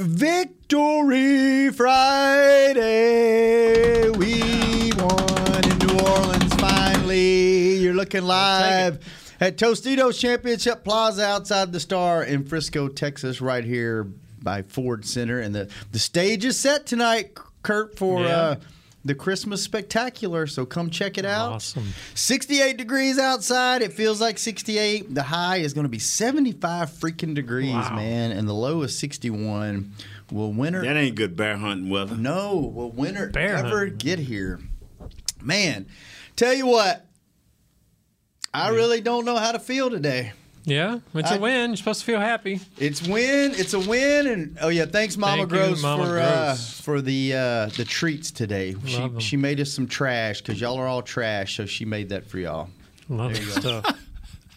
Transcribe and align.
Victory 0.00 1.70
Friday. 1.70 2.80
We 4.10 4.92
won 4.96 5.64
in 5.70 5.78
New 5.78 5.98
Orleans 5.98 6.54
finally. 6.54 7.74
You're 7.76 7.94
looking 7.94 8.22
live 8.24 8.98
at 9.40 9.56
Tostitos 9.58 10.18
Championship 10.18 10.84
Plaza 10.84 11.24
outside 11.26 11.72
the 11.72 11.80
Star 11.80 12.24
in 12.24 12.44
Frisco, 12.44 12.88
Texas, 12.88 13.40
right 13.40 13.64
here 13.64 14.04
by 14.42 14.62
Ford 14.62 15.04
Center. 15.04 15.40
And 15.40 15.54
the, 15.54 15.68
the 15.92 15.98
stage 15.98 16.44
is 16.44 16.58
set 16.58 16.86
tonight, 16.86 17.36
Kurt, 17.62 17.98
for 17.98 18.22
Yeah. 18.22 18.28
uh, 18.28 18.56
the 19.04 19.14
Christmas 19.14 19.62
Spectacular. 19.62 20.46
So 20.46 20.66
come 20.66 20.90
check 20.90 21.16
it 21.18 21.24
out. 21.24 21.52
Awesome. 21.52 21.92
68 22.14 22.76
degrees 22.76 23.18
outside. 23.18 23.82
It 23.82 23.92
feels 23.92 24.20
like 24.20 24.38
68. 24.38 25.14
The 25.14 25.22
high 25.24 25.56
is 25.58 25.72
going 25.74 25.84
to 25.84 25.88
be 25.90 25.98
75 25.98 26.90
freaking 26.90 27.34
degrees, 27.34 27.72
Wow. 27.72 27.96
man. 27.96 28.32
And 28.32 28.48
the 28.48 28.52
low 28.54 28.82
is 28.82 28.98
61. 28.98 29.92
Will 30.30 30.52
winter 30.52 30.82
That 30.82 30.96
ain't 30.96 31.16
good 31.16 31.34
bear 31.36 31.56
hunting 31.56 31.88
weather. 31.90 32.16
no, 32.16 32.56
will 32.56 32.90
winter 32.92 33.28
Bear 33.30 33.56
ever 33.56 33.78
hunting. 33.80 33.96
get 33.96 34.18
here? 34.20 34.60
Man, 35.42 35.86
tell 36.36 36.52
you 36.54 36.66
what, 36.66 37.06
I 38.52 38.68
really 38.70 39.00
don't 39.00 39.24
know 39.24 39.36
how 39.36 39.52
to 39.52 39.58
feel 39.58 39.90
today. 39.90 40.32
Yeah, 40.70 41.00
it's 41.14 41.30
a 41.30 41.34
I- 41.34 41.38
win. 41.38 41.70
You're 41.70 41.76
supposed 41.76 42.00
to 42.00 42.06
feel 42.06 42.20
happy. 42.20 42.60
It's 42.78 43.02
win, 43.06 43.52
it's 43.56 43.74
a 43.74 43.80
win, 43.80 44.26
and 44.28 44.58
oh 44.60 44.68
yeah, 44.68 44.84
thanks 44.86 45.16
Mama 45.16 45.38
Thank 45.46 45.50
you, 45.52 45.56
Gross 45.58 45.82
Mama 45.82 46.04
for 46.06 46.18
uh, 46.20 46.54
for 46.54 47.00
the 47.02 47.34
uh, 47.34 47.66
the 47.76 47.84
treats 47.84 48.30
today. 48.30 48.76
She 48.86 48.96
Love 48.98 49.14
'em. 49.14 49.20
she 49.20 49.36
made 49.36 49.60
us 49.60 49.72
some 49.72 49.86
trash 49.88 50.40
because 50.40 50.60
y'all 50.60 50.78
are 50.78 50.86
all 50.86 51.02
trash, 51.02 51.56
so 51.56 51.66
she 51.66 51.84
made 51.84 52.08
that 52.10 52.24
for 52.26 52.38
y'all. 52.38 52.68
Love 53.08 53.32
the 53.34 53.60
stuff. 53.60 53.98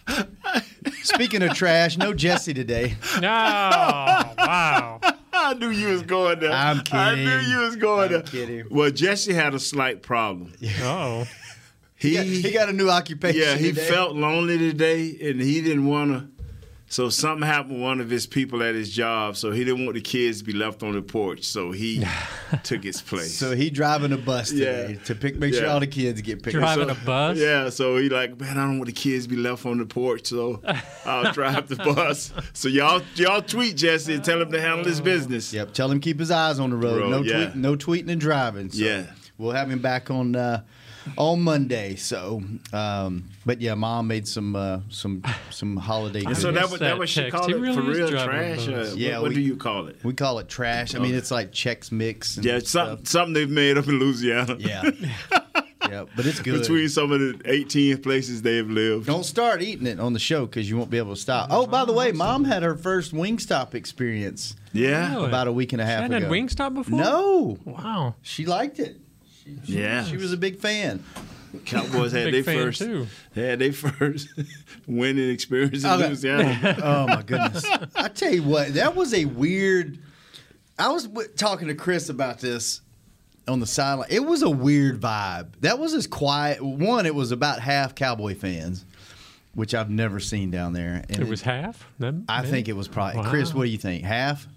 Speaking 1.02 1.42
of 1.42 1.54
trash, 1.54 1.96
no 1.98 2.12
Jesse 2.14 2.54
today. 2.54 2.94
No, 3.20 3.28
wow. 3.28 5.00
I 5.36 5.54
knew 5.54 5.70
you 5.70 5.88
was 5.88 6.02
going 6.02 6.38
there. 6.40 6.52
I'm 6.52 6.78
kidding. 6.80 6.98
I 6.98 7.14
knew 7.16 7.38
you 7.50 7.58
was 7.60 7.76
going 7.76 8.06
I'm 8.06 8.12
there. 8.12 8.22
kidding. 8.22 8.64
Well, 8.70 8.90
Jesse 8.90 9.32
had 9.32 9.52
a 9.54 9.58
slight 9.58 10.02
problem. 10.02 10.52
Oh, 10.80 11.26
He, 12.04 12.10
He 12.10 12.14
got, 12.16 12.26
he 12.26 12.52
got 12.52 12.68
a 12.68 12.72
new 12.72 12.90
occupation. 12.90 13.40
yeah, 13.40 13.54
he 13.56 13.68
today. 13.70 13.88
felt 13.88 14.14
lonely 14.16 14.58
today, 14.58 15.16
and 15.22 15.40
he 15.40 15.60
didn't 15.60 15.86
want 15.86 16.12
to. 16.12 16.28
So 16.86 17.08
something 17.08 17.44
happened 17.44 17.72
with 17.76 17.82
one 17.82 18.00
of 18.00 18.08
his 18.08 18.24
people 18.26 18.62
at 18.62 18.76
his 18.76 18.88
job, 18.88 19.36
so 19.36 19.50
he 19.50 19.64
didn't 19.64 19.84
want 19.84 19.96
the 19.96 20.00
kids 20.00 20.38
to 20.38 20.44
be 20.44 20.52
left 20.52 20.82
on 20.84 20.92
the 20.92 21.02
porch. 21.02 21.42
So 21.42 21.72
he 21.72 22.04
took 22.62 22.84
his 22.84 23.02
place. 23.02 23.36
So 23.36 23.56
he 23.56 23.70
driving 23.70 24.12
a 24.12 24.16
bus 24.16 24.50
today 24.50 24.92
Yeah. 24.92 24.98
to 25.06 25.14
pick, 25.16 25.34
make 25.36 25.54
sure 25.54 25.66
all 25.66 25.80
the 25.80 25.88
kids 25.88 26.20
get 26.20 26.42
picked. 26.44 26.54
Driving 26.54 26.88
So- 26.88 26.92
a 26.94 27.04
bus? 27.06 27.38
Yeah, 27.38 27.70
so 27.70 27.96
he 27.96 28.08
like, 28.10 28.38
man, 28.38 28.58
I 28.58 28.66
don't 28.66 28.78
want 28.78 28.86
the 28.86 28.92
kids 28.92 29.24
to 29.24 29.30
be 29.30 29.36
left 29.36 29.66
on 29.66 29.78
the 29.78 29.86
porch, 29.86 30.26
so 30.26 30.60
I'll 31.06 31.32
drive 31.32 31.66
the 31.68 31.76
bus. 31.76 32.32
So 32.52 32.68
y'all, 32.68 33.02
y'all 33.16 33.42
tweet 33.42 33.76
Jesse 33.76 34.14
and 34.14 34.22
tell 34.22 34.40
him 34.40 34.52
to 34.52 34.60
handle 34.60 34.84
his 34.84 35.00
business. 35.00 35.52
Yep. 35.52 35.72
Tell 35.72 35.90
him 35.90 35.98
keep 36.00 36.20
his 36.20 36.30
eyes 36.30 36.60
on 36.60 36.70
the 36.70 36.76
road. 36.76 37.00
Road, 37.00 37.10
no 37.10 37.22
yeah. 37.22 37.46
tweet, 37.46 37.56
no 37.56 37.76
tweeting 37.76 38.10
and 38.10 38.20
driving. 38.20 38.70
So 38.70 38.84
Yeah. 38.84 39.06
We'll 39.36 39.50
have 39.52 39.68
him 39.68 39.80
back 39.80 40.10
on 40.12 40.36
uh, 40.36 40.62
on 41.18 41.40
Monday. 41.42 41.96
So, 41.96 42.42
um, 42.72 43.24
but 43.46 43.60
yeah, 43.60 43.74
mom 43.74 44.06
made 44.08 44.26
some 44.28 44.54
uh, 44.56 44.80
some 44.88 45.22
some 45.50 45.76
holiday. 45.76 46.24
And 46.24 46.36
so 46.36 46.50
that 46.52 46.62
was 46.70 46.72
that 46.72 46.78
that 46.80 46.98
what 46.98 47.08
she 47.08 47.30
called 47.30 47.46
He 47.48 47.54
it 47.54 47.60
really 47.60 47.74
for 47.74 47.82
real 47.82 48.08
trash. 48.08 48.66
a 48.66 48.72
Or 48.72 48.76
bus. 48.78 48.88
what, 48.90 48.98
Yeah, 48.98 49.18
what 49.20 49.28
we- 49.30 49.34
do 49.34 49.40
you 49.40 49.56
call 49.56 49.86
it? 49.88 49.96
we 50.04 50.12
call 50.14 50.38
it 50.38 50.48
trash. 50.48 50.94
I 50.94 50.98
mean, 50.98 51.14
it's 51.14 51.30
like 51.30 51.52
Chex 51.52 51.92
Mix. 51.92 52.36
And 52.36 52.44
Yeah, 52.46 52.56
it's 52.56 52.70
something 52.70 53.04
something 53.06 53.34
they've 53.34 53.50
made 53.50 53.78
up 53.78 53.86
in 53.88 53.98
Louisiana. 53.98 54.56
Yeah. 54.58 54.82
yeah, 55.88 56.04
but 56.16 56.24
it's 56.26 56.40
good. 56.40 56.60
Between 56.62 56.88
some 56.88 57.12
of 57.12 57.20
the 57.20 57.40
18 57.44 57.98
places 58.02 58.40
they've 58.42 58.68
lived. 58.68 59.06
Don't 59.06 59.24
start 59.24 59.60
eating 59.62 59.86
it 59.86 60.00
on 60.00 60.12
the 60.14 60.18
show 60.18 60.46
because 60.46 60.68
you 60.68 60.78
won't 60.78 60.90
be 60.90 60.98
able 60.98 61.14
to 61.14 61.20
stop. 61.20 61.48
Oh, 61.50 61.66
by 61.66 61.84
the 61.84 61.92
way, 61.92 62.10
mom 62.12 62.44
had 62.44 62.62
her 62.62 62.74
first 62.74 63.12
Wingstop 63.12 63.74
experience 63.74 64.56
Yeah. 64.72 65.14
Really? 65.14 65.26
about 65.28 65.46
a 65.48 65.52
week 65.52 65.72
and 65.74 65.82
a 65.82 65.84
half 65.86 66.00
Hadn't 66.02 66.16
ago. 66.16 66.26
had 66.26 66.32
Wingstop 66.32 66.74
before? 66.74 66.98
No, 66.98 67.58
Wow. 67.64 68.14
she 68.22 68.46
liked 68.46 68.78
it. 68.78 69.00
Yeah. 69.64 70.04
She 70.04 70.16
was 70.16 70.32
a 70.32 70.36
big 70.36 70.58
fan. 70.58 71.02
Cowboys 71.66 72.10
had 72.12 72.32
their 72.34 72.42
first 72.42 72.80
too. 72.80 73.06
they 73.32 73.46
had 73.46 73.60
their 73.60 73.72
first 73.72 74.28
winning 74.88 75.30
experience 75.30 75.84
in 75.84 75.90
Okay. 75.90 76.06
Louisiana. 76.08 76.76
Oh 76.82 77.06
my 77.06 77.22
goodness! 77.22 77.64
I 77.94 78.08
tell 78.08 78.32
you 78.32 78.42
what, 78.42 78.74
that 78.74 78.96
was 78.96 79.14
a 79.14 79.24
weird. 79.26 79.98
I 80.78 80.88
was 80.88 81.04
w- 81.06 81.28
talking 81.36 81.68
to 81.68 81.74
Chris 81.76 82.08
about 82.08 82.40
this 82.40 82.80
on 83.46 83.60
the 83.60 83.66
sideline. 83.68 84.08
It 84.10 84.24
was 84.24 84.42
a 84.42 84.50
weird 84.50 85.00
vibe. 85.00 85.50
That 85.60 85.78
was 85.78 85.94
as 85.94 86.08
quiet. 86.08 86.60
One, 86.60 87.06
it 87.06 87.14
was 87.14 87.30
about 87.30 87.60
half 87.60 87.94
Cowboy 87.94 88.34
fans, 88.34 88.84
which 89.54 89.74
I've 89.76 89.90
never 89.90 90.18
seen 90.18 90.50
down 90.50 90.72
there. 90.72 91.04
And 91.08 91.20
It 91.20 91.28
was 91.28 91.42
half? 91.42 91.86
That 92.00 92.20
I 92.28 92.42
think 92.44 92.66
it 92.68 92.72
was 92.72 92.88
probably 92.88 93.20
Wow. 93.22 93.30
Chris. 93.30 93.54
What 93.54 93.64
do 93.66 93.70
you 93.70 93.78
think? 93.78 94.02
Half? 94.02 94.48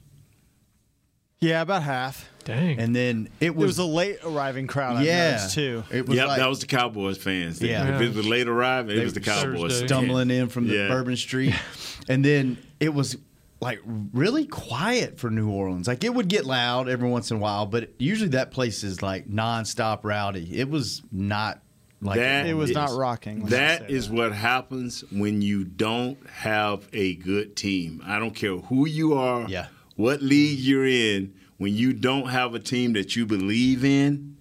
Yeah, 1.40 1.62
about 1.62 1.84
half. 1.84 2.30
Dang. 2.46 2.80
And 2.80 2.96
then 2.96 3.30
it 3.40 3.48
It 3.48 3.56
was, 3.56 3.68
was 3.68 3.78
a 3.80 3.86
late 3.86 4.20
arriving 4.24 4.68
crowd. 4.68 4.98
I've 4.98 5.06
yeah 5.06 5.31
noticed, 5.31 5.53
too. 5.53 5.84
It 5.92 6.08
was 6.08 6.16
Yep, 6.18 6.28
like 6.30 6.40
that 6.40 6.48
was 6.50 6.59
the 6.59 6.66
Cowboys 6.68 7.18
fans. 7.18 7.62
Yeah. 7.62 7.96
If 7.96 8.02
it 8.02 8.16
was 8.16 8.25
late 8.25 8.48
arriving, 8.48 8.98
it 8.98 9.03
was 9.03 9.14
the 9.14 9.20
Cowboys. 9.20 9.80
Stumbling 9.80 10.31
in 10.31 10.48
from 10.50 10.68
the 10.68 10.75
Yeah. 10.75 10.88
Bourbon 10.88 11.18
Street, 11.18 11.53
and 12.09 12.24
then 12.24 12.58
it 12.80 12.94
was 12.94 13.18
like 13.59 13.81
really 13.86 14.46
quiet 14.46 15.20
for 15.20 15.30
New 15.30 15.50
Orleans. 15.50 15.88
Like 15.88 16.03
it 16.03 16.14
would 16.14 16.28
get 16.30 16.46
loud 16.46 16.88
every 16.90 17.09
once 17.09 17.31
in 17.31 17.38
a 17.38 17.40
while, 17.40 17.66
but 17.66 17.90
usually 18.00 18.30
that 18.30 18.52
place 18.52 18.84
is 18.84 19.02
like 19.02 19.28
nonstop 19.28 20.00
rowdy. 20.04 20.58
It 20.58 20.69
was 20.69 21.02
not 21.12 21.59
like 22.02 22.19
That 22.19 22.46
It 22.46 22.54
was 22.54 22.69
is- 22.69 22.75
not 22.75 22.92
rocking. 22.92 23.42
let's 23.48 23.52
That 23.52 24.12
what 24.14 24.31
happens 24.31 25.04
when 25.12 25.42
you 25.42 25.66
don't 25.66 26.18
have 26.30 26.88
a 26.94 27.16
good 27.16 27.56
team. 27.56 28.02
I 28.06 28.19
don't 28.19 28.36
care 28.36 28.56
who 28.58 28.88
you 28.88 29.16
are, 29.16 29.48
Yeah. 29.50 29.68
What 29.97 30.22
league 30.22 30.59
you're 30.59 30.88
in. 30.88 31.34
When 31.58 31.74
you 31.74 31.91
don't 31.91 32.28
have 32.28 32.53
a 32.53 32.59
team 32.59 32.94
that 32.94 33.16
you 33.16 33.25
believe 33.25 33.84
in, 33.84 34.38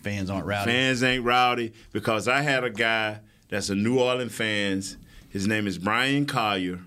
fans 0.00 0.30
aren't 0.30 0.46
rowdy. 0.46 0.70
fans 0.70 1.02
ain't 1.02 1.22
rowdy. 1.22 1.74
Because 1.92 2.28
I 2.28 2.40
had 2.40 2.64
a 2.64 2.70
guy 2.70 3.20
that's 3.50 3.68
a 3.68 3.74
New 3.74 4.00
Orleans 4.00 4.34
fans. 4.34 4.96
His 5.28 5.46
name 5.46 5.66
is 5.66 5.76
Brian 5.76 6.24
Collier, 6.24 6.80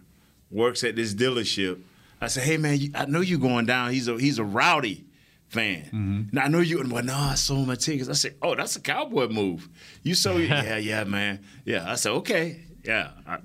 works 0.50 0.84
at 0.84 0.96
this 0.96 1.14
dealership. 1.14 1.82
I 2.20 2.28
said, 2.28 2.44
"Hey 2.44 2.58
man, 2.58 2.80
I 2.96 3.06
know 3.06 3.22
you 3.22 3.38
going 3.38 3.68
down. 3.68 3.92
He's 3.92 4.08
a 4.08 4.18
he's 4.18 4.40
a 4.40 4.44
rowdy 4.44 5.06
fan. 5.48 5.84
Mm-hmm. 5.84 6.22
Now 6.32 6.44
I 6.46 6.48
know 6.48 6.60
you. 6.60 6.84
Well, 6.90 7.04
no, 7.04 7.16
I 7.16 7.36
sold 7.36 7.68
my 7.68 7.76
tickets. 7.76 8.10
I 8.10 8.14
said, 8.14 8.36
"Oh, 8.42 8.56
that's 8.56 8.76
a 8.76 8.82
cowboy 8.82 9.28
move. 9.28 9.70
You 10.02 10.16
sold? 10.16 10.42
yeah, 10.42 10.78
yeah, 10.78 11.04
man. 11.04 11.42
Yeah." 11.64 11.90
I 11.90 11.96
said, 11.96 12.12
"Okay, 12.14 12.62
yeah." 12.84 13.12
I, 13.28 13.38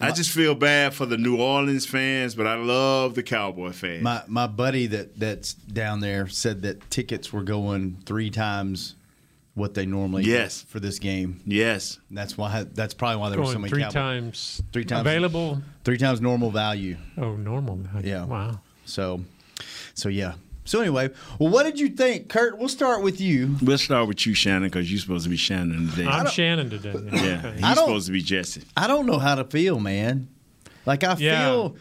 I 0.00 0.12
just 0.12 0.30
feel 0.30 0.54
bad 0.54 0.94
for 0.94 1.06
the 1.06 1.18
New 1.18 1.36
Orleans 1.40 1.84
fans, 1.86 2.34
but 2.34 2.46
I 2.46 2.54
love 2.54 3.14
the 3.14 3.22
Cowboy 3.22 3.72
fans. 3.72 4.02
My 4.02 4.22
my 4.28 4.46
buddy 4.46 4.86
that 4.86 5.18
that's 5.18 5.54
down 5.54 6.00
there 6.00 6.28
said 6.28 6.62
that 6.62 6.88
tickets 6.90 7.32
were 7.32 7.42
going 7.42 7.98
three 8.06 8.30
times 8.30 8.94
what 9.54 9.74
they 9.74 9.84
normally 9.86 10.22
Yes. 10.22 10.62
get 10.62 10.70
for 10.70 10.78
this 10.78 11.00
game. 11.00 11.40
yes. 11.44 11.98
That's 12.12 12.38
why 12.38 12.64
that's 12.74 12.94
probably 12.94 13.16
why 13.16 13.30
there 13.30 13.40
were 13.40 13.46
so 13.46 13.58
many 13.58 13.70
three 13.70 13.80
Cowboys. 13.82 13.92
times, 13.94 14.62
Three 14.72 14.84
times. 14.84 15.00
available. 15.00 15.62
Three 15.82 15.98
times 15.98 16.20
normal 16.20 16.50
value. 16.52 16.96
Oh, 17.16 17.34
normal. 17.34 17.76
Value. 17.76 18.08
Yeah. 18.08 18.24
Wow. 18.24 18.60
So, 18.84 19.24
so 19.94 20.08
yeah. 20.08 20.34
So 20.68 20.80
anyway, 20.80 21.08
well, 21.38 21.48
what 21.50 21.62
did 21.62 21.80
you 21.80 21.88
think, 21.88 22.28
Kurt? 22.28 22.58
We'll 22.58 22.68
start 22.68 23.02
with 23.02 23.20
you. 23.22 23.56
We'll 23.62 23.78
start 23.78 24.06
with 24.06 24.26
you, 24.26 24.34
Shannon, 24.34 24.64
because 24.64 24.90
you're 24.92 25.00
supposed 25.00 25.24
to 25.24 25.30
be 25.30 25.36
Shannon 25.38 25.88
today. 25.90 26.06
I'm 26.06 26.26
Shannon 26.26 26.68
today. 26.68 26.92
yeah, 26.92 27.40
Okay. 27.42 27.52
he's 27.54 27.64
I 27.64 27.74
don't- 27.74 27.86
supposed 27.86 28.06
to 28.06 28.12
be 28.12 28.20
Jesse. 28.20 28.62
I 28.76 28.86
don't 28.86 29.06
know 29.06 29.18
how 29.18 29.34
to 29.34 29.44
feel, 29.44 29.80
man. 29.80 30.28
Like 30.84 31.04
I 31.04 31.16
Yeah. 31.18 31.46
feel, 31.48 31.76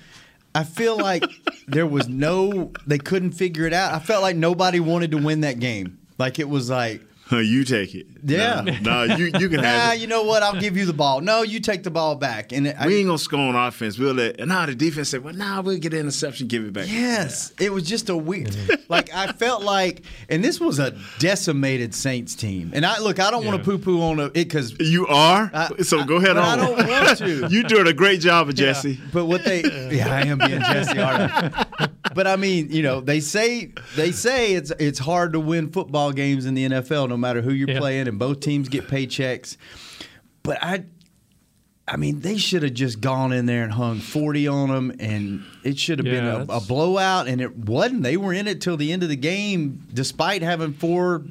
I 0.56 0.64
feel 0.64 0.98
like 0.98 1.24
there 1.68 1.86
was 1.86 2.08
no, 2.08 2.72
they 2.88 2.98
couldn't 2.98 3.32
figure 3.32 3.66
it 3.66 3.74
out. 3.74 3.94
I 3.94 4.00
felt 4.00 4.22
like 4.22 4.38
nobody 4.38 4.80
wanted 4.80 5.12
to 5.12 5.18
win 5.18 5.42
that 5.42 5.60
game. 5.60 5.98
Like 6.18 6.40
it 6.40 6.48
was 6.48 6.70
like 6.70 7.02
Huh, 7.02 7.06
you 7.32 7.64
take 7.64 7.94
it. 7.96 8.08
Yeah. 8.24 8.62
No, 8.82 9.06
no, 9.06 9.16
you 9.16 9.26
you 9.40 9.50
can 9.50 9.62
Nah, 9.62 9.68
have 9.68 9.94
it. 9.96 10.00
you 10.00 10.08
know 10.08 10.24
what? 10.24 10.44
I'll 10.44 10.60
give 10.60 10.78
you 10.78 10.86
the 10.86 10.94
ball. 10.94 11.22
No, 11.22 11.42
you 11.44 11.60
take 11.60 11.84
the 11.84 11.92
ball 11.92 12.16
back. 12.16 12.52
And 12.52 12.68
I, 12.68 12.88
We 12.88 12.96
ain't 12.98 13.08
gonna 13.08 13.18
score 13.18 13.40
on 13.40 13.56
offense. 13.56 13.98
We'll 13.98 14.14
let 14.14 14.40
and 14.40 14.50
now 14.50 14.66
the 14.66 14.76
defense 14.76 15.10
said, 15.10 15.24
well, 15.24 15.34
nah, 15.34 15.62
we'll 15.62 15.78
get 15.78 15.94
an 15.94 16.00
interception, 16.02 16.48
give 16.48 16.64
it 16.64 16.74
back. 16.74 16.88
Yes, 16.90 17.54
it 17.60 17.72
was 17.74 17.84
just 17.84 18.10
a 18.10 18.16
weird. 18.18 18.56
like 18.90 19.14
I 19.14 19.32
felt 19.34 19.64
like, 19.64 20.04
and 20.30 20.44
this 20.44 20.60
was 20.60 20.80
a 20.80 20.98
decimated 21.20 21.94
Saints 21.94 22.36
team. 22.36 22.72
And 22.74 22.86
I 22.86 23.00
look, 23.00 23.20
I 23.20 23.30
don't 23.32 23.46
want 23.46 23.58
to 23.64 23.64
poo 23.70 23.78
poo 23.78 24.02
on 24.02 24.20
it 24.20 24.34
because, 24.34 24.76
You 24.80 25.08
are? 25.08 25.52
I- 25.54 25.70
so 25.82 26.04
go 26.06 26.16
ahead 26.18 26.36
but 26.36 26.44
I 26.44 26.52
on. 26.54 26.58
don't 26.60 26.88
want 26.88 27.18
to. 27.18 27.48
you 27.50 27.64
doing 27.64 27.88
a 27.88 27.94
great 27.94 28.22
job, 28.22 28.50
of 28.50 28.56
Jesse. 28.56 29.00
but 29.14 29.26
what 29.26 29.44
they, 29.44 29.62
yeah, 29.92 30.14
I 30.14 30.22
am 30.22 30.38
being 30.38 30.62
Jesse, 30.62 31.00
aren't 31.00 31.32
I? 31.34 31.66
But 32.16 32.26
I 32.28 32.36
mean, 32.36 32.72
you 32.72 32.82
know, 32.82 33.02
they 33.02 33.20
say 33.20 33.72
they 33.96 34.12
say 34.12 34.54
it's 34.54 34.72
it's 34.80 34.98
hard 34.98 35.34
to 35.34 35.40
win 35.40 35.70
football 35.72 36.12
games 36.12 36.46
in 36.46 36.54
the 36.56 36.68
NFL, 36.70 37.10
no 37.10 37.17
matter 37.18 37.42
who 37.42 37.52
you're 37.54 37.70
Yeah. 37.70 37.80
playing, 37.80 38.08
and 38.08 38.18
both 38.20 38.40
teams 38.40 38.70
get 38.70 38.88
paychecks. 38.88 39.58
But 40.44 40.58
I. 40.62 40.86
I 41.90 41.96
mean, 41.96 42.20
they 42.20 42.36
should 42.36 42.64
have 42.64 42.74
just 42.74 43.00
gone 43.00 43.32
in 43.32 43.46
there 43.46 43.64
and 43.64 43.72
hung 43.72 44.00
40 44.02 44.46
on 44.46 44.68
them, 44.68 44.92
and 45.00 45.42
it 45.64 45.80
should 45.80 46.00
have 46.00 46.06
Yeah, 46.06 46.40
been 46.40 46.50
a, 46.50 46.56
a 46.56 46.60
blowout, 46.60 47.30
and 47.30 47.40
it 47.40 47.56
wasn't. 47.60 48.04
They 48.04 48.18
were 48.18 48.34
in 48.34 48.46
it 48.46 48.60
till 48.60 48.76
the 48.76 48.92
end 48.92 49.04
of 49.04 49.10
the 49.10 49.16
game, 49.16 49.88
despite 49.94 50.42
having 50.42 50.74
four 50.74 51.24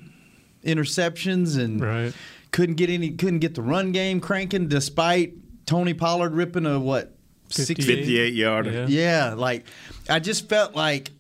interceptions 0.65 1.59
and 1.63 1.81
Right. 1.81 2.15
couldn't 2.53 2.77
get 2.77 2.91
any, 2.91 3.11
couldn't 3.11 3.41
get 3.41 3.55
the 3.55 3.61
run 3.61 3.93
game 3.93 4.19
cranking, 4.19 4.67
despite 4.69 5.35
Tony 5.67 5.93
Pollard 5.93 6.33
ripping 6.33 6.65
a 6.67 6.81
what, 6.81 7.15
60, 7.51 7.83
58 7.83 8.33
yarder. 8.35 8.71
Yeah. 8.71 8.87
yeah, 8.89 9.35
like 9.35 9.67
I 10.09 10.19
just 10.21 10.49
felt 10.49 10.75
like 10.75 11.11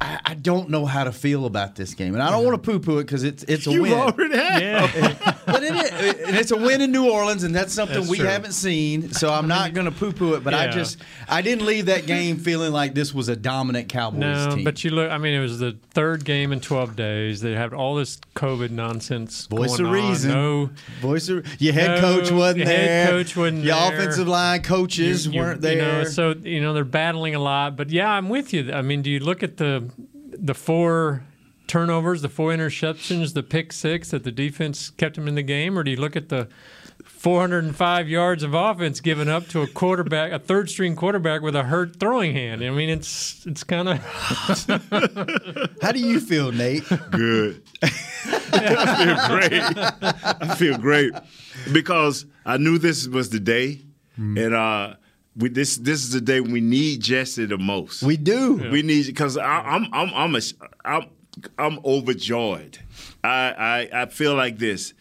I, 0.00 0.20
I 0.26 0.34
don't 0.34 0.68
know 0.68 0.84
how 0.84 1.04
to 1.04 1.12
feel 1.12 1.46
about 1.46 1.74
this 1.74 1.94
game, 1.94 2.12
and 2.14 2.22
I 2.22 2.30
don't 2.30 2.44
want 2.44 2.62
to 2.62 2.70
poo-poo 2.70 2.98
it 2.98 3.04
because 3.04 3.24
it's 3.24 3.42
it's 3.44 3.66
a 3.66 3.70
You 3.72 3.82
win. 3.82 3.92
already 3.94 4.36
have. 4.36 4.62
Yeah. 4.62 5.34
but 5.46 5.62
it 5.62 5.74
is, 5.74 6.26
and 6.28 6.36
it's 6.36 6.50
a 6.50 6.56
win 6.56 6.82
in 6.82 6.92
New 6.92 7.10
Orleans, 7.10 7.44
and 7.44 7.54
that's 7.54 7.72
something 7.72 7.96
That's 8.00 8.10
we 8.10 8.18
true. 8.18 8.26
haven't 8.26 8.52
seen. 8.52 9.10
So 9.12 9.32
I'm 9.32 9.48
not 9.48 9.72
going 9.72 9.86
to 9.86 9.90
poo-poo 9.92 10.34
it, 10.34 10.44
but 10.44 10.52
I 10.52 10.68
just 10.68 10.98
I 11.28 11.40
didn't 11.40 11.64
leave 11.64 11.86
that 11.86 12.06
game 12.06 12.36
feeling 12.36 12.72
like 12.72 12.94
this 12.94 13.14
was 13.14 13.28
a 13.30 13.36
dominant 13.36 13.88
Cowboys 13.88 14.20
No, 14.20 14.54
team. 14.56 14.64
but 14.64 14.84
you 14.84 14.90
look. 14.90 15.10
I 15.10 15.16
mean, 15.18 15.32
it 15.34 15.40
was 15.40 15.58
the 15.58 15.76
third 15.92 16.24
game 16.26 16.52
in 16.52 16.60
12 16.60 16.94
days. 16.94 17.40
They 17.40 17.52
had 17.52 17.72
all 17.72 17.94
this 17.94 18.18
COVID 18.34 18.70
nonsense. 18.70 19.46
Voice 19.46 19.78
going 19.78 19.80
of 19.80 19.86
on. 19.86 19.92
reason. 20.10 20.30
No, 20.30 20.70
Voice 21.00 21.28
of, 21.30 21.46
your 21.60 21.72
head 21.72 22.02
No, 22.02 22.18
coach 22.20 22.30
wasn't 22.30 22.58
your 22.58 22.66
there. 22.66 23.04
head 23.06 23.08
coach 23.10 23.36
wasn't 23.36 23.64
Your 23.64 23.74
there. 23.76 23.94
offensive 24.00 24.28
line 24.28 24.62
coaches 24.62 25.26
you- 25.26 25.32
you- 25.32 25.40
weren't 25.40 25.62
you 25.62 25.68
there. 25.68 26.02
know, 26.02 26.04
so 26.04 26.34
you 26.42 26.60
know 26.60 26.74
they're 26.74 26.84
battling 26.84 27.34
a 27.34 27.38
lot. 27.40 27.76
But 27.76 27.90
yeah, 27.90 28.10
I'm 28.10 28.28
with 28.28 28.52
you. 28.52 28.72
I 28.72 28.82
mean, 28.82 29.00
do 29.02 29.10
you 29.10 29.20
look 29.20 29.42
at 29.42 29.56
the 29.56 29.85
the 30.38 30.54
four 30.54 31.22
turnovers, 31.66 32.22
the 32.22 32.28
four 32.28 32.52
interceptions, 32.52 33.34
the 33.34 33.42
pick 33.42 33.72
six 33.72 34.10
that 34.10 34.24
the 34.24 34.32
defense 34.32 34.90
kept 34.90 35.16
them 35.16 35.28
in 35.28 35.34
the 35.34 35.42
game, 35.42 35.78
or 35.78 35.82
do 35.82 35.90
you 35.90 35.96
look 35.96 36.16
at 36.16 36.28
the 36.28 36.48
405 37.04 38.08
yards 38.08 38.42
of 38.42 38.54
offense 38.54 39.00
given 39.00 39.28
up 39.28 39.48
to 39.48 39.62
a 39.62 39.66
quarterback, 39.66 40.32
a 40.32 40.38
third 40.38 40.70
string 40.70 40.96
quarterback 40.96 41.42
with 41.42 41.56
a 41.56 41.64
hurt 41.64 41.98
throwing 41.98 42.32
hand? 42.34 42.62
I 42.62 42.70
mean, 42.70 42.88
it's 42.88 43.44
it's 43.46 43.64
kind 43.64 43.88
of 43.88 43.98
How 45.82 45.92
do 45.92 45.98
you 46.00 46.20
feel, 46.20 46.52
Nate? 46.52 46.84
Good. 47.10 47.62
I 48.52 48.96
feel 49.04 49.28
great. 49.28 49.62
I 50.22 50.54
feel 50.56 50.78
great 50.78 51.12
because 51.72 52.26
I 52.44 52.56
knew 52.58 52.78
this 52.78 53.08
was 53.08 53.30
the 53.30 53.40
day, 53.40 53.82
and 54.16 54.54
uh, 54.54 54.94
we, 55.36 55.48
this 55.50 55.76
this 55.76 56.02
is 56.02 56.12
the 56.12 56.20
day 56.20 56.40
we 56.40 56.60
need 56.60 57.00
Jesse 57.00 57.46
the 57.46 57.58
most. 57.58 58.02
We 58.02 58.16
do. 58.16 58.56
We 58.70 58.82
need 58.82 59.06
because 59.06 59.36
I'm 59.36 59.86
I'm 59.92 60.10
I'm 60.14 60.34
a, 60.34 60.40
I'm 60.84 61.06
I'm 61.58 61.78
overjoyed. 61.84 62.78
I, 63.22 63.88
I 63.92 64.02
I 64.02 64.06
feel 64.06 64.34
like 64.34 64.58
this. 64.58 64.94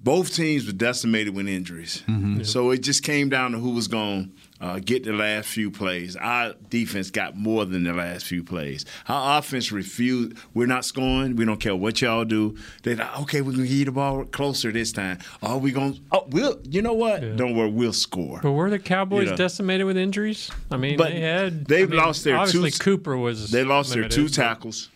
Both 0.00 0.34
teams 0.34 0.66
were 0.66 0.72
decimated 0.72 1.34
with 1.34 1.48
injuries, 1.48 2.02
mm-hmm. 2.06 2.42
so 2.42 2.70
it 2.70 2.78
just 2.78 3.02
came 3.02 3.28
down 3.28 3.52
to 3.52 3.58
who 3.58 3.70
was 3.70 3.88
going 3.88 4.24
to 4.24 4.30
uh, 4.60 4.78
get 4.78 5.04
the 5.04 5.12
last 5.12 5.48
few 5.48 5.70
plays. 5.70 6.16
Our 6.16 6.54
defense 6.70 7.10
got 7.10 7.36
more 7.36 7.64
than 7.66 7.84
the 7.84 7.92
last 7.92 8.24
few 8.24 8.42
plays. 8.42 8.84
Our 9.08 9.38
offense 9.38 9.70
refused. 9.70 10.36
We're 10.54 10.66
not 10.66 10.84
scoring. 10.84 11.36
We 11.36 11.44
don't 11.44 11.60
care 11.60 11.76
what 11.76 12.00
y'all 12.00 12.24
do. 12.24 12.56
They 12.82 12.94
like, 12.94 13.20
okay, 13.20 13.40
we're 13.42 13.52
gonna 13.52 13.66
get 13.66 13.84
the 13.84 13.92
ball 13.92 14.24
closer 14.24 14.72
this 14.72 14.92
time. 14.92 15.18
Are 15.42 15.58
we 15.58 15.72
gonna? 15.72 15.94
Oh, 16.10 16.24
we'll. 16.30 16.58
You 16.64 16.80
know 16.82 16.94
what? 16.94 17.36
Don't 17.36 17.54
worry, 17.54 17.70
we'll 17.70 17.92
score. 17.92 18.40
But 18.42 18.52
were 18.52 18.70
the 18.70 18.78
Cowboys 18.78 19.24
You 19.24 19.30
know. 19.32 19.36
decimated 19.36 19.86
with 19.86 19.96
injuries? 19.96 20.50
I 20.70 20.76
mean, 20.78 20.96
But 20.96 21.10
they 21.10 21.20
had. 21.20 21.66
they've 21.66 21.88
I 21.88 21.90
mean, 21.90 22.00
lost 22.00 22.24
their 22.24 22.36
obviously 22.36 22.70
two- 22.70 22.78
Cooper 22.82 23.16
was. 23.16 23.50
They 23.50 23.64
lost 23.64 23.92
their 23.92 24.08
two 24.08 24.28
tackles, 24.28 24.88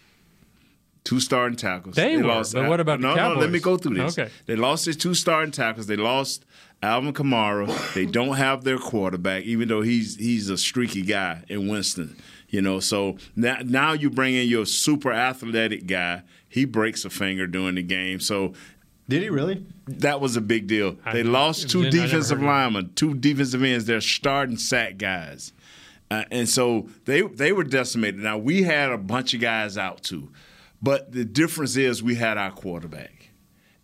two 1.04 1.20
starting 1.20 1.56
tackles. 1.56 1.96
They 1.96 2.16
were, 2.16 2.24
lost. 2.24 2.54
but 2.54 2.68
what 2.68 2.80
about 2.80 3.00
the 3.00 3.14
no, 3.14 3.34
no? 3.34 3.40
Let 3.40 3.50
me 3.50 3.58
go 3.60 3.76
through 3.76 3.96
this. 3.96 4.18
Okay. 4.18 4.30
They 4.46 4.56
lost 4.56 4.84
their 4.86 4.94
two 4.94 5.14
starting 5.14 5.52
tackles. 5.52 5.86
They 5.86 5.96
lost 5.96 6.44
Alvin 6.82 7.12
Kamara. 7.12 7.94
they 7.94 8.06
don't 8.06 8.36
have 8.36 8.64
their 8.64 8.78
quarterback, 8.78 9.44
even 9.44 9.68
though 9.68 9.82
he's 9.82 10.16
he's 10.16 10.48
a 10.48 10.56
streaky 10.58 11.02
guy 11.02 11.42
in 11.48 11.68
Winston. 11.68 12.16
You 12.48 12.62
know, 12.62 12.80
so 12.80 13.16
now 13.36 13.58
now 13.64 13.92
you 13.92 14.10
bring 14.10 14.34
in 14.34 14.48
your 14.48 14.66
super 14.66 15.12
athletic 15.12 15.86
guy. 15.86 16.22
He 16.48 16.64
breaks 16.64 17.04
a 17.04 17.10
finger 17.10 17.46
during 17.46 17.76
the 17.76 17.82
game. 17.82 18.18
So 18.18 18.54
Did 19.08 19.22
he 19.22 19.28
really? 19.30 19.64
that 19.86 20.20
was 20.20 20.36
a 20.36 20.40
big 20.40 20.66
deal. 20.66 20.96
I- 21.04 21.12
They 21.12 21.22
lost 21.22 21.68
two 21.70 21.90
defensive 21.90 22.38
heard 22.38 22.38
of 22.38 22.42
it. 22.44 22.46
linemen, 22.46 22.92
two 22.96 23.14
defensive 23.14 23.62
ends. 23.62 23.84
They're 23.84 24.00
starting 24.00 24.56
sack 24.56 24.96
guys, 24.98 25.52
uh, 26.10 26.24
and 26.32 26.48
so 26.48 26.88
they 27.04 27.20
they 27.22 27.52
were 27.52 27.62
decimated. 27.64 28.20
Now 28.20 28.38
we 28.38 28.62
had 28.62 28.90
a 28.90 28.98
bunch 28.98 29.32
of 29.34 29.40
guys 29.40 29.78
out 29.78 30.02
too, 30.02 30.30
but 30.82 31.12
the 31.12 31.24
difference 31.24 31.76
is 31.76 32.02
we 32.02 32.16
had 32.16 32.36
our 32.36 32.50
quarterback, 32.50 33.29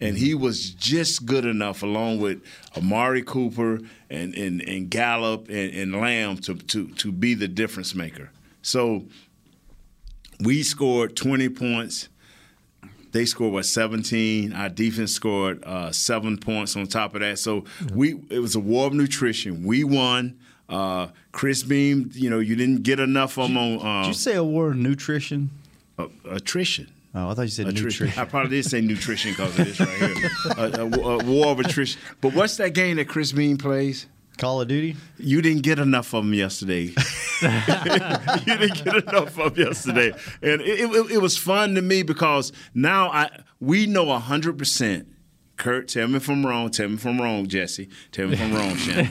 and 0.00 0.18
he 0.18 0.34
was 0.34 0.70
just 0.70 1.24
good 1.24 1.44
enough, 1.44 1.82
along 1.82 2.20
with 2.20 2.42
Amari 2.76 3.22
Cooper 3.22 3.80
and 4.10 4.34
and, 4.34 4.60
and 4.62 4.90
Gallup 4.90 5.48
and, 5.48 5.74
and 5.74 5.92
Lamb 6.00 6.38
to, 6.38 6.54
to 6.54 6.88
to 6.88 7.12
be 7.12 7.34
the 7.34 7.48
difference 7.48 7.94
maker. 7.94 8.30
So 8.62 9.04
we 10.40 10.62
scored 10.62 11.16
twenty 11.16 11.48
points. 11.48 12.08
They 13.12 13.24
scored 13.24 13.54
what 13.54 13.64
17. 13.64 14.52
Our 14.52 14.68
defense 14.68 15.12
scored 15.12 15.64
uh, 15.64 15.90
seven 15.90 16.36
points 16.36 16.76
on 16.76 16.86
top 16.86 17.14
of 17.14 17.22
that. 17.22 17.38
So 17.38 17.64
we 17.94 18.20
it 18.28 18.40
was 18.40 18.54
a 18.54 18.60
war 18.60 18.86
of 18.86 18.92
nutrition. 18.92 19.64
We 19.64 19.84
won. 19.84 20.38
Uh, 20.68 21.06
Chris 21.30 21.62
Beam, 21.62 22.10
you 22.12 22.28
know, 22.28 22.40
you 22.40 22.56
didn't 22.56 22.82
get 22.82 22.98
enough 22.98 23.38
of 23.38 23.48
them 23.48 23.56
on 23.56 24.02
Did 24.02 24.08
you 24.08 24.14
say 24.14 24.34
a 24.34 24.42
war 24.44 24.70
of 24.72 24.76
nutrition? 24.76 25.50
uh, 25.98 26.08
attrition. 26.28 26.92
Oh, 27.16 27.30
I 27.30 27.34
thought 27.34 27.42
you 27.42 27.48
said 27.48 27.66
nutrition. 27.66 28.12
I 28.18 28.26
probably 28.26 28.50
did 28.50 28.68
say 28.68 28.82
nutrition 28.82 29.30
because 29.30 29.58
of 29.58 29.64
this 29.64 29.80
right 29.80 30.16
here. 30.16 30.30
a, 30.58 30.82
a, 30.82 31.18
a 31.18 31.24
war 31.24 31.46
of 31.46 31.60
attrition. 31.60 31.98
But 32.20 32.34
what's 32.34 32.58
that 32.58 32.74
game 32.74 32.96
that 32.96 33.08
Chris 33.08 33.32
Bean 33.32 33.56
plays? 33.56 34.06
Call 34.36 34.60
of 34.60 34.68
Duty. 34.68 34.96
You 35.16 35.40
didn't 35.40 35.62
get 35.62 35.78
enough 35.78 36.12
of 36.12 36.24
them 36.24 36.34
yesterday. 36.34 36.92
you 37.42 38.58
didn't 38.58 38.84
get 38.84 38.96
enough 39.08 39.38
of 39.38 39.56
yesterday, 39.56 40.12
and 40.42 40.60
it, 40.60 40.80
it, 40.80 41.12
it 41.12 41.18
was 41.22 41.38
fun 41.38 41.74
to 41.76 41.80
me 41.80 42.02
because 42.02 42.52
now 42.74 43.08
I 43.08 43.30
we 43.60 43.86
know 43.86 44.12
hundred 44.18 44.58
percent. 44.58 45.08
Kurt, 45.56 45.88
tell 45.88 46.06
me 46.06 46.16
if 46.16 46.28
I'm 46.28 46.44
wrong. 46.44 46.70
Tell 46.70 46.86
me 46.86 46.96
if 46.96 47.06
I'm 47.06 47.18
wrong, 47.18 47.46
Jesse. 47.46 47.88
Tell 48.12 48.26
me 48.26 48.34
if 48.34 48.42
I'm 48.42 48.52
wrong, 48.52 48.76
Shannon. 48.76 49.10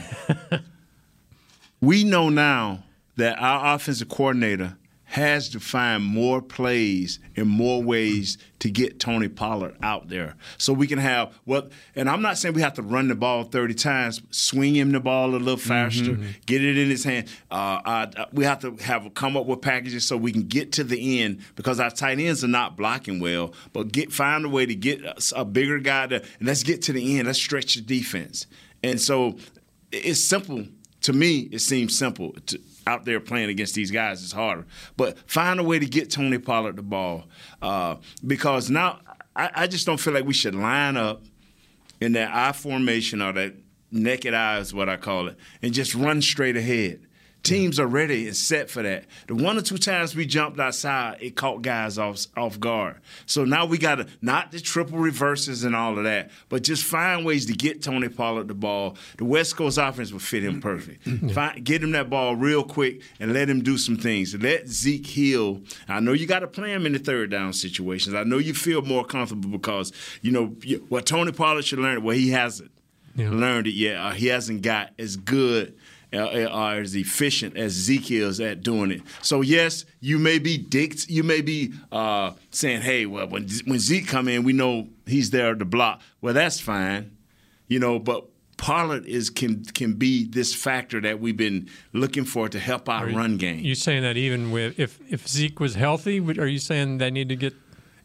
we 1.80 2.04
know 2.04 2.28
now 2.28 2.84
that 3.16 3.36
our 3.40 3.74
offensive 3.74 4.08
coordinator 4.08 4.76
has 5.06 5.48
to 5.48 5.60
find 5.60 6.02
more 6.02 6.42
plays 6.42 7.20
and 7.36 7.46
more 7.48 7.82
ways 7.82 8.38
to 8.58 8.68
get 8.68 8.98
Tony 8.98 9.28
Pollard 9.28 9.76
out 9.80 10.08
there. 10.08 10.34
So 10.58 10.72
we 10.72 10.88
can 10.88 10.98
have 10.98 11.32
what 11.44 11.70
and 11.94 12.10
I'm 12.10 12.22
not 12.22 12.38
saying 12.38 12.54
we 12.54 12.62
have 12.62 12.74
to 12.74 12.82
run 12.82 13.08
the 13.08 13.14
ball 13.14 13.44
30 13.44 13.74
times, 13.74 14.20
swing 14.30 14.74
him 14.74 14.90
the 14.90 15.00
ball 15.00 15.30
a 15.30 15.38
little 15.38 15.56
faster, 15.56 16.18
get 16.46 16.62
it 16.62 16.76
in 16.76 16.90
his 16.90 17.04
hand. 17.04 17.28
Uh, 17.50 17.80
uh, 17.84 18.26
we 18.32 18.44
have 18.44 18.58
to 18.60 18.74
have 18.82 19.14
come 19.14 19.36
up 19.36 19.46
with 19.46 19.62
packages 19.62 20.06
so 20.06 20.16
we 20.16 20.32
can 20.32 20.42
get 20.42 20.72
to 20.72 20.84
the 20.84 21.22
end 21.22 21.40
because 21.54 21.78
our 21.78 21.90
tight 21.90 22.18
ends 22.18 22.42
are 22.42 22.48
not 22.48 22.76
blocking 22.76 23.20
well, 23.20 23.54
but 23.72 23.92
get 23.92 24.12
find 24.12 24.44
a 24.44 24.48
way 24.48 24.66
to 24.66 24.74
get 24.74 25.02
a, 25.02 25.14
a 25.36 25.44
bigger 25.44 25.78
guy 25.78 26.08
to 26.08 26.16
and 26.16 26.48
let's 26.48 26.64
get 26.64 26.82
to 26.82 26.92
the 26.92 27.16
end. 27.16 27.26
Let's 27.26 27.38
stretch 27.38 27.76
the 27.76 27.80
defense. 27.80 28.46
And 28.82 29.00
so 29.00 29.36
it's 29.92 30.22
simple 30.22 30.66
to 31.02 31.12
me. 31.12 31.48
It 31.52 31.60
seems 31.60 31.96
simple. 31.96 32.32
To, 32.32 32.60
out 32.86 33.04
there 33.04 33.20
playing 33.20 33.50
against 33.50 33.74
these 33.74 33.90
guys 33.90 34.22
is 34.22 34.32
harder. 34.32 34.66
But 34.96 35.18
find 35.28 35.58
a 35.58 35.62
way 35.62 35.78
to 35.78 35.86
get 35.86 36.10
Tony 36.10 36.38
Pollard 36.38 36.76
the 36.76 36.82
ball 36.82 37.24
uh, 37.60 37.96
because 38.26 38.70
now 38.70 39.00
I, 39.34 39.50
I 39.54 39.66
just 39.66 39.86
don't 39.86 39.98
feel 39.98 40.14
like 40.14 40.24
we 40.24 40.34
should 40.34 40.54
line 40.54 40.96
up 40.96 41.22
in 42.00 42.12
that 42.12 42.32
I 42.32 42.52
formation 42.52 43.20
or 43.22 43.32
that 43.32 43.54
naked 43.90 44.34
eye 44.34 44.58
is 44.58 44.72
what 44.72 44.88
I 44.88 44.96
call 44.96 45.28
it, 45.28 45.36
and 45.62 45.72
just 45.72 45.94
run 45.94 46.22
straight 46.22 46.56
ahead. 46.56 47.06
Teams 47.46 47.78
are 47.78 47.86
ready 47.86 48.26
and 48.26 48.36
set 48.36 48.68
for 48.68 48.82
that. 48.82 49.04
The 49.28 49.34
one 49.36 49.56
or 49.56 49.62
two 49.62 49.78
times 49.78 50.16
we 50.16 50.26
jumped 50.26 50.58
outside, 50.58 51.18
it 51.20 51.36
caught 51.36 51.62
guys 51.62 51.96
off 51.96 52.26
off 52.36 52.58
guard. 52.58 52.96
So 53.26 53.44
now 53.44 53.66
we 53.66 53.78
got 53.78 53.94
to 53.96 54.06
not 54.20 54.50
the 54.52 54.60
triple 54.60 54.98
reverses 54.98 55.62
and 55.64 55.74
all 55.76 55.96
of 55.96 56.04
that, 56.04 56.30
but 56.48 56.62
just 56.64 56.82
find 56.84 57.24
ways 57.24 57.46
to 57.46 57.52
get 57.52 57.82
Tony 57.82 58.08
Pollard 58.08 58.48
the 58.48 58.54
ball. 58.54 58.96
The 59.18 59.24
West 59.24 59.56
Coast 59.56 59.78
offense 59.78 60.12
will 60.12 60.18
fit 60.18 60.42
him 60.44 60.60
perfect. 60.60 61.04
Mm-hmm. 61.04 61.28
Find, 61.28 61.64
get 61.64 61.82
him 61.82 61.92
that 61.92 62.10
ball 62.10 62.34
real 62.36 62.64
quick 62.64 63.00
and 63.20 63.32
let 63.32 63.48
him 63.48 63.62
do 63.62 63.78
some 63.78 63.96
things. 63.96 64.34
Let 64.34 64.68
Zeke 64.68 65.06
heal. 65.06 65.60
I 65.88 66.00
know 66.00 66.12
you 66.12 66.26
got 66.26 66.40
to 66.40 66.48
play 66.48 66.72
him 66.72 66.84
in 66.86 66.92
the 66.92 66.98
third 66.98 67.30
down 67.30 67.52
situations. 67.52 68.14
I 68.14 68.24
know 68.24 68.38
you 68.38 68.54
feel 68.54 68.82
more 68.82 69.04
comfortable 69.04 69.50
because 69.50 69.92
you 70.20 70.32
know 70.32 70.46
what 70.88 71.06
Tony 71.06 71.32
Pollard 71.32 71.64
should 71.64 71.78
learn. 71.78 72.02
Well, 72.02 72.16
he 72.16 72.30
hasn't 72.30 72.70
Yeah. 73.14 73.30
learned 73.30 73.66
it 73.68 73.74
yet. 73.74 74.04
Or 74.04 74.14
he 74.14 74.26
hasn't 74.26 74.62
got 74.62 74.90
as 74.98 75.16
good 75.16 75.74
or 76.12 76.80
as 76.80 76.94
efficient 76.94 77.56
as 77.56 77.72
Zeke 77.72 78.12
is 78.12 78.40
at 78.40 78.62
doing 78.62 78.90
it. 78.90 79.02
So 79.22 79.40
yes, 79.40 79.84
you 80.00 80.18
may 80.18 80.38
be 80.38 80.56
dict, 80.56 81.08
you 81.08 81.22
may 81.22 81.40
be 81.40 81.72
uh, 81.92 82.32
saying, 82.50 82.82
"Hey, 82.82 83.06
well, 83.06 83.28
when 83.28 83.48
when 83.64 83.78
Zeke 83.78 84.06
come 84.06 84.28
in, 84.28 84.44
we 84.44 84.52
know 84.52 84.88
he's 85.06 85.30
there 85.30 85.54
to 85.54 85.64
block." 85.64 86.00
Well, 86.20 86.34
that's 86.34 86.60
fine, 86.60 87.16
you 87.68 87.78
know. 87.78 87.98
But 87.98 88.24
Pollard 88.56 89.04
is 89.06 89.30
can 89.30 89.64
can 89.64 89.94
be 89.94 90.26
this 90.26 90.54
factor 90.54 91.00
that 91.00 91.20
we've 91.20 91.36
been 91.36 91.68
looking 91.92 92.24
for 92.24 92.48
to 92.48 92.58
help 92.58 92.88
our 92.88 93.06
run 93.06 93.36
game. 93.36 93.60
You 93.60 93.74
saying 93.74 94.02
that 94.02 94.16
even 94.16 94.50
with 94.50 94.78
if 94.78 94.98
if 95.10 95.28
Zeke 95.28 95.60
was 95.60 95.74
healthy, 95.74 96.20
are 96.20 96.46
you 96.46 96.58
saying 96.58 96.98
they 96.98 97.10
need 97.10 97.28
to 97.28 97.36
get? 97.36 97.54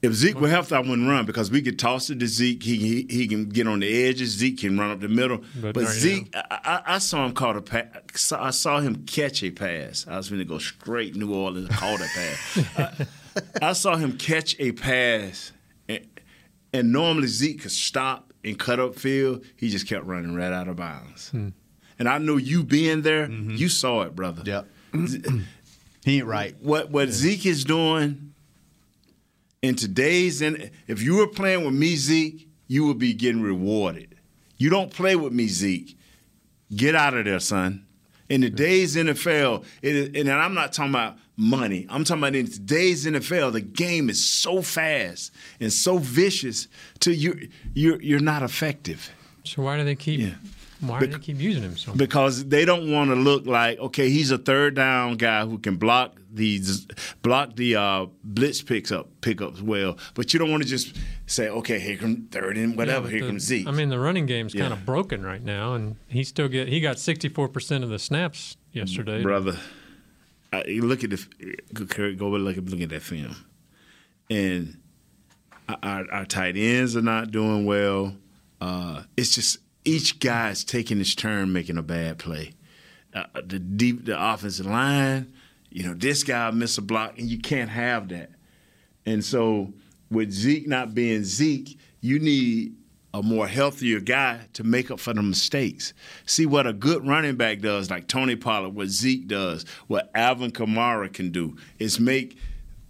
If 0.01 0.13
Zeke 0.13 0.39
were 0.39 0.49
healthy, 0.49 0.73
I 0.73 0.79
wouldn't 0.79 1.07
run 1.07 1.25
because 1.25 1.51
we 1.51 1.61
could 1.61 1.77
toss 1.77 2.09
it 2.09 2.19
to 2.21 2.27
Zeke. 2.27 2.63
He, 2.63 2.77
he 2.77 3.07
he 3.09 3.27
can 3.27 3.49
get 3.49 3.67
on 3.67 3.81
the 3.81 4.07
edges. 4.07 4.31
Zeke 4.31 4.59
can 4.59 4.77
run 4.77 4.89
up 4.89 4.99
the 4.99 5.07
middle. 5.07 5.43
But 5.61 5.75
But, 5.75 5.87
Zeke, 5.87 6.35
I, 6.35 6.41
I, 6.49 6.95
I 6.95 6.97
saw 6.97 7.23
him 7.23 7.33
caught 7.33 7.55
a 7.55 7.61
pass. 7.61 8.31
I 8.31 8.49
saw 8.49 8.79
him 8.79 9.05
catch 9.05 9.43
a 9.43 9.51
pass. 9.51 10.07
I 10.07 10.17
was 10.17 10.29
going 10.29 10.39
to 10.39 10.45
go 10.45 10.57
straight 10.57 11.15
New 11.15 11.33
Orleans 11.33 11.67
and 11.67 11.75
call 11.75 11.97
that 11.97 12.09
pass. 12.09 13.07
I, 13.61 13.69
I 13.69 13.73
saw 13.73 13.95
him 13.95 14.17
catch 14.17 14.55
a 14.59 14.71
pass, 14.71 15.51
and, 15.87 16.07
and 16.73 16.91
normally 16.91 17.27
Zeke 17.27 17.61
could 17.61 17.71
stop 17.71 18.33
and 18.43 18.57
cut 18.57 18.79
up 18.79 18.95
field. 18.95 19.45
He 19.55 19.69
just 19.69 19.87
kept 19.87 20.07
running 20.07 20.33
right 20.33 20.51
out 20.51 20.67
of 20.67 20.77
bounds. 20.77 21.29
Hmm. 21.29 21.49
And 21.99 22.09
I 22.09 22.17
know 22.17 22.37
you 22.37 22.63
being 22.63 23.03
there, 23.03 23.27
mm-hmm. 23.27 23.51
you 23.51 23.69
saw 23.69 24.01
it, 24.01 24.15
brother. 24.15 24.41
Yep. 24.43 24.67
he 26.03 26.17
ain't 26.17 26.25
right. 26.25 26.55
What 26.59 26.89
what 26.89 27.09
Zeke 27.09 27.45
is 27.45 27.63
doing 27.63 28.30
in 29.61 29.75
today's 29.75 30.41
and 30.41 30.71
if 30.87 31.01
you 31.01 31.15
were 31.17 31.27
playing 31.27 31.65
with 31.65 31.73
me, 31.73 31.95
Zeke, 31.95 32.47
you 32.67 32.85
would 32.87 32.97
be 32.97 33.13
getting 33.13 33.41
rewarded. 33.41 34.15
You 34.57 34.69
don't 34.69 34.91
play 34.91 35.15
with 35.15 35.33
me, 35.33 35.47
Zeke. 35.47 35.97
Get 36.75 36.95
out 36.95 37.13
of 37.15 37.25
there, 37.25 37.39
son. 37.39 37.85
In 38.29 38.41
today's 38.41 38.95
NFL, 38.95 39.65
it 39.81 40.15
and 40.15 40.31
I'm 40.31 40.53
not 40.53 40.71
talking 40.71 40.91
about 40.91 41.17
money. 41.35 41.85
I'm 41.89 42.03
talking 42.05 42.23
about 42.23 42.35
in 42.35 42.47
today's 42.47 43.05
NFL, 43.05 43.51
the 43.51 43.61
game 43.61 44.09
is 44.09 44.23
so 44.25 44.61
fast 44.61 45.33
and 45.59 45.71
so 45.71 45.97
vicious 45.97 46.67
to 47.01 47.13
you 47.13 47.49
you're 47.73 48.01
you're 48.01 48.19
not 48.21 48.41
effective. 48.41 49.09
So 49.43 49.63
why 49.63 49.77
do 49.77 49.83
they 49.83 49.95
keep? 49.95 50.21
Yeah. 50.21 50.35
Why 50.79 50.99
do 50.99 51.07
Bec- 51.07 51.19
they 51.19 51.25
keep 51.25 51.39
using 51.39 51.63
him 51.63 51.77
so? 51.77 51.91
much? 51.91 51.97
because 51.97 52.45
they 52.45 52.63
don't 52.63 52.89
want 52.91 53.09
to 53.11 53.15
look 53.15 53.45
like 53.45 53.79
okay, 53.79 54.09
he's 54.09 54.31
a 54.31 54.37
third 54.37 54.75
down 54.75 55.17
guy 55.17 55.45
who 55.45 55.57
can 55.57 55.75
block 55.75 56.15
these 56.33 56.87
block 57.21 57.55
the 57.55 57.75
uh, 57.75 58.05
blitz 58.23 58.61
picks 58.61 58.91
up 58.91 59.09
pickups 59.21 59.61
well, 59.61 59.97
but 60.13 60.33
you 60.33 60.39
don't 60.39 60.49
want 60.51 60.63
to 60.63 60.69
just 60.69 60.95
say 61.25 61.49
okay, 61.49 61.79
here 61.79 61.97
come 61.97 62.27
third 62.31 62.57
and 62.57 62.77
whatever, 62.77 63.05
Yeah, 63.07 63.11
here 63.11 63.21
the- 63.21 63.27
comes 63.27 63.43
Zeke. 63.43 63.67
I 63.67 63.71
mean, 63.71 63.89
the 63.89 63.99
running 63.99 64.25
game's 64.25 64.53
kind 64.53 64.73
of 64.73 64.85
broken 64.85 65.23
right 65.25 65.43
now, 65.43 65.73
and 65.73 65.95
he 66.07 66.23
still 66.23 66.47
get 66.47 66.67
he 66.67 66.79
got 66.79 66.99
sixty 66.99 67.29
four 67.29 67.47
percent 67.49 67.83
of 67.83 67.89
the 67.89 67.99
snaps 67.99 68.57
yesterday. 68.71 69.21
brother, 69.21 69.57
I, 70.53 70.63
look 70.81 71.03
at 71.03 71.09
the 71.09 71.25
go 71.73 71.85
go 72.15 72.27
look 72.29 72.57
at 72.57 72.65
look 72.65 72.81
at 72.81 72.89
that 72.89 73.01
film, 73.01 73.35
and 74.29 74.77
our, 75.83 76.05
our 76.11 76.25
tight 76.25 76.55
ends 76.57 76.95
are 76.95 77.01
not 77.01 77.31
doing 77.31 77.65
well. 77.65 78.15
Uh, 78.59 79.03
it's 79.17 79.35
just 79.35 79.57
each 79.85 80.19
guy's 80.19 80.63
taking 80.63 80.97
his 80.97 81.15
turn 81.15 81.51
making 81.51 81.77
a 81.77 81.81
bad 81.81 82.19
play. 82.19 82.53
Uh, 83.13 83.25
the 83.45 83.59
deep 83.59 84.05
the 84.05 84.31
offensive 84.31 84.65
line, 84.65 85.33
you 85.71 85.83
know, 85.83 85.93
this 85.93 86.23
guy 86.23 86.51
missed 86.51 86.77
a 86.77 86.81
block, 86.81 87.17
and 87.17 87.29
you 87.29 87.39
can't 87.39 87.69
have 87.69 88.09
that. 88.09 88.31
And 89.05 89.23
so 89.23 89.73
with 90.09 90.31
Zeke 90.31 90.67
not 90.67 90.93
being 90.93 91.23
Zeke, 91.23 91.79
you 92.01 92.19
need 92.19 92.75
a 93.13 93.21
more 93.21 93.47
healthier 93.47 93.99
guy 93.99 94.47
to 94.53 94.63
make 94.63 94.89
up 94.89 94.99
for 94.99 95.13
the 95.13 95.21
mistakes. 95.21 95.93
See 96.25 96.45
what 96.45 96.67
a 96.67 96.73
good 96.73 97.05
running 97.05 97.35
back 97.35 97.59
does, 97.59 97.89
like 97.89 98.07
Tony 98.07 98.35
Pollard, 98.35 98.69
what 98.69 98.87
Zeke 98.87 99.27
does, 99.27 99.65
what 99.87 100.11
Alvin 100.15 100.51
Kamara 100.51 101.11
can 101.11 101.31
do, 101.31 101.55
is 101.79 101.99
make 101.99 102.37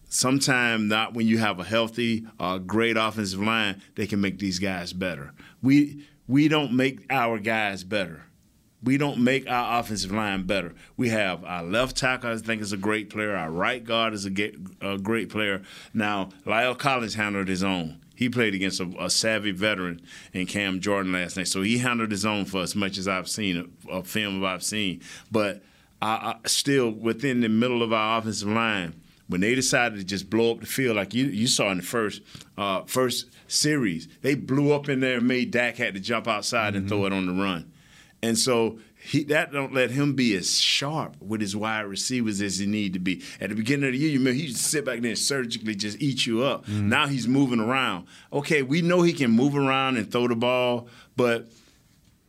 sometimes 0.10 0.84
not 0.84 1.14
when 1.14 1.26
you 1.26 1.38
have 1.38 1.60
a 1.60 1.64
healthy, 1.64 2.26
uh, 2.40 2.58
great 2.60 2.98
offensive 2.98 3.40
line, 3.42 3.82
they 3.96 4.06
can 4.06 4.22
make 4.22 4.38
these 4.40 4.60
guys 4.60 4.94
better. 4.94 5.34
We 5.62 6.06
we 6.28 6.48
don't 6.48 6.74
make 6.74 7.06
our 7.10 7.40
guys 7.40 7.84
better. 7.84 8.24
We 8.84 8.98
don't 8.98 9.20
make 9.20 9.50
our 9.50 9.80
offensive 9.80 10.12
line 10.12 10.44
better. 10.44 10.74
We 10.98 11.10
have 11.10 11.44
our 11.44 11.64
left 11.64 11.98
tackle, 11.98 12.32
I 12.32 12.38
think, 12.38 12.62
is 12.62 12.74
a 12.74 12.78
great 12.78 13.10
player. 13.10 13.36
Our 13.36 13.52
right 13.52 13.84
guard 13.84 14.14
is 14.14 14.26
a, 14.26 14.32
ge- 14.32 14.58
a 14.82 14.98
great 14.98 15.30
player. 15.30 15.62
Now, 15.94 16.30
La'el 16.46 16.78
Collins 16.78 17.14
handled 17.14 17.48
his 17.48 17.64
own. 17.64 18.02
He 18.16 18.30
played 18.30 18.54
against 18.54 18.80
a, 18.80 18.92
a 19.00 19.10
savvy 19.10 19.52
veteran 19.52 20.02
in 20.34 20.46
Cam 20.46 20.80
Jordan 20.80 21.12
last 21.12 21.38
night, 21.38 21.48
so 21.48 21.62
he 21.62 21.80
handled 21.80 22.12
his 22.12 22.26
own 22.26 22.46
for 22.46 22.62
as 22.62 22.76
much 22.76 22.98
as 22.98 23.08
I've 23.08 23.28
seen 23.28 23.72
a, 23.88 23.92
a 23.92 24.04
film 24.04 24.44
I've 24.44 24.64
seen. 24.64 25.02
But 25.32 25.64
I, 26.02 26.36
I, 26.44 26.48
still, 26.48 26.92
within 26.92 27.42
the 27.42 27.50
middle 27.50 27.82
of 27.84 27.94
our 27.94 28.20
offensive 28.20 28.48
line, 28.50 28.94
when 29.28 29.42
they 29.42 29.56
decided 29.56 29.98
to 29.98 30.04
just 30.04 30.30
blow 30.30 30.52
up 30.52 30.60
the 30.60 30.66
field 30.66 30.98
like 30.98 31.14
you 31.14 31.26
you 31.26 31.48
saw 31.48 31.72
in 31.72 31.78
the 31.78 31.84
first 31.84 32.22
uh, 32.58 32.84
first 32.86 33.28
series, 33.48 34.08
they 34.22 34.36
blew 34.36 34.74
up 34.74 34.90
in 34.90 35.00
there 35.00 35.18
and 35.18 35.28
made 35.28 35.52
Dak 35.52 35.78
had 35.78 35.94
to 35.94 36.00
jump 36.00 36.28
outside 36.28 36.76
and 36.76 36.90
throw 36.90 37.06
it 37.06 37.14
on 37.14 37.26
the 37.26 37.42
run. 37.42 37.71
And 38.24 38.38
so 38.38 38.80
he, 39.04 39.24
that 39.26 39.52
don't 39.52 39.74
let 39.74 39.92
him 39.92 40.14
be 40.14 40.36
as 40.36 40.60
sharp 40.60 41.16
with 41.22 41.42
his 41.42 41.56
wide 41.56 41.82
receivers 41.82 42.40
as 42.42 42.60
he 42.60 42.68
need 42.68 42.94
to 42.94 43.00
be. 43.00 43.24
At 43.40 43.50
the 43.50 43.56
beginning 43.56 43.88
of 43.88 43.94
the 43.94 43.98
year, 43.98 44.12
you 44.12 44.20
remember 44.20 44.36
he 44.36 44.44
used 44.44 44.58
to 44.58 44.64
sit 44.64 44.86
back 44.86 45.02
there 45.02 45.10
and 45.10 45.18
surgically 45.18 45.76
just 45.76 46.00
eat 46.00 46.26
you 46.28 46.44
up. 46.44 46.66
Mm-hmm. 46.66 46.90
Now 46.90 47.08
he's 47.08 47.28
moving 47.28 47.60
around. 47.60 48.06
Okay, 48.32 48.62
we 48.62 48.82
know 48.82 49.02
he 49.02 49.14
can 49.14 49.32
move 49.32 49.58
around 49.58 49.98
and 49.98 50.12
throw 50.12 50.28
the 50.28 50.36
ball, 50.36 50.88
but 51.16 51.50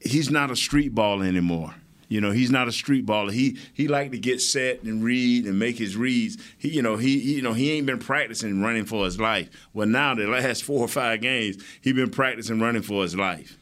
he's 0.00 0.30
not 0.30 0.50
a 0.50 0.56
street 0.56 0.94
baller 0.94 1.26
anymore. 1.26 1.74
You 2.08 2.20
know, 2.20 2.30
he's 2.30 2.50
not 2.50 2.68
a 2.68 2.72
street 2.72 3.06
baller. 3.06 3.32
He 3.32 3.58
he 3.72 3.88
like 3.88 4.10
to 4.10 4.18
get 4.18 4.42
set 4.42 4.82
and 4.82 5.02
read 5.02 5.46
and 5.46 5.58
make 5.58 5.78
his 5.78 5.96
reads. 5.96 6.36
He 6.58 6.68
you 6.68 6.82
know 6.82 6.96
he 6.96 7.18
you 7.18 7.40
know 7.40 7.54
he 7.54 7.72
ain't 7.72 7.86
been 7.86 7.98
practicing 7.98 8.60
running 8.62 8.84
for 8.84 9.06
his 9.06 9.18
life. 9.18 9.48
Well, 9.72 9.86
now 9.86 10.14
the 10.14 10.26
last 10.26 10.62
four 10.62 10.80
or 10.80 10.88
five 10.88 11.22
games, 11.22 11.56
he 11.80 11.92
been 11.94 12.10
practicing 12.10 12.60
running 12.60 12.82
for 12.82 13.02
his 13.02 13.16
life. 13.16 13.56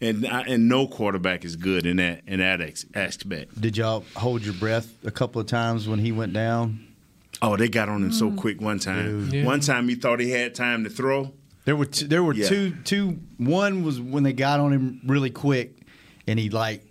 And 0.00 0.26
and 0.26 0.68
no 0.68 0.86
quarterback 0.86 1.44
is 1.44 1.56
good 1.56 1.86
in 1.86 1.96
that 1.96 2.22
in 2.26 2.40
that 2.40 2.60
ex- 2.60 2.84
aspect. 2.94 3.58
Did 3.58 3.76
y'all 3.78 4.04
hold 4.14 4.44
your 4.44 4.54
breath 4.54 4.92
a 5.04 5.10
couple 5.10 5.40
of 5.40 5.46
times 5.46 5.88
when 5.88 5.98
he 5.98 6.12
went 6.12 6.32
down? 6.34 6.86
Oh, 7.40 7.56
they 7.56 7.68
got 7.68 7.88
on 7.88 8.02
him 8.02 8.12
so 8.12 8.30
mm. 8.30 8.36
quick 8.36 8.60
one 8.60 8.78
time. 8.78 9.28
Yeah. 9.30 9.44
One 9.44 9.60
time 9.60 9.88
he 9.88 9.94
thought 9.94 10.20
he 10.20 10.30
had 10.30 10.54
time 10.54 10.84
to 10.84 10.90
throw. 10.90 11.32
There 11.64 11.76
were 11.76 11.86
two, 11.86 12.06
there 12.08 12.22
were 12.22 12.34
Yeah. 12.34 12.46
two 12.48 12.74
two. 12.84 13.20
One 13.38 13.84
was 13.84 13.98
when 14.00 14.22
they 14.22 14.32
got 14.34 14.60
on 14.60 14.72
him 14.72 15.00
really 15.06 15.30
quick, 15.30 15.78
and 16.26 16.38
he 16.38 16.50
like. 16.50 16.82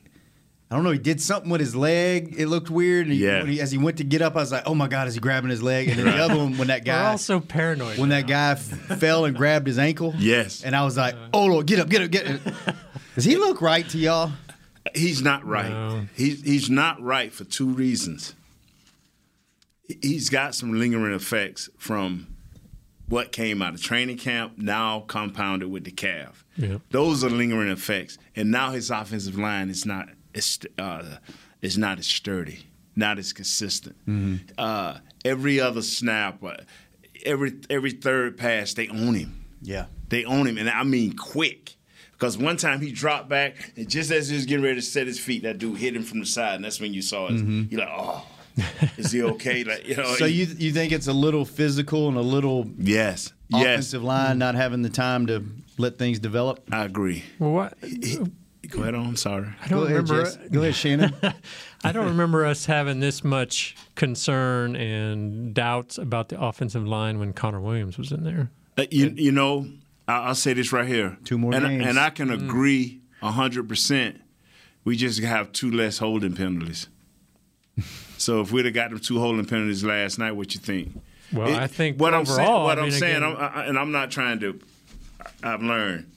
I 0.72 0.76
don't 0.76 0.84
know. 0.84 0.92
He 0.92 0.98
did 0.98 1.22
something 1.22 1.52
with 1.52 1.62
his 1.62 1.76
leg. 1.76 2.34
It 2.40 2.48
looked 2.48 2.72
weird. 2.72 3.06
And 3.06 3.14
he, 3.14 3.24
Yeah. 3.24 3.38
when 3.44 3.52
he- 3.52 3.62
as 3.62 3.72
he 3.72 3.78
went 3.78 3.98
to 3.98 4.04
get 4.04 4.24
up, 4.24 4.36
I 4.36 4.40
was 4.40 4.52
like, 4.52 4.64
"Oh 4.66 4.74
my 4.74 4.88
god, 4.88 5.08
is 5.08 5.14
he 5.14 5.20
grabbing 5.20 5.52
his 5.52 5.62
leg?" 5.62 5.90
And 5.90 6.00
then 6.00 6.06
the 6.08 6.18
other 6.18 6.36
one, 6.36 6.58
when 6.58 6.70
that 6.70 6.82
We're 6.82 6.86
guy, 6.86 7.12
all 7.12 7.18
so 7.20 7.40
paranoid. 7.40 8.00
when 8.00 8.10
that 8.10 8.26
guy 8.26 8.54
f- 8.54 8.60
fell 9.00 9.26
and 9.26 9.38
grabbed 9.38 9.68
his 9.68 9.78
ankle. 9.78 10.16
Yes. 10.18 10.64
And 10.64 10.76
I 10.76 10.84
was 10.84 10.98
like, 10.98 11.14
"Oh 11.32 11.46
Lord, 11.46 11.68
get 11.68 11.80
up, 11.80 11.88
get 11.88 12.02
up, 12.02 12.10
get 12.10 12.28
up." 12.28 12.76
Does 13.15 13.24
he 13.24 13.38
look 13.38 13.62
right 13.62 13.88
to 13.89 13.98
y'all? 13.98 14.31
He's 14.93 15.22
not 15.22 15.45
right. 15.45 15.69
No. 15.69 16.05
He's 16.15 16.41
he's 16.43 16.69
not 16.69 17.01
right 17.01 17.34
for 17.34 17.43
two 17.43 17.69
reasons. 17.69 18.36
He's 20.01 20.29
got 20.29 20.53
some 20.53 20.77
lingering 20.77 21.13
effects 21.13 21.69
from 21.77 22.27
what 23.07 23.31
came 23.31 23.62
out 23.62 23.74
of 23.74 23.81
training 23.81 24.17
camp, 24.17 24.57
now 24.57 25.01
compounded 25.01 25.69
with 25.69 25.84
the 25.84 25.91
calf. 25.91 26.43
Yeah. 26.57 26.77
Those 26.89 27.24
are 27.24 27.29
lingering 27.29 27.69
effects, 27.69 28.17
and 28.36 28.51
now 28.51 28.72
his 28.72 28.89
offensive 28.89 29.38
line 29.38 29.69
is 29.69 29.86
not 29.86 30.10
is 30.34 30.60
uh, 30.77 31.17
is 31.62 31.77
not 31.77 32.00
as 32.00 32.07
sturdy, 32.07 32.67
not 32.95 33.17
as 33.17 33.31
consistent. 33.34 33.95
Uh, 34.57 35.00
every 35.24 35.60
other 35.60 35.81
snap, 35.81 36.43
uh, 36.43 36.57
every 37.25 37.53
every 37.69 37.91
third 37.91 38.38
pass, 38.38 38.74
they 38.74 38.88
own 38.89 39.15
him. 39.15 39.45
Yeah. 39.62 39.86
They 40.10 40.25
own 40.25 40.48
him, 40.48 40.57
and 40.57 40.69
I 40.69 40.84
mean 40.84 41.13
quick. 41.15 41.75
Because 42.17 42.38
one 42.38 42.57
time 42.57 42.79
he 42.79 42.91
dropped 42.91 43.27
back, 43.27 43.74
and 43.75 43.89
just 43.89 44.10
as 44.10 44.29
he 44.29 44.36
was 44.36 44.45
getting 44.45 44.63
ready 44.63 44.75
to 44.75 44.81
set 44.81 45.05
his 45.05 45.19
feet, 45.19 45.43
that 45.43 45.57
dude 45.57 45.77
hit 45.77 45.95
him 45.95 46.03
from 46.03 46.19
the 46.19 46.25
side, 46.25 46.55
and 46.55 46.63
that's 46.65 46.79
when 46.79 46.93
you 46.93 47.01
saw 47.01 47.27
it. 47.27 47.34
You're 47.34 47.81
like, 47.81 47.89
oh, 47.91 48.25
is 48.98 49.12
he 49.12 49.22
okay? 49.22 49.63
Like, 49.63 49.88
you 49.88 49.98
know. 49.98 50.15
So 50.15 50.25
you 50.25 50.45
you 50.45 50.72
think 50.72 50.91
it's 50.93 51.07
a 51.07 51.13
little 51.13 51.43
physical 51.43 52.07
and 52.07 52.17
a 52.17 52.22
little 52.22 52.69
yes, 52.77 53.34
yes, 53.50 53.62
offensive 53.62 54.03
line 54.03 54.38
not 54.38 54.55
having 54.55 54.81
the 54.81 54.89
time 54.89 55.27
to 55.27 55.43
let 55.77 55.98
things 55.98 56.19
develop? 56.19 56.63
I 56.72 56.86
agree. 56.86 57.24
Well, 57.39 57.51
what? 57.51 57.77
Go 58.69 58.81
ahead 58.81 58.95
on. 58.95 59.05
I'm 59.07 59.15
sorry. 59.15 59.48
I 59.63 59.67
don't 59.67 59.79
Go 59.79 59.86
ahead, 59.86 60.10
remember. 60.10 60.24
Jess. 60.24 60.38
Go 60.51 60.62
ahead, 60.62 60.75
Shannon. 60.75 61.13
I 61.84 61.91
don't 61.91 62.07
remember 62.07 62.45
us 62.45 62.65
having 62.65 63.00
this 63.00 63.24
much 63.24 63.75
concern 63.95 64.75
and 64.75 65.53
doubts 65.53 65.98
about 65.98 66.29
the 66.29 66.41
offensive 66.41 66.88
line 66.88 67.19
when 67.19 67.34
Connor 67.34 67.62
Williams 67.62 67.98
was 67.98 68.12
in 68.12 68.24
there. 68.24 68.50
Uh, 68.77 68.86
you, 68.89 69.13
you 69.15 69.31
know, 69.31 69.67
I, 70.08 70.14
I'll 70.28 70.36
say 70.36 70.54
this 70.54 70.72
right 70.72 70.88
here. 70.88 71.18
Two 71.24 71.38
more 71.38 71.54
and, 71.54 71.66
games. 71.66 71.86
and 71.86 72.00
I 72.00 72.10
can 72.10 72.30
mm. 72.30 72.44
agree 72.44 73.02
hundred 73.22 73.68
percent. 73.68 74.22
We 74.84 74.96
just 74.96 75.20
have 75.24 75.52
two 75.52 75.72
less 75.72 75.98
holding 75.98 76.36
penalties. 76.36 76.88
so 78.18 78.42
if 78.42 78.52
we'd 78.52 78.66
have 78.66 78.74
got 78.76 78.92
them 78.92 79.00
two 79.00 79.20
holding 79.20 79.46
penalties 79.46 79.84
last 79.84 80.20
night, 80.20 80.34
what 80.34 80.54
you 80.54 80.60
think? 80.60 81.02
Well, 81.34 81.48
It- 81.50 81.56
I 81.56 81.66
think 81.68 82.00
what 82.00 82.14
I'm 82.14 82.26
saying. 82.26 82.40
overall, 82.48 82.66
What 82.66 82.78
I 82.78 82.84
I'm 82.84 82.90
mean, 82.90 83.00
saying, 83.00 83.16
again- 83.24 83.36
I'm, 83.36 83.58
I, 83.58 83.66
and 83.66 83.80
I'm 83.80 83.92
not 83.92 84.12
trying 84.12 84.40
to. 84.42 84.60
I've 85.42 85.64
learned, 85.64 86.12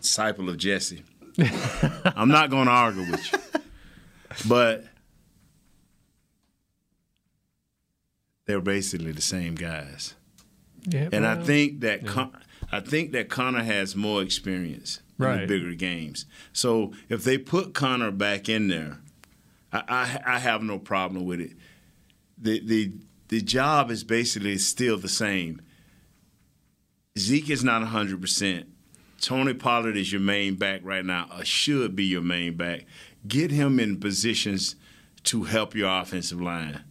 disciple 0.00 0.48
of 0.50 0.58
Jesse. 0.58 1.02
I'm 2.04 2.28
not 2.28 2.50
going 2.50 2.66
to 2.66 2.70
argue 2.70 3.10
with 3.10 3.32
you, 3.32 3.38
but 4.46 4.84
they're 8.46 8.60
basically 8.60 9.12
the 9.12 9.22
same 9.22 9.54
guys. 9.54 10.14
Yeah, 10.86 11.08
And 11.12 11.26
I 11.26 11.42
think 11.42 11.80
that 11.80 12.06
Con- 12.06 12.36
I 12.70 12.80
think 12.80 13.12
that 13.12 13.28
Connor 13.28 13.62
has 13.62 13.94
more 13.94 14.22
experience 14.22 15.00
in 15.18 15.40
the 15.40 15.46
bigger 15.46 15.74
games. 15.74 16.26
So 16.52 16.92
if 17.08 17.24
they 17.24 17.38
put 17.38 17.74
Connor 17.74 18.10
back 18.10 18.48
in 18.48 18.68
there, 18.68 18.98
I, 19.72 19.82
I, 20.26 20.34
I 20.34 20.38
have 20.38 20.62
no 20.62 20.78
problem 20.78 21.24
with 21.24 21.40
it. 21.40 21.52
The 22.38 22.60
the 22.64 22.92
the 23.28 23.40
job 23.40 23.90
is 23.90 24.04
basically 24.04 24.58
still 24.58 24.98
the 24.98 25.08
same. 25.08 25.62
Zeke 27.18 27.50
is 27.50 27.64
not 27.64 27.82
hundred 27.84 28.20
percent. 28.20 28.68
Tony 29.20 29.54
Pollard 29.54 29.96
is 29.96 30.12
your 30.12 30.20
main 30.20 30.56
back 30.56 30.80
right 30.82 31.04
now, 31.04 31.28
or 31.36 31.44
should 31.44 31.96
be 31.96 32.04
your 32.04 32.22
main 32.22 32.56
back. 32.56 32.84
Get 33.26 33.50
him 33.50 33.80
in 33.80 33.98
positions 33.98 34.76
to 35.24 35.44
help 35.44 35.74
your 35.74 35.88
offensive 35.88 36.40
line 36.40 36.84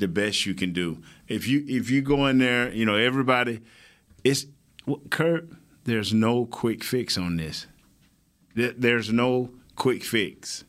the 0.00 0.08
best 0.08 0.46
you 0.46 0.54
can 0.54 0.72
do. 0.72 1.02
If 1.28 1.46
you 1.46 1.64
if 1.68 1.90
you 1.90 2.02
go 2.02 2.26
in 2.26 2.38
there, 2.38 2.72
you 2.72 2.84
know 2.84 2.96
everybody. 2.96 3.60
It's 4.24 4.46
Kurt. 5.10 5.48
There's 5.84 6.12
no 6.12 6.46
quick 6.46 6.84
fix 6.84 7.16
on 7.16 7.36
this. 7.36 7.66
There's 8.54 9.12
no 9.12 9.50
quick 9.76 10.04
fix. 10.04 10.64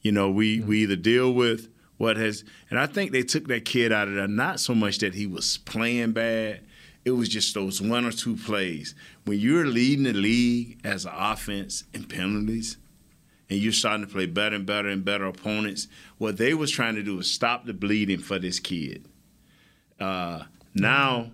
You 0.00 0.12
know, 0.12 0.30
we 0.30 0.60
we 0.60 0.82
either 0.82 0.96
deal 0.96 1.32
with 1.32 1.68
what 1.96 2.16
has, 2.16 2.44
and 2.70 2.78
I 2.78 2.86
think 2.86 3.10
they 3.10 3.22
took 3.22 3.48
that 3.48 3.64
kid 3.64 3.92
out 3.92 4.08
of 4.08 4.14
there 4.14 4.28
not 4.28 4.60
so 4.60 4.74
much 4.74 4.98
that 4.98 5.14
he 5.14 5.26
was 5.26 5.58
playing 5.58 6.12
bad. 6.12 6.60
It 7.04 7.10
was 7.12 7.28
just 7.28 7.54
those 7.54 7.80
one 7.80 8.04
or 8.04 8.12
two 8.12 8.36
plays. 8.36 8.94
When 9.24 9.38
you're 9.38 9.66
leading 9.66 10.04
the 10.04 10.12
league 10.12 10.80
as 10.84 11.04
an 11.04 11.12
offense 11.14 11.84
in 11.92 12.04
penalties, 12.04 12.76
and 13.50 13.58
you're 13.58 13.72
starting 13.72 14.06
to 14.06 14.12
play 14.12 14.26
better 14.26 14.56
and 14.56 14.66
better 14.66 14.88
and 14.88 15.04
better 15.04 15.24
opponents, 15.24 15.88
what 16.18 16.36
they 16.36 16.54
was 16.54 16.70
trying 16.70 16.94
to 16.94 17.02
do 17.02 17.16
was 17.16 17.30
stop 17.30 17.64
the 17.64 17.72
bleeding 17.72 18.18
for 18.18 18.38
this 18.38 18.60
kid. 18.60 19.06
Uh, 19.98 20.44
now 20.74 21.30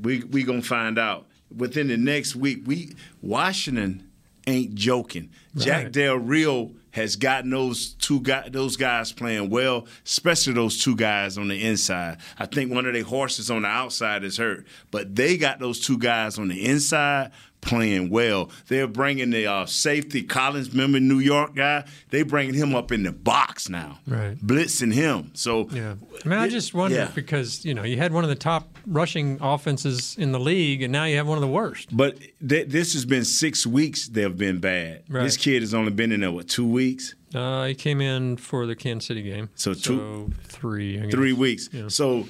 we 0.00 0.22
we 0.24 0.42
gonna 0.42 0.62
find 0.62 0.98
out 0.98 1.26
within 1.54 1.88
the 1.88 1.96
next 1.96 2.36
week. 2.36 2.62
We 2.66 2.94
Washington 3.22 4.08
ain't 4.46 4.74
joking. 4.74 5.30
Jack 5.56 5.92
Del 5.92 6.16
Rio 6.16 6.72
has 6.90 7.16
gotten 7.16 7.50
those 7.50 7.94
two 7.94 8.20
guys, 8.20 8.48
those 8.52 8.76
guys 8.76 9.10
playing 9.10 9.50
well, 9.50 9.86
especially 10.04 10.52
those 10.52 10.82
two 10.82 10.94
guys 10.94 11.36
on 11.38 11.48
the 11.48 11.60
inside. 11.64 12.18
I 12.38 12.46
think 12.46 12.72
one 12.72 12.86
of 12.86 12.92
their 12.92 13.02
horses 13.02 13.50
on 13.50 13.62
the 13.62 13.68
outside 13.68 14.22
is 14.22 14.36
hurt, 14.36 14.66
but 14.90 15.14
they 15.16 15.36
got 15.36 15.58
those 15.58 15.80
two 15.80 15.98
guys 15.98 16.38
on 16.38 16.48
the 16.48 16.64
inside 16.64 17.32
playing 17.64 18.10
well. 18.10 18.50
They're 18.68 18.86
bringing 18.86 19.30
the 19.30 19.46
uh, 19.46 19.66
safety 19.66 20.22
Collins, 20.22 20.70
remember 20.70 21.00
New 21.00 21.18
York 21.18 21.54
guy? 21.54 21.84
They 22.10 22.22
bringing 22.22 22.54
him 22.54 22.74
up 22.74 22.92
in 22.92 23.02
the 23.02 23.12
box 23.12 23.68
now, 23.68 23.98
Right. 24.06 24.36
blitzing 24.38 24.92
him. 24.92 25.30
So 25.34 25.68
Yeah. 25.72 25.94
I 26.24 26.28
mean, 26.28 26.38
I 26.38 26.48
just 26.48 26.74
wonder 26.74 26.96
yeah. 26.96 27.10
because, 27.14 27.64
you 27.64 27.74
know, 27.74 27.82
you 27.82 27.96
had 27.96 28.12
one 28.12 28.24
of 28.24 28.30
the 28.30 28.36
top 28.36 28.76
rushing 28.86 29.38
offenses 29.40 30.14
in 30.18 30.32
the 30.32 30.40
league, 30.40 30.82
and 30.82 30.92
now 30.92 31.04
you 31.04 31.16
have 31.16 31.26
one 31.26 31.36
of 31.38 31.42
the 31.42 31.48
worst. 31.48 31.94
But 31.96 32.18
th- 32.46 32.68
this 32.68 32.92
has 32.92 33.04
been 33.04 33.24
six 33.24 33.66
weeks. 33.66 34.08
They've 34.08 34.36
been 34.36 34.60
bad. 34.60 35.02
Right. 35.08 35.24
This 35.24 35.36
kid 35.36 35.62
has 35.62 35.74
only 35.74 35.90
been 35.92 36.12
in 36.12 36.20
there 36.20 36.32
what 36.32 36.48
two 36.48 36.66
weeks, 36.66 37.14
Uh, 37.34 37.66
he 37.66 37.74
came 37.74 38.00
in 38.00 38.36
for 38.36 38.64
the 38.66 38.76
Kansas 38.76 39.08
City 39.08 39.22
game. 39.22 39.48
So 39.56 39.74
two- 39.74 40.32
three. 40.44 40.98
I 40.98 41.02
guess. 41.06 41.10
three 41.12 41.32
weeks. 41.32 41.68
Yeah. 41.72 41.88
So 41.88 42.26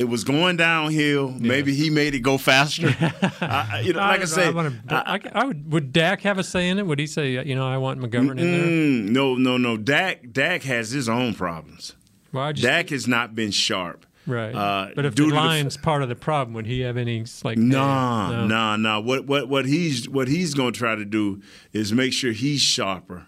it 0.00 0.08
was 0.08 0.24
going 0.24 0.56
downhill. 0.56 1.28
Maybe 1.38 1.74
he 1.74 1.90
made 1.90 2.14
it 2.14 2.20
go 2.20 2.38
faster. 2.38 2.88
I, 3.42 3.68
I- 3.72 3.80
you 3.80 3.92
know, 3.92 3.98
like 3.98 4.22
I, 4.22 4.24
say, 4.24 4.50
wanna- 4.50 4.82
I, 4.88 5.20
I 5.34 5.44
would. 5.44 5.70
Would 5.70 5.92
Dak 5.92 6.22
have 6.22 6.38
a 6.38 6.42
say 6.42 6.70
in 6.70 6.78
it? 6.78 6.86
Would 6.86 6.98
he 6.98 7.06
say, 7.06 7.32
you 7.46 7.54
know, 7.54 7.68
I 7.68 7.76
want 7.76 8.00
McGovern 8.00 8.30
in 8.30 8.36
there? 8.38 8.64
mm, 8.66 9.10
no, 9.10 9.34
no, 9.34 9.58
no. 9.58 9.76
Dak, 9.76 10.32
Dak 10.32 10.62
has 10.62 10.90
his 10.90 11.06
own 11.06 11.34
problems. 11.34 11.96
Well, 12.32 12.50
just, 12.54 12.64
Dak 12.64 12.88
has 12.88 13.06
not 13.06 13.34
been 13.34 13.50
sharp. 13.50 14.06
right. 14.26 14.54
uh, 14.54 14.88
but 14.96 15.04
if 15.04 15.14
the 15.16 15.24
to 15.24 15.30
the 15.30 15.78
part 15.82 16.02
of 16.02 16.08
the 16.08 16.14
problem, 16.16 16.54
would 16.54 16.66
he 16.66 16.80
have 16.80 16.96
any 16.96 17.22
like? 17.44 17.58
Nah, 17.58 18.30
no. 18.30 18.46
nah, 18.46 18.76
nah. 18.76 19.00
What 19.00 19.26
what 19.26 19.50
what 19.50 19.66
he's 19.66 20.08
what 20.08 20.28
he's 20.28 20.54
going 20.54 20.72
to 20.72 20.78
try 20.78 20.94
to 20.94 21.04
do 21.04 21.42
is 21.74 21.92
make 21.92 22.14
sure 22.14 22.32
he's 22.32 22.62
sharper 22.62 23.26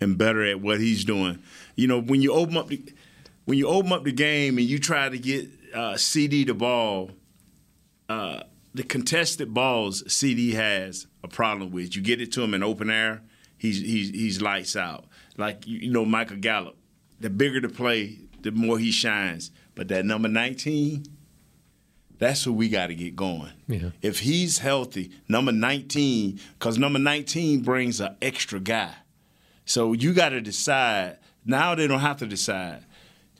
and 0.00 0.18
better 0.18 0.44
at 0.44 0.60
what 0.60 0.80
he's 0.80 1.04
doing. 1.04 1.38
You 1.76 1.86
know, 1.86 2.00
when 2.00 2.22
you 2.22 2.32
open 2.32 2.56
up 2.56 2.66
the 2.66 2.82
when 3.44 3.56
you 3.56 3.68
open 3.68 3.92
up 3.92 4.02
the 4.02 4.12
game 4.12 4.58
and 4.58 4.66
you 4.66 4.80
try 4.80 5.08
to 5.08 5.18
get 5.18 5.48
uh, 5.74 5.96
CD 5.96 6.44
the 6.44 6.54
ball, 6.54 7.10
uh, 8.08 8.42
the 8.74 8.82
contested 8.82 9.52
balls 9.52 10.04
CD 10.12 10.52
has 10.52 11.06
a 11.22 11.28
problem 11.28 11.70
with. 11.70 11.96
You 11.96 12.02
get 12.02 12.20
it 12.20 12.32
to 12.32 12.42
him 12.42 12.54
in 12.54 12.62
open 12.62 12.90
air, 12.90 13.22
he's 13.56 13.80
he's 13.80 14.10
he's 14.10 14.40
lights 14.40 14.76
out. 14.76 15.06
Like 15.36 15.66
you, 15.66 15.90
know 15.90 16.04
Michael 16.04 16.38
Gallup, 16.38 16.76
the 17.20 17.30
bigger 17.30 17.60
the 17.60 17.68
play, 17.68 18.18
the 18.42 18.52
more 18.52 18.78
he 18.78 18.90
shines. 18.90 19.50
But 19.74 19.88
that 19.88 20.04
number 20.04 20.28
nineteen. 20.28 21.04
That's 22.18 22.42
who 22.42 22.52
we 22.52 22.68
got 22.68 22.88
to 22.88 22.96
get 22.96 23.14
going. 23.14 23.52
Yeah. 23.68 23.90
If 24.02 24.18
he's 24.18 24.58
healthy, 24.58 25.12
number 25.28 25.52
19, 25.52 26.40
because 26.58 26.76
number 26.76 26.98
19 26.98 27.60
brings 27.60 28.00
an 28.00 28.16
extra 28.20 28.58
guy. 28.58 28.92
So 29.64 29.92
you 29.92 30.12
got 30.12 30.30
to 30.30 30.40
decide. 30.40 31.18
Now 31.44 31.76
they 31.76 31.86
don't 31.86 32.00
have 32.00 32.16
to 32.16 32.26
decide. 32.26 32.84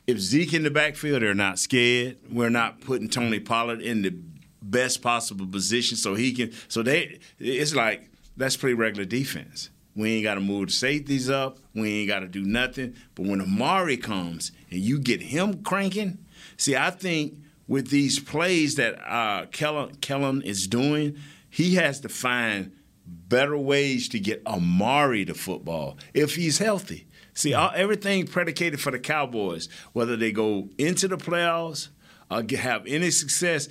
If 0.08 0.20
Zeke 0.20 0.54
in 0.54 0.62
the 0.62 0.70
backfield, 0.70 1.20
they're 1.20 1.34
not 1.34 1.58
scared. 1.58 2.16
We're 2.32 2.48
not 2.48 2.80
putting 2.80 3.10
Tony 3.10 3.40
Pollard 3.40 3.82
in 3.82 4.00
the 4.00 4.16
best 4.62 5.02
possible 5.02 5.46
position 5.46 5.98
so 5.98 6.14
he 6.14 6.32
can. 6.32 6.50
So 6.68 6.82
they, 6.82 7.18
it's 7.38 7.74
like 7.74 8.08
that's 8.34 8.56
pretty 8.56 8.72
regular 8.72 9.04
defense. 9.04 9.68
We 9.94 10.14
ain't 10.14 10.24
got 10.24 10.36
to 10.36 10.40
move 10.40 10.68
the 10.68 10.72
safeties 10.72 11.28
up. 11.28 11.58
We 11.74 12.00
ain't 12.00 12.08
got 12.08 12.20
to 12.20 12.26
do 12.26 12.42
nothing. 12.42 12.94
But 13.14 13.26
when 13.26 13.42
Amari 13.42 13.98
comes 13.98 14.50
and 14.70 14.80
you 14.80 14.98
get 14.98 15.20
him 15.20 15.62
cranking, 15.62 16.16
see, 16.56 16.74
I 16.74 16.88
think 16.88 17.34
with 17.66 17.90
these 17.90 18.18
plays 18.18 18.76
that 18.76 18.98
uh, 19.06 19.44
Kellen 19.50 20.40
is 20.40 20.68
doing, 20.68 21.18
he 21.50 21.74
has 21.74 22.00
to 22.00 22.08
find 22.08 22.72
better 23.06 23.58
ways 23.58 24.08
to 24.08 24.18
get 24.18 24.40
Amari 24.46 25.24
the 25.24 25.34
football 25.34 25.98
if 26.14 26.34
he's 26.36 26.56
healthy. 26.56 27.07
See, 27.38 27.54
all, 27.54 27.70
everything 27.72 28.26
predicated 28.26 28.80
for 28.80 28.90
the 28.90 28.98
Cowboys, 28.98 29.68
whether 29.92 30.16
they 30.16 30.32
go 30.32 30.70
into 30.76 31.06
the 31.06 31.16
playoffs 31.16 31.86
or 32.28 32.42
get, 32.42 32.58
have 32.58 32.84
any 32.84 33.12
success, 33.12 33.68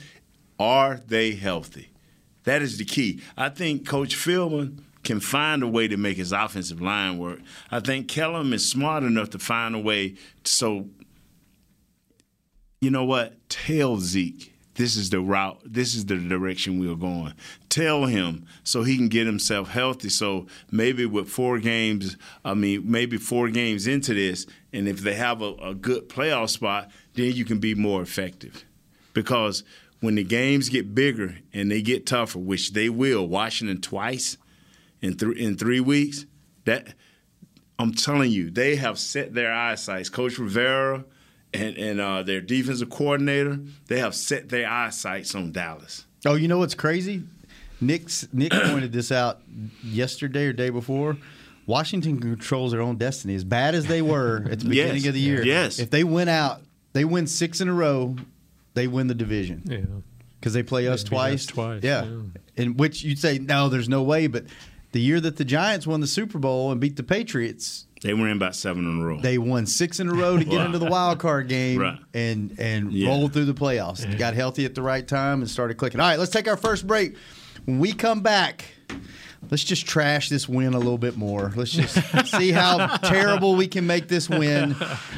are 0.58 1.01
they 1.06 1.34
healthy? 1.34 1.89
That 2.45 2.62
is 2.62 2.77
the 2.77 2.86
key. 2.86 3.21
I 3.36 3.49
think 3.49 3.86
Coach 3.86 4.15
Philbin 4.15 4.80
can 5.03 5.19
find 5.19 5.63
a 5.63 5.67
way 5.67 5.89
to 5.89 5.97
make 5.97 6.15
his 6.15 6.32
offensive 6.32 6.80
line 6.80 7.17
work. 7.17 7.39
I 7.69 7.82
think 7.82 8.08
Kellen 8.08 8.53
is 8.53 8.71
smart 8.71 9.03
enough 9.03 9.32
to 9.32 9.39
find 9.39 9.75
a 9.75 9.80
way 9.80 10.15
so 10.45 10.88
you 12.80 12.89
know 12.89 13.03
what? 13.03 13.49
Tell 13.49 13.97
Zeke 13.97 14.53
this 14.78 14.96
is 14.96 15.10
the 15.10 15.20
route, 15.20 15.60
this 15.66 15.96
is 15.96 16.06
the 16.06 16.16
direction 16.16 16.80
we 16.80 16.90
are 16.90 16.96
going. 16.96 17.34
Tell 17.68 18.06
him 18.06 18.46
so 18.63 18.84
he 18.84 18.96
can 18.96 19.10
get 19.10 19.26
himself 19.26 19.70
healthy. 19.70 20.10
So 20.10 20.46
maybe 20.72 21.06
with 21.06 21.28
four 21.30 21.60
games, 21.60 22.16
I 22.46 22.54
mean, 22.54 22.84
maybe 22.90 23.18
four 23.18 23.50
games 23.50 23.88
into 23.88 24.13
this, 24.13 24.46
and 24.72 24.88
if 24.88 25.00
they 25.00 25.16
have 25.16 25.42
a, 25.42 25.54
a 25.56 25.74
good 25.74 26.08
playoff 26.08 26.52
spot, 26.52 26.92
then 27.16 27.34
you 27.34 27.44
can 27.44 27.60
be 27.60 27.74
more 27.74 28.02
effective. 28.04 28.63
Because 29.13 29.63
when 30.00 30.16
the 30.16 30.24
games 30.24 30.70
get 30.70 30.94
bigger 30.94 31.40
and 31.54 31.72
they 31.72 31.82
get 31.82 32.06
tougher, 32.06 32.40
which 32.40 32.74
they 32.74 32.88
will, 32.88 33.28
Washington 33.28 33.82
twice 33.82 34.38
in 35.02 35.18
three 35.18 35.44
in 35.44 35.58
three 35.58 35.80
weeks, 35.80 36.26
that 36.66 36.94
I'm 37.80 37.94
telling 37.94 38.32
you, 38.32 38.52
they 38.52 38.76
have 38.76 39.00
set 39.00 39.34
their 39.34 39.52
eyesights. 39.52 40.10
Coach 40.10 40.38
Rivera 40.38 41.04
and, 41.58 41.78
and 41.78 42.00
uh, 42.02 42.24
their 42.24 42.41
defensive 42.41 42.89
coordinator, 42.89 43.60
they 43.88 44.00
have 44.00 44.15
set 44.15 44.50
their 44.50 44.70
eyesights 44.70 45.34
on 45.36 45.52
Dallas. 45.52 46.06
Oh, 46.26 46.36
you 46.36 46.48
know 46.48 46.60
what's 46.60 46.76
crazy? 46.76 47.24
Nick's, 47.82 48.28
Nick 48.34 48.52
pointed 48.52 48.91
this 48.91 49.12
out 49.12 49.41
yesterday 49.84 50.46
or 50.48 50.54
day 50.54 50.70
before. 50.70 51.17
Washington 51.65 52.20
controls 52.20 52.72
their 52.72 52.82
own 52.82 52.96
destiny. 52.98 53.36
As 53.36 53.43
bad 53.43 53.76
as 53.76 53.86
they 53.88 54.02
were 54.02 54.46
at 54.50 54.60
the 54.60 54.70
beginning 54.70 54.96
Yes. 55.04 55.08
of 55.08 55.13
the 55.13 55.20
year, 55.20 55.43
Yes. 55.46 55.80
if 55.80 55.89
they 55.89 56.04
win 56.04 56.30
out, 56.30 56.62
they 56.93 57.04
win 57.06 57.28
six 57.28 57.60
in 57.62 57.67
a 57.67 57.74
row, 57.74 58.15
they 58.74 58.88
win 58.88 59.08
the 59.08 59.13
division 59.15 59.63
Yeah. 59.65 59.80
because 60.39 60.54
they 60.54 60.63
play 60.63 60.88
us 60.88 61.02
They'd 61.04 61.08
us 61.08 61.10
twice. 61.10 61.46
twice, 61.46 61.84
yeah. 61.84 62.06
yeah. 62.06 62.20
In 62.56 62.78
which 62.78 63.04
you'd 63.04 63.20
say 63.20 63.38
no, 63.39 63.67
there's 63.70 63.89
no 63.89 64.02
way, 64.02 64.28
but 64.28 64.46
the 64.93 65.02
year 65.02 65.20
that 65.20 65.36
the 65.36 65.43
Giants 65.46 65.86
won 65.86 66.00
the 66.00 66.08
Super 66.08 66.39
Bowl 66.39 66.72
and 66.72 66.80
beat 66.80 66.96
the 66.96 67.04
Patriots, 67.04 67.86
They 68.01 68.13
were 68.13 68.27
in 68.27 68.38
about 68.38 68.55
seven 68.55 68.86
in 68.86 69.01
a 69.01 69.03
row. 69.05 69.19
they 69.19 69.38
won 69.38 69.65
six 69.65 69.99
in 69.99 70.07
a 70.07 70.13
row 70.13 70.38
to 70.38 70.43
get 70.43 70.53
Wow. 70.53 70.65
into 70.67 70.77
the 70.79 70.86
wild 70.89 71.19
card 71.19 71.47
game 71.49 71.79
Right. 71.79 71.97
and 72.13 72.53
and 72.60 72.91
Yeah. 72.93 73.10
rolled 73.10 73.33
through 73.33 73.45
the 73.45 73.53
playoffs. 73.53 74.17
Got 74.17 74.33
healthy 74.36 74.65
at 74.65 74.75
the 74.75 74.81
right 74.83 75.07
time 75.07 75.41
and 75.41 75.49
started 75.49 75.77
clicking. 75.77 75.99
All 75.99 76.07
right, 76.07 76.19
let's 76.19 76.31
take 76.31 76.47
our 76.47 76.57
first 76.57 76.86
break. 76.86 77.15
When 77.65 77.79
we 77.79 77.93
come 77.93 78.21
back, 78.21 78.65
let's 79.49 79.63
just 79.63 79.86
trash 79.88 80.29
this 80.29 80.47
win 80.47 80.73
a 80.73 80.77
little 80.77 80.97
bit 80.99 81.17
more. 81.17 81.51
Let's 81.55 81.71
just 81.71 81.97
see 82.38 82.51
how 82.51 82.97
terrible 82.97 83.55
we 83.55 83.67
can 83.67 83.88
make 83.88 84.07
this 84.07 84.29
win 84.29 84.71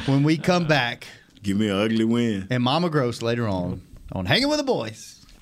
when 0.05 0.23
we 0.23 0.37
come 0.37 0.65
back. 0.65 1.05
Give 1.43 1.57
me 1.57 1.67
an 1.69 1.75
ugly 1.77 2.05
win. 2.05 2.47
And 2.49 2.63
Mama 2.63 2.89
Gross 2.89 3.21
later 3.21 3.47
on 3.47 3.81
on 4.13 4.25
Hanging 4.25 4.47
with 4.49 4.57
the 4.57 4.63
Boys. 4.63 5.18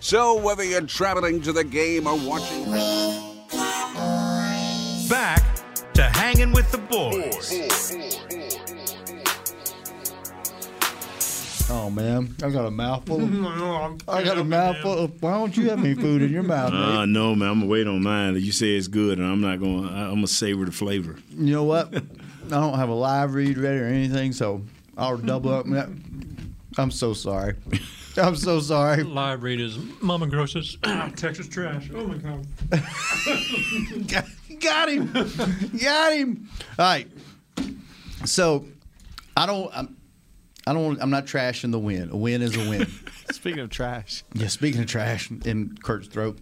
So 0.00 0.34
whether 0.40 0.64
you're 0.64 0.80
traveling 0.80 1.42
to 1.42 1.52
the 1.52 1.62
game 1.62 2.06
or 2.06 2.16
watching. 2.16 2.64
Back 5.08 5.44
to 5.92 6.02
hanging 6.02 6.52
with 6.52 6.70
the 6.72 6.78
boys. 6.78 7.52
Oh 11.70 11.90
man, 11.90 12.34
I 12.42 12.50
got 12.50 12.64
a 12.66 12.70
mouthful. 12.70 13.22
Of, 13.22 14.02
I 14.08 14.24
got 14.24 14.38
a 14.38 14.44
mouthful. 14.44 15.04
Of, 15.04 15.22
why 15.22 15.32
don't 15.32 15.54
you 15.56 15.68
have 15.68 15.78
any 15.84 15.94
food 15.94 16.22
in 16.22 16.32
your 16.32 16.42
mouth? 16.42 16.72
Nate? 16.72 16.82
Uh, 16.82 17.06
no, 17.06 17.34
man. 17.34 17.50
I'm 17.50 17.60
gonna 17.60 17.70
wait 17.70 17.86
on 17.86 18.02
mine. 18.02 18.34
You 18.36 18.52
say 18.52 18.70
it's 18.76 18.88
good, 18.88 19.18
and 19.18 19.26
I'm 19.30 19.40
not 19.42 19.60
going. 19.60 19.86
to 19.86 19.94
I'm 19.94 20.14
gonna 20.14 20.26
savor 20.26 20.64
the 20.64 20.72
flavor. 20.72 21.16
You 21.36 21.52
know 21.52 21.64
what? 21.64 21.94
I 21.94 22.00
don't 22.48 22.74
have 22.74 22.88
a 22.88 22.94
live 22.94 23.34
read 23.34 23.58
ready 23.58 23.78
or 23.78 23.84
anything, 23.84 24.32
so 24.32 24.62
I'll 24.96 25.18
double 25.18 25.52
up. 25.52 25.66
I'm 26.80 26.90
so 26.90 27.12
sorry. 27.12 27.54
I'm 28.16 28.34
so 28.34 28.60
sorry. 28.60 29.02
Live 29.02 29.42
read 29.42 29.60
is 29.60 29.78
Mama 30.00 30.26
Gross's 30.26 30.76
Texas 31.16 31.48
trash. 31.48 31.90
Oh 31.94 32.06
my 32.06 32.16
god. 32.16 32.46
got, 34.08 34.24
got 34.60 34.88
him. 34.88 35.12
got 35.80 36.12
him. 36.12 36.48
All 36.78 36.84
right. 36.84 37.08
So 38.24 38.66
I 39.36 39.46
don't. 39.46 39.70
I'm, 39.76 39.96
I 40.66 40.72
don't. 40.72 41.00
I'm 41.00 41.10
not 41.10 41.26
trashing 41.26 41.70
the 41.70 41.78
win. 41.78 42.10
A 42.10 42.16
win 42.16 42.42
is 42.42 42.56
a 42.56 42.68
win. 42.68 42.86
Speaking 43.30 43.60
of 43.60 43.70
trash, 43.70 44.24
yeah. 44.34 44.48
Speaking 44.48 44.80
of 44.80 44.86
trash 44.86 45.30
in 45.30 45.76
Kurt's 45.82 46.08
throat. 46.08 46.38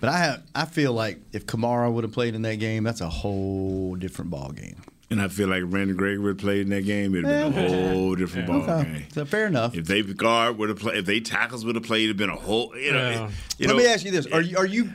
But 0.00 0.08
I 0.08 0.18
have. 0.18 0.42
I 0.54 0.64
feel 0.64 0.92
like 0.92 1.18
if 1.32 1.46
Kamara 1.46 1.92
would 1.92 2.04
have 2.04 2.12
played 2.12 2.34
in 2.34 2.42
that 2.42 2.56
game, 2.56 2.84
that's 2.84 3.00
a 3.00 3.08
whole 3.08 3.96
different 3.96 4.30
ball 4.30 4.50
game. 4.50 4.82
And 5.10 5.22
I 5.22 5.28
feel 5.28 5.48
like 5.48 5.62
Randy 5.64 5.94
Gregory 5.94 6.18
would 6.18 6.28
have 6.28 6.38
played 6.38 6.62
in 6.62 6.68
that 6.68 6.84
game. 6.84 7.14
It'd 7.14 7.24
have 7.26 7.54
been 7.54 7.64
a 7.64 7.92
whole 7.94 8.14
different 8.14 8.46
ball 8.46 8.60
Okay. 8.62 8.82
game. 8.92 9.04
So 9.10 9.24
fair 9.24 9.46
enough. 9.46 9.74
If 9.74 9.86
they 9.86 10.02
guard 10.02 10.58
would 10.58 10.68
have 10.68 10.78
played, 10.78 10.98
if 10.98 11.06
they 11.06 11.20
tackles 11.20 11.64
would 11.64 11.76
have 11.76 11.84
played, 11.84 12.04
it'd 12.04 12.18
been 12.18 12.28
a 12.28 12.36
whole. 12.36 12.76
You 12.76 12.92
know, 12.92 13.10
Yeah. 13.10 13.30
you 13.58 13.66
Let 13.68 13.76
me 13.76 13.86
ask 13.86 14.04
you 14.04 14.10
this: 14.10 14.26
Are 14.26 14.42
you 14.42 14.58
are 14.58 14.66
you 14.66 14.90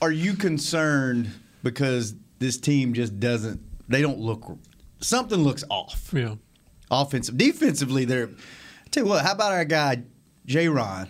are 0.00 0.10
you 0.10 0.34
concerned 0.34 1.30
because 1.62 2.14
this 2.38 2.56
team 2.56 2.94
just 2.94 3.20
doesn't? 3.20 3.60
They 3.88 4.00
don't 4.00 4.18
look. 4.20 4.56
Something 5.00 5.40
looks 5.40 5.64
off. 5.68 6.10
Yeah. 6.14 6.36
Offensive, 6.90 7.36
defensively, 7.36 8.06
they're. 8.06 8.28
I 8.28 8.88
tell 8.90 9.04
you 9.04 9.10
what. 9.10 9.22
How 9.22 9.32
about 9.32 9.52
our 9.52 9.64
guy 9.66 10.02
J. 10.46 10.68
Ron? 10.68 11.08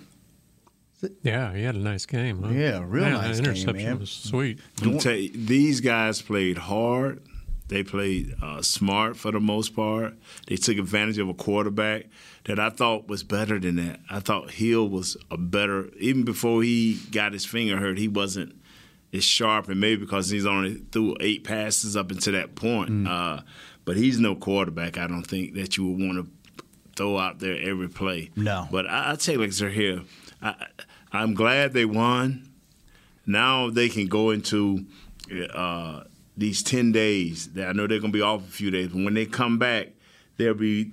Yeah, 1.22 1.52
he 1.54 1.62
had 1.64 1.74
a 1.74 1.78
nice 1.80 2.06
game. 2.06 2.42
Huh? 2.42 2.50
Yeah, 2.50 2.82
real 2.86 3.02
Man, 3.04 3.12
nice 3.14 3.36
that 3.38 3.42
game, 3.44 3.52
interception 3.52 3.84
man. 3.90 3.98
was 3.98 4.10
sweet. 4.10 4.60
You, 4.82 4.98
these 5.34 5.80
guys 5.80 6.22
played 6.22 6.58
hard. 6.58 7.20
They 7.72 7.82
played 7.82 8.34
uh, 8.42 8.60
smart 8.60 9.16
for 9.16 9.32
the 9.32 9.40
most 9.40 9.74
part. 9.74 10.14
They 10.46 10.56
took 10.56 10.76
advantage 10.76 11.16
of 11.16 11.30
a 11.30 11.34
quarterback 11.34 12.04
that 12.44 12.58
I 12.58 12.68
thought 12.68 13.08
was 13.08 13.22
better 13.22 13.58
than 13.58 13.76
that. 13.76 14.00
I 14.10 14.20
thought 14.20 14.50
Hill 14.50 14.90
was 14.90 15.16
a 15.30 15.38
better, 15.38 15.88
even 15.98 16.22
before 16.24 16.62
he 16.62 17.00
got 17.10 17.32
his 17.32 17.46
finger 17.46 17.78
hurt, 17.78 17.96
he 17.96 18.08
wasn't 18.08 18.54
as 19.14 19.24
sharp, 19.24 19.70
and 19.70 19.80
maybe 19.80 20.02
because 20.02 20.28
he's 20.28 20.44
only 20.44 20.82
threw 20.92 21.16
eight 21.20 21.44
passes 21.44 21.96
up 21.96 22.10
until 22.10 22.34
that 22.34 22.54
point. 22.56 22.90
Mm. 22.90 23.08
Uh, 23.08 23.42
but 23.86 23.96
he's 23.96 24.20
no 24.20 24.34
quarterback, 24.34 24.98
I 24.98 25.06
don't 25.06 25.24
think, 25.24 25.54
that 25.54 25.78
you 25.78 25.86
would 25.86 25.98
want 25.98 26.26
to 26.26 26.62
throw 26.94 27.16
out 27.16 27.38
there 27.38 27.58
every 27.58 27.88
play. 27.88 28.28
No. 28.36 28.68
But 28.70 28.86
I, 28.86 29.12
I 29.12 29.32
you, 29.32 29.38
like 29.38 29.52
they're 29.52 29.70
here. 29.70 30.02
I, 30.42 30.66
I'm 31.10 31.32
glad 31.32 31.72
they 31.72 31.86
won. 31.86 32.50
Now 33.24 33.70
they 33.70 33.88
can 33.88 34.08
go 34.08 34.28
into 34.28 34.84
uh, 35.54 36.04
these 36.36 36.62
ten 36.62 36.92
days. 36.92 37.52
That 37.52 37.68
I 37.68 37.72
know 37.72 37.86
they're 37.86 38.00
going 38.00 38.12
to 38.12 38.18
be 38.18 38.22
off 38.22 38.42
a 38.42 38.50
few 38.50 38.70
days, 38.70 38.88
but 38.88 39.04
when 39.04 39.14
they 39.14 39.26
come 39.26 39.58
back, 39.58 39.88
they'll 40.36 40.54
be 40.54 40.92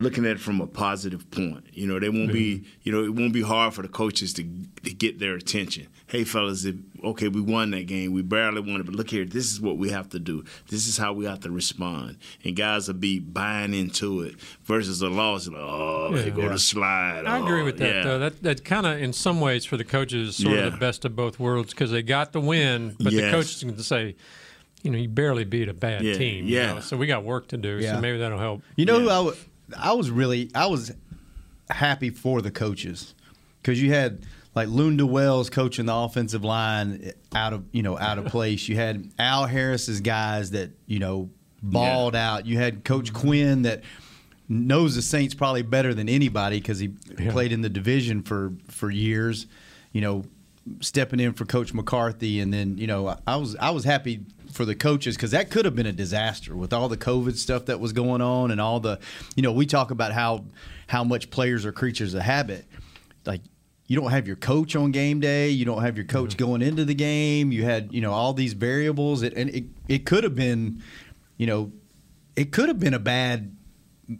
looking 0.00 0.24
at 0.24 0.32
it 0.32 0.40
from 0.40 0.60
a 0.60 0.66
positive 0.66 1.30
point. 1.30 1.66
You 1.72 1.86
know, 1.86 1.98
they 1.98 2.08
won't 2.08 2.32
be. 2.32 2.56
Mm-hmm. 2.56 2.68
You 2.82 2.92
know, 2.92 3.04
it 3.04 3.14
won't 3.14 3.32
be 3.32 3.42
hard 3.42 3.74
for 3.74 3.82
the 3.82 3.88
coaches 3.88 4.32
to, 4.34 4.42
to 4.84 4.92
get 4.92 5.18
their 5.18 5.34
attention. 5.34 5.88
Hey, 6.14 6.22
fellas, 6.24 6.64
if, 6.64 6.76
okay, 7.02 7.26
we 7.26 7.40
won 7.40 7.72
that 7.72 7.86
game. 7.86 8.12
We 8.12 8.22
barely 8.22 8.60
won 8.60 8.80
it, 8.80 8.86
but 8.86 8.94
look 8.94 9.10
here. 9.10 9.24
This 9.24 9.52
is 9.52 9.60
what 9.60 9.78
we 9.78 9.90
have 9.90 10.08
to 10.10 10.20
do. 10.20 10.44
This 10.68 10.86
is 10.86 10.96
how 10.96 11.12
we 11.12 11.24
have 11.24 11.40
to 11.40 11.50
respond. 11.50 12.18
And 12.44 12.54
guys 12.54 12.86
will 12.86 12.94
be 12.94 13.18
buying 13.18 13.74
into 13.74 14.20
it 14.22 14.36
versus 14.62 15.02
a 15.02 15.08
loss. 15.08 15.48
Like, 15.48 15.56
oh, 15.60 16.12
they 16.12 16.26
Yeah. 16.26 16.30
go 16.30 16.48
to 16.48 16.58
slide. 16.58 17.24
I 17.26 17.38
agree 17.38 17.62
Oh, 17.62 17.64
with 17.64 17.78
that 17.78 17.94
yeah. 17.96 18.02
though. 18.04 18.18
That 18.20 18.42
that 18.44 18.64
kind 18.64 18.86
of, 18.86 19.02
in 19.02 19.12
some 19.12 19.40
ways, 19.40 19.64
for 19.64 19.76
the 19.76 19.82
coaches, 19.84 20.28
is 20.28 20.36
sort 20.36 20.56
Yeah. 20.56 20.66
of 20.66 20.72
the 20.74 20.78
best 20.78 21.04
of 21.04 21.16
both 21.16 21.40
worlds 21.40 21.70
because 21.74 21.90
they 21.90 22.02
got 22.02 22.32
the 22.32 22.40
win, 22.40 22.94
but 23.00 23.12
the 23.12 23.18
Yes. 23.22 23.32
coaches 23.32 23.60
can 23.64 23.76
say, 23.80 24.14
you 24.84 24.92
know, 24.92 24.98
you 24.98 25.08
barely 25.08 25.42
beat 25.44 25.68
a 25.68 25.74
bad 25.74 26.04
Yeah, 26.04 26.14
team. 26.14 26.46
you 26.46 26.54
yeah. 26.58 26.74
know, 26.74 26.80
so 26.80 26.96
we 26.96 27.08
got 27.08 27.24
work 27.24 27.48
to 27.48 27.56
do. 27.56 27.78
Yeah. 27.80 27.94
So 27.96 28.00
maybe 28.00 28.18
that'll 28.18 28.38
help. 28.38 28.62
You 28.76 28.84
know 28.86 29.00
who 29.00 29.06
Yeah. 29.06 29.18
I 29.18 29.20
wa- 29.20 29.34
I 29.76 29.92
was 29.94 30.10
really 30.10 30.48
I 30.54 30.66
was 30.66 30.92
happy 31.70 32.10
for 32.10 32.40
the 32.40 32.52
coaches 32.52 33.14
because 33.60 33.82
you 33.82 33.90
had 33.92 34.20
like 34.54 34.68
Lunda 34.68 35.04
Wells 35.06 35.50
coaching 35.50 35.86
the 35.86 35.94
offensive 35.94 36.44
line 36.44 37.12
out 37.34 37.52
of 37.52 37.64
you 37.72 37.82
know 37.82 37.98
out 37.98 38.18
of 38.18 38.26
place. 38.36 38.68
You 38.68 38.76
had 38.76 39.12
Al 39.18 39.46
Harris's 39.46 40.00
guys 40.00 40.50
that 40.52 40.70
you 40.86 40.98
know 40.98 41.30
balled 41.62 42.14
out. 42.14 42.46
You 42.46 42.58
had 42.58 42.84
Coach 42.84 43.12
mm-hmm. 43.12 43.20
Quinn 43.20 43.62
that 43.62 43.82
knows 44.48 44.94
the 44.94 45.02
Saints 45.02 45.34
probably 45.34 45.62
better 45.62 45.94
than 45.94 46.08
anybody 46.08 46.58
because 46.58 46.78
he 46.78 46.90
Yeah. 47.18 47.32
played 47.32 47.52
in 47.52 47.62
the 47.62 47.68
division 47.70 48.22
for 48.22 48.52
for 48.68 48.90
years. 48.90 49.46
You 49.92 50.00
know, 50.00 50.24
stepping 50.80 51.20
in 51.20 51.32
for 51.34 51.44
Coach 51.44 51.72
McCarthy, 51.72 52.40
and 52.40 52.52
then 52.52 52.78
you 52.78 52.86
know 52.86 53.16
I 53.26 53.36
was 53.36 53.56
I 53.56 53.70
was 53.70 53.84
happy 53.84 54.20
for 54.52 54.64
the 54.64 54.74
coaches 54.74 55.16
because 55.16 55.32
that 55.32 55.50
could 55.50 55.64
have 55.64 55.74
been 55.74 55.86
a 55.86 55.92
disaster 55.92 56.54
with 56.54 56.72
all 56.72 56.88
the 56.88 56.96
COVID 56.96 57.36
stuff 57.36 57.64
that 57.66 57.80
was 57.80 57.92
going 57.92 58.20
on 58.20 58.52
and 58.52 58.60
all 58.60 58.78
the 58.78 59.00
you 59.34 59.42
know 59.42 59.50
we 59.52 59.66
talk 59.66 59.90
about 59.90 60.12
how 60.12 60.44
how 60.86 61.02
much 61.02 61.30
players 61.30 61.64
are 61.64 61.72
creatures 61.72 62.14
of 62.14 62.22
habit, 62.22 62.66
like. 63.26 63.40
You 63.86 64.00
don't 64.00 64.10
have 64.10 64.26
your 64.26 64.36
coach 64.36 64.74
on 64.76 64.92
game 64.92 65.20
day. 65.20 65.50
You 65.50 65.64
don't 65.64 65.82
have 65.82 65.96
your 65.96 66.06
coach 66.06 66.30
mm-hmm. 66.30 66.44
going 66.44 66.62
into 66.62 66.84
the 66.84 66.94
game. 66.94 67.52
You 67.52 67.64
had, 67.64 67.92
you 67.92 68.00
know, 68.00 68.12
all 68.12 68.32
these 68.32 68.54
variables, 68.54 69.22
it, 69.22 69.34
and 69.34 69.50
it, 69.50 69.64
it 69.88 70.06
could 70.06 70.24
have 70.24 70.34
been, 70.34 70.82
you 71.36 71.46
know, 71.46 71.72
it 72.36 72.50
could 72.52 72.68
have 72.68 72.80
been 72.80 72.94
a 72.94 72.98
bad 72.98 73.54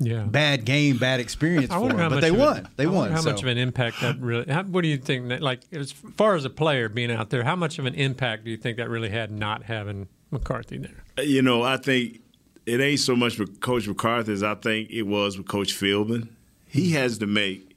Yeah. 0.01 0.23
bad 0.23 0.65
game, 0.65 0.97
bad 0.99 1.21
experience 1.21 1.71
I 1.71 1.75
for 1.75 1.81
wonder 1.81 1.97
them. 1.97 2.03
how 2.03 2.09
But 2.09 2.15
much 2.17 2.23
they 2.23 2.29
of 2.29 2.37
won. 2.37 2.57
It, 2.59 2.67
they 2.77 2.85
I 2.85 2.89
won. 2.89 3.11
How 3.11 3.21
so. 3.21 3.31
much 3.31 3.43
of 3.43 3.49
an 3.49 3.59
impact 3.59 4.01
that 4.01 4.19
really? 4.21 4.51
How, 4.53 4.63
what 4.65 4.83
do 4.83 4.89
you 4.89 4.99
think? 4.99 5.29
That, 5.29 5.41
like 5.43 5.61
as 5.73 5.93
far 5.93 6.35
as 6.37 6.45
a 6.45 6.51
player 6.51 6.89
being 6.89 7.11
out 7.11 7.31
there, 7.31 7.45
how 7.45 7.57
much 7.57 7.79
of 7.79 7.87
an 7.87 7.95
impact 7.95 8.45
do 8.45 8.51
you 8.51 8.57
think 8.57 8.77
that 8.77 8.89
really 8.89 9.11
had 9.11 9.31
not 9.31 9.65
having 9.65 10.09
McCarthy 10.31 10.79
there? 10.79 11.05
Uh, 11.19 11.23
you 11.23 11.43
know, 11.43 11.63
I 11.63 11.77
think 11.77 12.21
it 12.67 12.81
ain't 12.81 13.01
so 13.01 13.15
much 13.17 13.39
with 13.39 13.61
Coach 13.61 13.87
McCarthy 13.89 14.33
as 14.33 14.43
I 14.43 14.55
think 14.55 14.91
it 14.91 15.03
was 15.03 15.37
with 15.37 15.49
Coach 15.49 15.75
Philbin. 15.75 16.29
He 16.67 16.89
mm-hmm. 16.89 16.97
has 16.97 17.19
to 17.19 17.27
make 17.27 17.74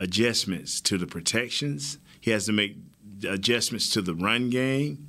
adjustments 0.00 0.80
to 0.82 0.98
the 0.98 1.06
protections. 1.06 1.98
He 2.20 2.30
has 2.30 2.46
to 2.46 2.52
make 2.52 2.76
adjustments 3.28 3.90
to 3.90 4.02
the 4.02 4.14
run 4.14 4.50
game. 4.50 5.07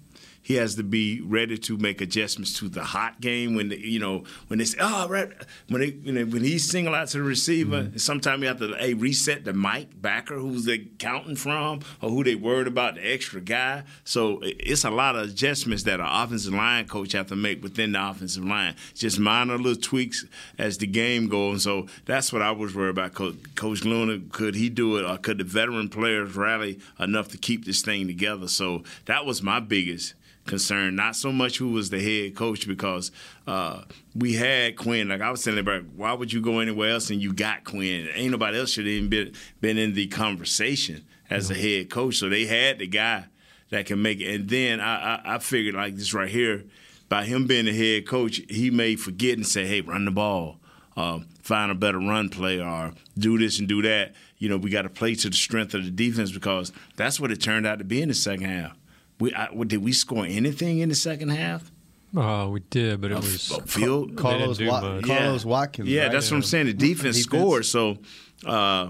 He 0.49 0.55
has 0.55 0.73
to 0.77 0.83
be 0.83 1.21
ready 1.21 1.59
to 1.59 1.77
make 1.77 2.01
adjustments 2.01 2.57
to 2.57 2.69
the 2.69 2.83
hot 2.83 3.21
game 3.21 3.53
when 3.53 3.69
the, 3.69 3.79
you 3.79 3.99
know 3.99 4.23
when 4.47 4.57
they 4.57 4.65
say 4.65 4.79
oh 4.81 5.07
right 5.07 5.29
when 5.67 5.81
they 5.81 5.89
you 6.01 6.11
know, 6.11 6.25
when 6.25 6.43
he's 6.43 6.67
single 6.67 6.95
out 6.95 7.09
to 7.09 7.19
the 7.19 7.23
receiver. 7.23 7.83
Mm-hmm. 7.83 7.97
Sometimes 7.97 8.41
you 8.41 8.47
have 8.47 8.57
to 8.57 8.73
hey 8.73 8.95
reset 8.95 9.45
the 9.45 9.53
mic 9.53 10.01
backer 10.01 10.39
who's 10.39 10.65
they 10.65 10.79
counting 10.79 11.35
from 11.35 11.81
or 12.01 12.09
who 12.09 12.23
they 12.23 12.33
worried 12.33 12.65
about 12.65 12.95
the 12.95 13.13
extra 13.13 13.39
guy. 13.41 13.83
So 14.05 14.39
it's 14.41 14.83
a 14.83 14.89
lot 14.89 15.15
of 15.15 15.29
adjustments 15.29 15.83
that 15.83 15.99
an 15.99 16.07
offensive 16.07 16.55
line 16.55 16.87
coach 16.87 17.11
have 17.11 17.27
to 17.27 17.35
make 17.35 17.61
within 17.61 17.91
the 17.91 18.09
offensive 18.09 18.43
line. 18.43 18.73
Just 18.95 19.19
minor 19.19 19.55
little 19.55 19.79
tweaks 19.79 20.25
as 20.57 20.79
the 20.79 20.87
game 20.87 21.27
goes. 21.27 21.61
So 21.61 21.85
that's 22.05 22.33
what 22.33 22.41
I 22.41 22.49
was 22.49 22.73
worried 22.73 22.89
about. 22.89 23.13
Coach, 23.13 23.35
Coach 23.53 23.81
Lunda 23.81 24.27
could 24.31 24.55
he 24.55 24.69
do 24.69 24.97
it 24.97 25.05
or 25.05 25.15
could 25.19 25.37
the 25.37 25.43
veteran 25.43 25.89
players 25.89 26.35
rally 26.35 26.79
enough 26.99 27.27
to 27.27 27.37
keep 27.37 27.65
this 27.65 27.83
thing 27.83 28.07
together? 28.07 28.47
So 28.47 28.81
that 29.05 29.27
was 29.27 29.43
my 29.43 29.59
biggest 29.59 30.15
concern. 30.49 30.95
Not 30.95 31.15
so 31.15 31.31
much 31.31 31.57
who 31.57 31.69
was 31.69 31.89
the 31.89 32.01
head 32.01 32.35
coach 32.35 32.67
because 32.67 33.11
uh, 33.47 33.83
we 34.15 34.33
had 34.33 34.75
Quinn. 34.75 35.07
Like 35.07 35.21
I 35.21 35.31
was 35.31 35.43
telling 35.43 35.59
everybody, 35.59 35.85
why 35.95 36.11
would 36.13 36.33
you 36.33 36.41
go 36.41 36.59
anywhere 36.59 36.91
else 36.91 37.09
and 37.09 37.21
you 37.21 37.33
got 37.33 37.63
Quinn? 37.63 38.09
Ain't 38.13 38.31
nobody 38.31 38.59
else 38.59 38.71
should 38.71 38.85
have 38.85 38.93
even 38.93 39.09
been 39.09 39.33
been 39.61 39.77
in 39.77 39.93
the 39.93 40.07
conversation 40.07 41.05
as 41.29 41.49
a 41.49 41.53
head 41.55 41.89
coach. 41.89 42.15
So 42.17 42.27
they 42.27 42.45
had 42.45 42.79
the 42.79 42.87
guy 42.87 43.25
that 43.69 43.85
can 43.85 44.01
make 44.01 44.19
it. 44.19 44.33
And 44.33 44.49
then 44.49 44.79
I, 44.81 45.15
I, 45.15 45.35
I 45.35 45.39
figured 45.39 45.75
like 45.75 45.95
this 45.95 46.13
right 46.13 46.29
here, 46.29 46.65
by 47.07 47.23
him 47.23 47.47
being 47.47 47.65
the 47.65 47.73
head 47.75 48.07
coach, 48.07 48.41
he 48.49 48.71
may 48.71 48.95
forget 48.95 49.37
and 49.37 49.47
say, 49.47 49.65
"Hey, 49.65 49.81
run 49.81 50.05
the 50.05 50.11
ball." 50.11 50.57
Uh, 50.97 51.19
find 51.41 51.71
a 51.71 51.75
better 51.75 51.97
run 51.97 52.27
play 52.27 52.59
or 52.59 52.91
do 53.17 53.37
this 53.37 53.57
and 53.57 53.69
do 53.69 53.81
that. 53.81 54.13
You 54.37 54.49
know, 54.49 54.57
we 54.57 54.69
got 54.69 54.81
to 54.81 54.89
play 54.89 55.15
to 55.15 55.29
the 55.29 55.35
strength 55.35 55.73
of 55.73 55.85
the 55.85 55.91
defense 55.91 56.31
because 56.31 56.73
that's 56.97 57.21
what 57.21 57.31
it 57.31 57.37
turned 57.37 57.65
out 57.65 57.77
to 57.79 57.85
be 57.85 58.01
in 58.01 58.09
the 58.09 58.13
second 58.13 58.49
half. 58.49 58.78
We 59.19 59.33
I, 59.33 59.49
did 59.65 59.83
we 59.83 59.91
score 59.93 60.25
anything 60.25 60.79
in 60.79 60.89
the 60.89 60.95
second 60.95 61.29
half? 61.29 61.71
Oh, 62.15 62.49
we 62.49 62.61
did, 62.71 63.01
but 63.01 63.11
it 63.11 63.15
was 63.17 63.51
f- 63.51 63.59
a 63.59 63.67
field. 63.67 64.15
Carlos 64.15 64.57
didn't 64.57 64.67
do 64.67 64.71
Wat- 64.71 64.95
much. 64.95 65.05
Carlos 65.05 65.45
Watkins, 65.45 65.89
Yeah, 65.89 66.03
right? 66.03 66.11
that's 66.11 66.31
what 66.31 66.37
I'm 66.37 66.43
saying. 66.43 66.65
The 66.67 66.73
defense, 66.73 67.17
Defense. 67.17 67.23
scored. 67.23 67.65
So 67.65 67.97
uh, 68.45 68.89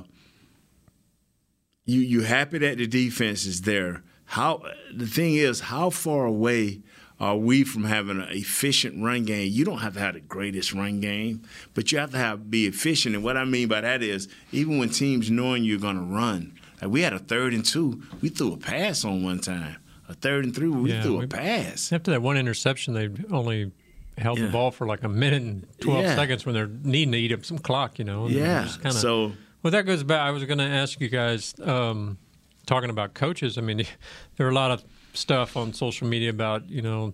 you 1.85 1.99
you 2.01 2.21
happy 2.21 2.59
that 2.59 2.77
the 2.77 2.87
defense 2.87 3.45
is 3.45 3.61
there. 3.61 4.03
How 4.25 4.61
the 4.93 5.07
thing 5.07 5.33
is, 5.35 5.59
how 5.61 5.89
far 5.89 6.25
away 6.25 6.81
are 7.19 7.35
we 7.35 7.63
from 7.63 7.83
having 7.83 8.21
an 8.21 8.27
efficient 8.29 9.03
run 9.03 9.25
game? 9.25 9.51
You 9.51 9.65
don't 9.65 9.79
have 9.79 9.95
to 9.95 9.99
have 9.99 10.13
the 10.13 10.19
greatest 10.21 10.71
run 10.73 10.99
game, 11.01 11.41
but 11.73 11.91
you 11.91 11.97
have 11.97 12.11
to 12.11 12.17
have 12.17 12.49
be 12.51 12.67
efficient. 12.67 13.15
And 13.15 13.23
what 13.23 13.35
I 13.37 13.45
mean 13.45 13.67
by 13.67 13.81
that 13.81 14.03
is, 14.03 14.27
even 14.51 14.77
when 14.77 14.89
teams 14.89 15.31
knowing 15.31 15.63
you're 15.63 15.79
going 15.79 15.95
to 15.97 16.01
run, 16.03 16.53
like 16.81 16.91
we 16.91 17.01
had 17.01 17.13
a 17.13 17.19
third 17.19 17.53
and 17.53 17.65
two, 17.65 18.03
we 18.21 18.29
threw 18.29 18.53
a 18.53 18.57
pass 18.57 19.03
on 19.03 19.23
one 19.23 19.39
time. 19.39 19.77
A 20.09 20.13
third 20.13 20.43
and 20.45 20.55
three, 20.55 20.67
we 20.67 20.91
Yeah, 20.91 21.03
threw 21.03 21.15
a 21.17 21.19
we- 21.19 21.27
pass. 21.27 21.91
After 21.93 22.11
that 22.11 22.21
one 22.21 22.35
interception, 22.35 22.93
they 22.93 23.09
only 23.31 23.71
held 24.17 24.39
the 24.39 24.47
ball 24.47 24.71
for 24.71 24.85
like 24.85 25.03
a 25.03 25.07
minute 25.09 25.41
and 25.43 25.65
12 25.79 26.03
Yeah. 26.03 26.15
seconds 26.15 26.45
when 26.45 26.53
they're 26.55 26.67
needing 26.67 27.11
to 27.13 27.17
eat 27.17 27.31
up 27.31 27.45
some 27.45 27.57
clock, 27.59 27.99
you 27.99 28.05
know. 28.05 28.25
and 28.25 28.35
Yeah. 28.35 28.67
kinda- 28.81 28.91
So 28.91 29.33
Well, 29.63 29.71
that 29.71 29.85
goes 29.85 30.03
back. 30.03 30.19
I 30.21 30.31
was 30.31 30.43
going 30.45 30.57
to 30.57 30.63
ask 30.65 30.99
you 30.99 31.09
guys, 31.09 31.53
um, 31.61 32.17
talking 32.65 32.89
about 32.89 33.13
coaches. 33.13 33.57
I 33.57 33.61
mean, 33.61 33.83
there 34.37 34.45
are 34.47 34.49
a 34.51 34.53
lot 34.53 34.71
of 34.71 34.83
stuff 35.13 35.55
on 35.57 35.73
social 35.73 36.07
media 36.07 36.29
about, 36.29 36.69
you 36.69 36.81
know, 36.81 37.13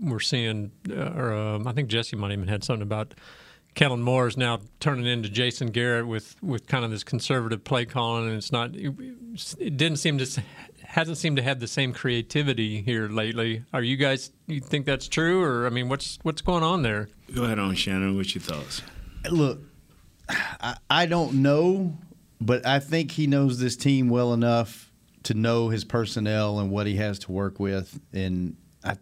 we're 0.00 0.20
seeing, 0.20 0.72
uh, 0.90 0.94
or 1.16 1.32
um, 1.32 1.66
I 1.66 1.72
think 1.72 1.88
Jesse 1.88 2.16
might 2.16 2.32
even 2.32 2.48
had 2.48 2.62
something 2.64 2.82
about 2.82 3.14
Kellen 3.74 4.00
Moore 4.02 4.26
is 4.26 4.36
now 4.36 4.60
turning 4.80 5.04
into 5.06 5.28
Jason 5.28 5.68
Garrett 5.68 6.06
with, 6.06 6.34
with 6.42 6.66
kind 6.66 6.84
of 6.84 6.90
this 6.90 7.04
conservative 7.04 7.62
play 7.64 7.84
calling, 7.84 8.26
and 8.28 8.36
it's 8.36 8.50
not. 8.50 8.74
It 8.74 9.76
didn't 9.76 9.96
seem 9.98 10.16
to 10.18 10.42
hasn't 10.96 11.18
seemed 11.18 11.36
to 11.36 11.42
have 11.42 11.60
the 11.60 11.66
same 11.68 11.92
creativity 11.92 12.80
here 12.80 13.06
lately. 13.06 13.62
Are 13.74 13.82
you 13.82 13.98
guys? 13.98 14.32
You 14.46 14.60
think 14.60 14.86
that's 14.86 15.08
true, 15.08 15.42
or 15.42 15.66
I 15.66 15.70
mean, 15.70 15.90
what's 15.90 16.18
what's 16.22 16.40
going 16.40 16.64
on 16.64 16.82
there? 16.82 17.08
go 17.34 17.44
ahead 17.44 17.58
on 17.58 17.74
Shannon. 17.74 18.16
What's 18.16 18.34
your 18.34 18.42
thoughts? 18.42 18.82
Look, 19.30 19.60
I, 20.28 20.76
I 20.88 21.06
don't 21.06 21.42
know, 21.42 21.98
but 22.40 22.66
I 22.66 22.78
think 22.78 23.10
he 23.10 23.26
knows 23.26 23.58
this 23.58 23.76
team 23.76 24.08
well 24.08 24.32
enough 24.32 24.90
to 25.24 25.34
know 25.34 25.68
his 25.68 25.84
personnel 25.84 26.60
and 26.60 26.70
what 26.70 26.86
he 26.86 26.96
has 26.96 27.18
to 27.20 27.32
work 27.32 27.60
with. 27.60 28.00
And 28.14 28.56
I, 28.82 28.96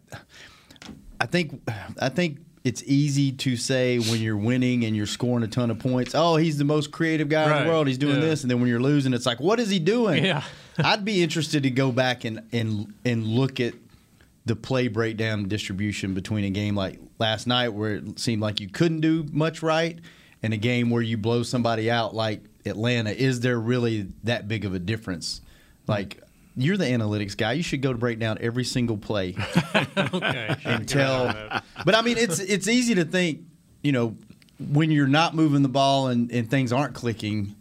I 1.20 1.26
think, 1.26 1.62
I 2.00 2.08
think 2.08 2.38
it's 2.64 2.82
easy 2.84 3.30
to 3.30 3.56
say 3.56 3.98
when 3.98 4.20
you're 4.20 4.36
winning 4.36 4.84
and 4.84 4.96
you're 4.96 5.06
scoring 5.06 5.44
a 5.44 5.48
ton 5.48 5.70
of 5.70 5.78
points. 5.78 6.14
Oh, 6.14 6.36
he's 6.36 6.56
the 6.56 6.64
most 6.64 6.90
creative 6.90 7.28
guy 7.28 7.58
in 7.58 7.64
the 7.64 7.70
world. 7.70 7.86
He's 7.86 7.98
doing 7.98 8.16
yeah. 8.16 8.22
this, 8.22 8.42
and 8.42 8.50
then 8.50 8.60
when 8.60 8.68
you're 8.68 8.80
losing, 8.80 9.12
it's 9.12 9.26
like, 9.26 9.38
what 9.38 9.60
is 9.60 9.68
he 9.68 9.78
doing? 9.78 10.24
Yeah. 10.24 10.42
I'd 10.78 11.04
be 11.04 11.22
interested 11.22 11.62
to 11.62 11.70
go 11.70 11.92
back 11.92 12.24
and 12.24 12.42
and 12.52 12.94
and 13.04 13.26
look 13.26 13.60
at 13.60 13.74
the 14.46 14.56
play 14.56 14.88
breakdown 14.88 15.48
distribution 15.48 16.14
between 16.14 16.44
a 16.44 16.50
game 16.50 16.74
like 16.74 16.98
last 17.18 17.46
night 17.46 17.70
where 17.70 17.96
it 17.96 18.18
seemed 18.18 18.42
like 18.42 18.60
you 18.60 18.68
couldn't 18.68 19.00
do 19.00 19.26
much 19.32 19.62
right 19.62 19.98
and 20.42 20.52
a 20.52 20.58
game 20.58 20.90
where 20.90 21.00
you 21.02 21.16
blow 21.16 21.42
somebody 21.42 21.90
out 21.90 22.14
like 22.14 22.42
Atlanta. 22.66 23.10
Is 23.10 23.40
there 23.40 23.58
really 23.58 24.08
that 24.24 24.46
big 24.48 24.64
of 24.64 24.74
a 24.74 24.78
difference? 24.78 25.40
Like 25.86 26.20
you're 26.56 26.76
the 26.76 26.84
analytics 26.84 27.36
guy. 27.36 27.52
You 27.52 27.62
should 27.62 27.80
go 27.82 27.92
to 27.92 27.98
break 27.98 28.18
down 28.18 28.38
every 28.40 28.64
single 28.64 28.96
play 28.96 29.34
Okay. 29.96 30.56
and 30.64 30.88
tell. 30.88 31.62
But 31.84 31.94
I 31.94 32.02
mean, 32.02 32.18
it's 32.18 32.38
it's 32.40 32.68
easy 32.68 32.94
to 32.96 33.04
think, 33.04 33.40
you 33.82 33.92
know, 33.92 34.16
when 34.58 34.90
you're 34.90 35.06
not 35.06 35.34
moving 35.34 35.62
the 35.62 35.68
ball 35.68 36.08
and, 36.08 36.30
and 36.30 36.48
things 36.48 36.72
aren't 36.72 36.94
clicking, 36.94 37.56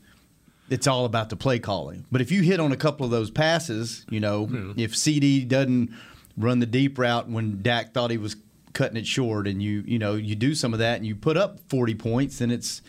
it's 0.70 0.88
all 0.88 1.06
about 1.06 1.30
the 1.30 1.36
play 1.36 1.60
calling. 1.60 2.06
But 2.12 2.22
if 2.22 2.32
you 2.32 2.42
hit 2.42 2.60
on 2.60 2.72
a 2.72 2.78
couple 2.78 3.06
of 3.06 3.12
those 3.12 3.30
passes, 3.30 4.06
you 4.10 4.20
know, 4.20 4.74
if 4.78 4.96
CD 4.96 5.44
doesn't 5.46 5.92
run 6.38 6.60
the 6.60 6.66
deep 6.66 6.98
route 6.98 7.30
when 7.30 7.62
Dak 7.62 7.94
thought 7.94 8.12
he 8.12 8.18
was 8.18 8.36
cutting 8.74 8.98
it 8.98 9.06
short, 9.06 9.48
and 9.48 9.62
you 9.62 9.84
you 9.86 10.00
know 10.00 10.16
you 10.16 10.36
do 10.36 10.56
some 10.56 10.74
of 10.74 10.80
that 10.80 10.98
and 10.98 11.06
you 11.06 11.16
put 11.16 11.38
up 11.38 11.60
40 11.70 11.96
points, 11.96 12.40
then 12.40 12.50
it's 12.52 12.82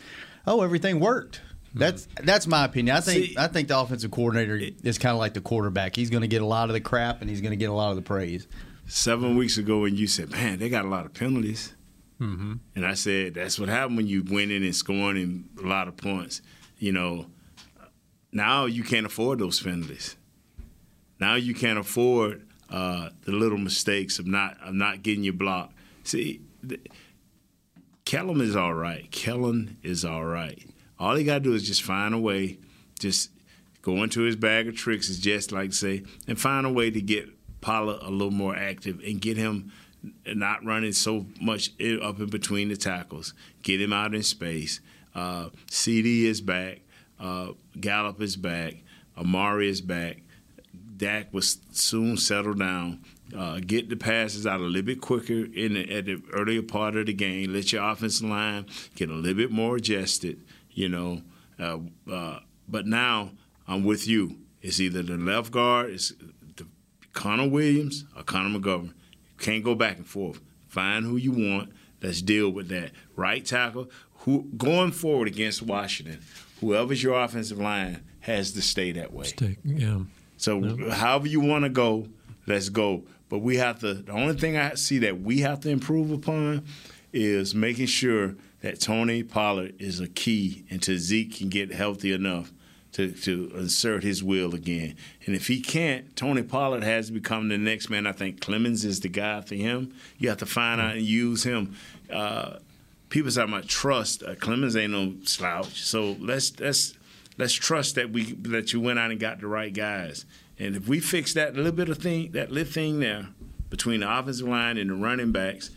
oh 0.46 0.62
everything 0.62 1.00
worked. 1.00 1.40
That's 1.74 2.06
that's 2.22 2.46
my 2.46 2.64
opinion. 2.64 2.96
I 2.96 3.00
think 3.00 3.24
See- 3.24 3.36
I 3.36 3.48
think 3.48 3.68
the 3.68 3.78
offensive 3.78 4.10
coordinator 4.12 4.60
is 4.82 4.96
kind 4.96 5.12
of 5.12 5.18
like 5.18 5.34
the 5.34 5.40
quarterback. 5.40 5.96
He's 5.96 6.08
going 6.10 6.22
to 6.22 6.28
get 6.28 6.40
a 6.40 6.46
lot 6.46 6.68
of 6.70 6.74
the 6.74 6.80
crap 6.80 7.20
and 7.20 7.28
he's 7.28 7.40
going 7.40 7.50
to 7.50 7.56
get 7.56 7.68
a 7.68 7.72
lot 7.74 7.90
of 7.90 7.96
the 7.96 8.02
praise. 8.02 8.46
seven 8.86 9.36
weeks 9.36 9.58
ago 9.58 9.80
when 9.80 9.96
you 9.96 10.06
said, 10.06 10.30
"Man, 10.30 10.58
they 10.58 10.68
got 10.68 10.84
a 10.84 10.88
lot 10.88 11.04
of 11.04 11.12
penalties," 11.14 11.74
mm-hmm. 12.20 12.54
and 12.76 12.86
I 12.86 12.94
said, 12.94 13.34
"That's 13.34 13.58
what 13.58 13.68
happened 13.68 13.96
when 13.96 14.06
you 14.06 14.22
winning 14.22 14.62
and 14.62 14.76
scoring 14.76 15.16
and 15.16 15.48
a 15.64 15.68
lot 15.68 15.88
of 15.88 15.96
points." 15.96 16.42
You 16.78 16.92
know, 16.92 17.26
now 18.34 18.66
you 18.66 18.82
can't 18.82 19.06
afford 19.06 19.38
those 19.38 19.62
penalties. 19.62 20.16
Now 21.20 21.36
you 21.36 21.54
can't 21.54 21.78
afford 21.78 22.46
uh, 22.68 23.10
the 23.22 23.32
little 23.32 23.56
mistakes 23.56 24.18
of 24.18 24.26
not 24.26 24.58
of 24.62 24.74
not 24.74 25.02
getting 25.02 25.24
your 25.24 25.32
block. 25.32 25.72
See, 26.02 26.42
the, 26.62 26.78
Kellen 28.04 28.40
is 28.40 28.56
all 28.56 28.74
right. 28.74 29.10
Kellen 29.10 29.78
is 29.82 30.04
all 30.04 30.24
right. 30.24 30.62
All 30.98 31.14
he 31.14 31.24
got 31.24 31.34
to 31.34 31.40
do 31.40 31.54
is 31.54 31.66
just 31.66 31.82
find 31.82 32.14
a 32.14 32.18
way, 32.18 32.58
just 32.98 33.30
go 33.80 34.02
into 34.02 34.22
his 34.22 34.36
bag 34.36 34.68
of 34.68 34.76
tricks, 34.76 35.08
is 35.08 35.18
just 35.18 35.52
like 35.52 35.72
say, 35.72 36.02
and 36.28 36.38
find 36.38 36.66
a 36.66 36.70
way 36.70 36.90
to 36.90 37.00
get 37.00 37.28
Pollard 37.60 38.00
a 38.02 38.10
little 38.10 38.30
more 38.30 38.54
active 38.54 39.00
and 39.06 39.20
get 39.20 39.36
him 39.36 39.72
not 40.26 40.64
running 40.64 40.92
so 40.92 41.26
much 41.40 41.70
up 42.02 42.18
in 42.18 42.26
between 42.26 42.68
the 42.68 42.76
tackles. 42.76 43.32
Get 43.62 43.80
him 43.80 43.92
out 43.92 44.14
in 44.14 44.22
space. 44.22 44.80
Uh, 45.14 45.48
CD 45.70 46.26
is 46.26 46.40
back. 46.40 46.80
Uh, 47.18 47.52
Gallup 47.80 48.20
is 48.20 48.36
back. 48.36 48.76
Amari 49.16 49.68
is 49.68 49.80
back. 49.80 50.18
Dak 50.96 51.32
was 51.32 51.58
soon 51.72 52.16
settle 52.16 52.54
down. 52.54 53.04
Uh, 53.36 53.58
get 53.58 53.88
the 53.88 53.96
passes 53.96 54.46
out 54.46 54.60
a 54.60 54.64
little 54.64 54.82
bit 54.82 55.00
quicker 55.00 55.46
in 55.54 55.74
the, 55.74 55.90
at 55.92 56.04
the 56.04 56.22
earlier 56.32 56.62
part 56.62 56.96
of 56.96 57.06
the 57.06 57.12
game. 57.12 57.52
Let 57.52 57.72
your 57.72 57.82
offensive 57.82 58.28
line 58.28 58.66
get 58.94 59.08
a 59.08 59.14
little 59.14 59.34
bit 59.34 59.50
more 59.50 59.76
adjusted. 59.76 60.40
You 60.70 60.88
know, 60.88 61.22
uh, 61.58 61.78
uh, 62.10 62.40
but 62.68 62.86
now 62.86 63.30
I'm 63.66 63.84
with 63.84 64.06
you. 64.06 64.38
It's 64.62 64.80
either 64.80 65.02
the 65.02 65.16
left 65.16 65.50
guard, 65.50 65.90
it's 65.90 66.12
the 66.56 66.66
Connor 67.12 67.48
Williams 67.48 68.04
or 68.16 68.22
Connor 68.22 68.58
McGovern. 68.58 68.94
Can't 69.38 69.64
go 69.64 69.74
back 69.74 69.96
and 69.96 70.06
forth. 70.06 70.40
Find 70.68 71.04
who 71.04 71.16
you 71.16 71.32
want. 71.32 71.72
Let's 72.02 72.22
deal 72.22 72.50
with 72.50 72.68
that. 72.68 72.92
Right 73.16 73.44
tackle. 73.44 73.90
Who 74.20 74.50
going 74.56 74.92
forward 74.92 75.28
against 75.28 75.62
Washington? 75.62 76.20
Whoever's 76.60 77.02
your 77.02 77.20
offensive 77.20 77.58
line 77.58 78.02
has 78.20 78.52
to 78.52 78.62
stay 78.62 78.92
that 78.92 79.12
way. 79.12 79.26
Take- 79.26 79.58
yeah. 79.64 80.00
So 80.36 80.90
however 80.90 81.26
you 81.26 81.40
want 81.40 81.64
to 81.64 81.70
go, 81.70 82.08
let's 82.46 82.68
go. 82.68 83.04
But 83.28 83.38
we 83.38 83.56
have 83.56 83.80
to. 83.80 83.94
The 83.94 84.12
only 84.12 84.34
thing 84.34 84.56
I 84.56 84.74
see 84.74 84.98
that 84.98 85.20
we 85.20 85.40
have 85.40 85.60
to 85.60 85.70
improve 85.70 86.10
upon 86.10 86.64
is 87.12 87.54
making 87.54 87.86
sure 87.86 88.34
that 88.60 88.80
Tony 88.80 89.22
Pollard 89.22 89.74
is 89.78 90.00
a 90.00 90.08
key 90.08 90.64
until 90.70 90.98
Zeke 90.98 91.36
can 91.36 91.48
get 91.48 91.72
healthy 91.72 92.12
enough 92.12 92.52
to, 92.92 93.10
to 93.10 93.50
insert 93.56 94.02
his 94.02 94.22
will 94.22 94.54
again. 94.54 94.96
And 95.26 95.34
if 95.34 95.48
he 95.48 95.60
can't, 95.60 96.14
Tony 96.16 96.42
Pollard 96.42 96.82
has 96.84 97.08
to 97.08 97.12
become 97.12 97.48
the 97.48 97.58
next 97.58 97.90
man. 97.90 98.06
I 98.06 98.12
think 98.12 98.40
Clemens 98.40 98.84
is 98.84 99.00
the 99.00 99.08
guy 99.08 99.40
for 99.40 99.54
him. 99.54 99.94
You 100.18 100.28
have 100.28 100.38
to 100.38 100.46
find 100.46 100.80
out 100.80 100.94
and 100.94 101.02
use 101.02 101.42
him. 101.44 101.74
Uh, 102.10 102.58
people 103.14 103.30
talking 103.30 103.54
about 103.54 103.68
trust. 103.68 104.24
Uh, 104.24 104.34
Clemens 104.34 104.76
ain't 104.76 104.90
no 104.90 105.14
slouch. 105.22 105.84
So 105.84 106.16
let's 106.18 106.58
let's 106.58 106.94
let's 107.38 107.54
trust 107.54 107.94
that 107.94 108.10
we 108.10 108.32
that 108.32 108.72
you 108.72 108.80
went 108.80 108.98
out 108.98 109.12
and 109.12 109.20
got 109.20 109.40
the 109.40 109.46
right 109.46 109.72
guys. 109.72 110.26
And 110.58 110.74
if 110.74 110.88
we 110.88 110.98
fix 110.98 111.32
that 111.34 111.54
little 111.54 111.72
bit 111.72 111.88
of 111.88 111.98
thing, 111.98 112.32
that 112.32 112.50
little 112.50 112.72
thing 112.72 112.98
there 112.98 113.28
between 113.70 114.00
the 114.00 114.18
offensive 114.18 114.48
line 114.48 114.76
and 114.78 114.90
the 114.90 114.94
running 114.94 115.30
backs, 115.30 115.70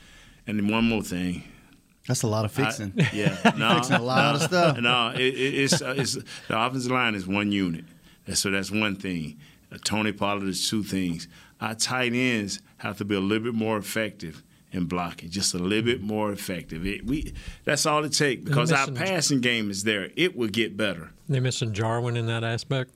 and 0.48 0.58
then 0.58 0.68
one 0.68 0.86
more 0.86 1.04
thing. 1.04 1.44
That's 2.08 2.24
a 2.24 2.28
lot 2.28 2.44
of 2.44 2.52
fixing. 2.52 2.94
I, 2.98 3.10
yeah, 3.14 3.54
no, 3.58 3.76
Fixing 3.76 3.98
a 3.98 4.02
lot 4.02 4.32
no, 4.32 4.36
of 4.36 4.42
stuff. 4.42 4.78
No, 4.80 5.10
it, 5.14 5.20
it, 5.20 5.56
it's, 5.56 5.82
uh, 5.82 5.94
it's 5.96 6.14
the 6.48 6.60
offensive 6.60 6.92
line 6.92 7.16
is 7.16 7.28
one 7.28 7.52
unit, 7.52 7.86
And 8.26 8.38
so 8.38 8.50
that's 8.50 8.72
one 8.72 8.96
thing. 8.96 9.40
Uh, 9.72 9.78
Tony 9.84 10.14
Pollard 10.14 10.48
is 10.48 10.70
two 10.70 10.84
things. 10.84 11.28
Our 11.60 11.76
tight 11.76 12.14
ends 12.14 12.62
have 12.78 12.98
to 13.00 13.06
be 13.06 13.16
a 13.16 13.20
little 13.20 13.44
bit 13.44 13.54
more 13.54 13.78
effective 13.78 14.42
in 14.72 14.86
blocking, 14.86 15.30
just 15.30 15.54
a 15.54 15.58
little 15.58 15.86
bit 15.86 16.02
more 16.02 16.32
effective. 16.32 16.86
It, 16.86 17.06
we 17.06 17.34
that's 17.64 17.86
all 17.86 18.04
it 18.04 18.14
takes 18.14 18.44
because 18.44 18.72
our 18.72 18.92
passing 18.92 19.42
game 19.42 19.70
is 19.70 19.84
there. 19.84 20.10
It 20.16 20.36
will 20.36 20.50
get 20.50 20.76
better. 20.76 21.12
They 21.30 21.40
missing 21.40 21.74
Jarwin 21.74 22.18
in 22.18 22.26
that 22.28 22.44
aspect. 22.44 22.92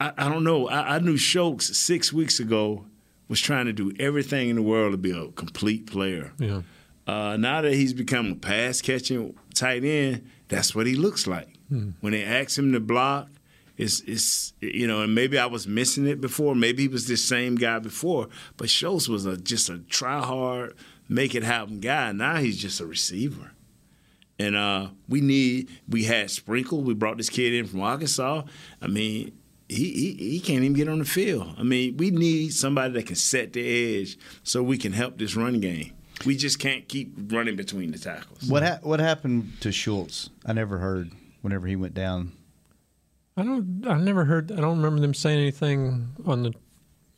I, 0.00 0.12
I 0.16 0.28
don't 0.28 0.44
know. 0.44 0.68
I, 0.68 0.96
I 0.96 0.98
knew 0.98 1.16
Schultz 1.16 1.76
six 1.76 2.12
weeks 2.12 2.40
ago 2.40 2.86
was 3.28 3.40
trying 3.40 3.66
to 3.66 3.72
do 3.72 3.92
everything 3.98 4.48
in 4.50 4.56
the 4.56 4.62
world 4.62 4.92
to 4.92 4.98
be 4.98 5.10
a 5.10 5.28
complete 5.28 5.86
player. 5.86 6.32
Yeah. 6.38 6.62
Uh, 7.06 7.36
now 7.36 7.60
that 7.62 7.74
he's 7.74 7.92
become 7.92 8.32
a 8.32 8.34
pass 8.36 8.80
catching 8.80 9.34
tight 9.54 9.84
end, 9.84 10.28
that's 10.48 10.74
what 10.74 10.86
he 10.86 10.94
looks 10.94 11.26
like. 11.26 11.48
When 12.00 12.12
they 12.12 12.22
ask 12.22 12.58
him 12.58 12.72
to 12.72 12.80
block, 12.80 13.28
it's 13.76 14.00
it's 14.00 14.52
you 14.60 14.86
know, 14.86 15.02
and 15.02 15.14
maybe 15.14 15.38
I 15.38 15.46
was 15.46 15.66
missing 15.66 16.06
it 16.06 16.20
before. 16.20 16.54
Maybe 16.54 16.82
he 16.82 16.88
was 16.88 17.06
the 17.06 17.16
same 17.16 17.56
guy 17.56 17.78
before, 17.78 18.28
but 18.56 18.68
Schultz 18.70 19.08
was 19.08 19.26
a 19.26 19.36
just 19.36 19.68
a 19.70 19.78
try 19.78 20.20
hard, 20.20 20.74
make 21.08 21.34
it 21.34 21.42
happen 21.42 21.80
guy. 21.80 22.12
Now 22.12 22.36
he's 22.36 22.58
just 22.58 22.80
a 22.80 22.86
receiver. 22.86 23.52
And 24.38 24.56
uh, 24.56 24.88
we 25.08 25.20
need 25.20 25.70
we 25.88 26.04
had 26.04 26.30
Sprinkle. 26.30 26.82
We 26.82 26.94
brought 26.94 27.16
this 27.16 27.30
kid 27.30 27.54
in 27.54 27.66
from 27.66 27.80
Arkansas. 27.80 28.42
I 28.80 28.86
mean, 28.88 29.32
he, 29.68 29.92
he 29.92 30.12
he 30.30 30.40
can't 30.40 30.64
even 30.64 30.72
get 30.72 30.88
on 30.88 30.98
the 30.98 31.04
field. 31.04 31.54
I 31.58 31.62
mean, 31.62 31.96
we 31.96 32.10
need 32.10 32.52
somebody 32.52 32.92
that 32.94 33.06
can 33.06 33.16
set 33.16 33.52
the 33.52 34.00
edge 34.00 34.18
so 34.42 34.62
we 34.62 34.78
can 34.78 34.92
help 34.92 35.18
this 35.18 35.36
run 35.36 35.60
game. 35.60 35.92
We 36.26 36.36
just 36.36 36.58
can't 36.58 36.88
keep 36.88 37.14
running 37.32 37.56
between 37.56 37.90
the 37.90 37.98
tackles. 37.98 38.44
What 38.48 38.62
ha- 38.62 38.80
what 38.82 39.00
happened 39.00 39.52
to 39.60 39.72
Schultz? 39.72 40.30
I 40.44 40.52
never 40.52 40.78
heard 40.78 41.10
whenever 41.42 41.66
he 41.66 41.76
went 41.76 41.94
down. 41.94 42.32
I 43.36 43.42
don't. 43.44 43.84
I 43.86 43.98
never 43.98 44.24
heard. 44.24 44.52
I 44.52 44.56
don't 44.56 44.76
remember 44.78 45.00
them 45.00 45.14
saying 45.14 45.38
anything 45.40 46.08
on 46.26 46.42
the 46.42 46.52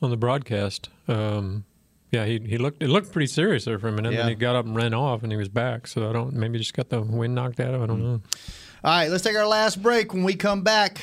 on 0.01 0.11
the 0.11 0.17
broadcast. 0.17 0.89
Um, 1.09 1.65
yeah, 2.13 2.25
he 2.25 2.39
he 2.39 2.57
looked. 2.59 2.83
It 2.83 2.89
looked 2.89 3.11
pretty 3.13 3.27
serious 3.27 3.65
there 3.65 3.79
for 3.79 3.89
a 3.89 3.93
minute. 3.93 4.09
And 4.09 4.15
Yeah. 4.17 4.23
then 4.23 4.29
he 4.31 4.35
got 4.37 4.55
up 4.55 4.65
and 4.67 4.77
ran 4.77 4.95
off, 4.95 5.23
and 5.25 5.33
he 5.33 5.37
was 5.39 5.49
back. 5.49 5.87
So 5.89 6.09
I 6.09 6.13
don't. 6.13 6.35
Maybe 6.35 6.59
just 6.59 6.75
got 6.75 6.89
the 6.89 7.01
wind 7.01 7.35
knocked 7.35 7.59
out 7.61 7.75
of. 7.75 7.81
it. 7.81 7.85
I 7.85 7.87
don't 7.87 8.03
know. 8.03 8.21
All 8.85 8.91
right, 8.97 9.11
let's 9.11 9.25
take 9.25 9.35
our 9.37 9.47
last 9.47 9.83
break. 9.83 10.13
When 10.13 10.23
we 10.25 10.35
come 10.35 10.63
back, 10.63 11.01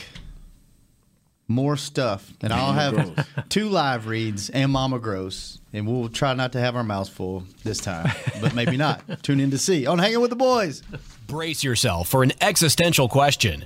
more 1.47 1.76
stuff, 1.76 2.32
and 2.41 2.54
I'll 2.54 2.71
have 2.74 3.28
two 3.50 3.67
live 3.69 4.08
reads 4.08 4.50
and 4.50 4.71
Mama 4.71 5.00
Gross, 5.00 5.60
and 5.74 5.86
we'll 5.88 6.08
try 6.08 6.34
not 6.34 6.54
to 6.54 6.60
have 6.60 6.76
our 6.78 6.84
mouths 6.84 7.10
full 7.10 7.43
this 7.65 7.80
time, 7.80 8.10
but 8.39 8.56
maybe 8.56 8.78
not. 8.78 9.02
Tune 9.24 9.39
in 9.41 9.52
to 9.52 9.58
see 9.58 9.86
on 9.88 10.00
Hanging 10.00 10.21
with 10.21 10.30
the 10.30 10.36
Boys. 10.38 10.84
Brace 11.28 11.63
yourself 11.63 12.08
for 12.08 12.24
an 12.24 12.32
existential 12.39 13.10
question. 13.10 13.65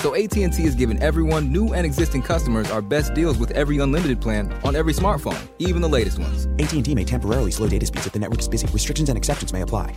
So 0.00 0.14
AT&T 0.14 0.64
is 0.64 0.74
giving 0.74 0.98
everyone, 1.02 1.52
new 1.52 1.74
and 1.74 1.84
existing 1.84 2.22
customers, 2.22 2.70
our 2.70 2.80
best 2.80 3.12
deals 3.12 3.36
with 3.36 3.50
every 3.50 3.78
unlimited 3.80 4.18
plan 4.18 4.50
on 4.64 4.74
every 4.74 4.94
smartphone, 4.94 5.46
even 5.58 5.82
the 5.82 5.88
latest 5.90 6.18
ones. 6.18 6.46
AT&T 6.58 6.94
may 6.94 7.04
temporarily 7.04 7.50
slow 7.50 7.68
data 7.68 7.84
speeds 7.84 8.06
if 8.06 8.14
the 8.14 8.18
network 8.18 8.40
is 8.40 8.48
busy. 8.48 8.66
Restrictions 8.68 9.10
and 9.10 9.18
exceptions 9.18 9.52
may 9.52 9.60
apply. 9.60 9.94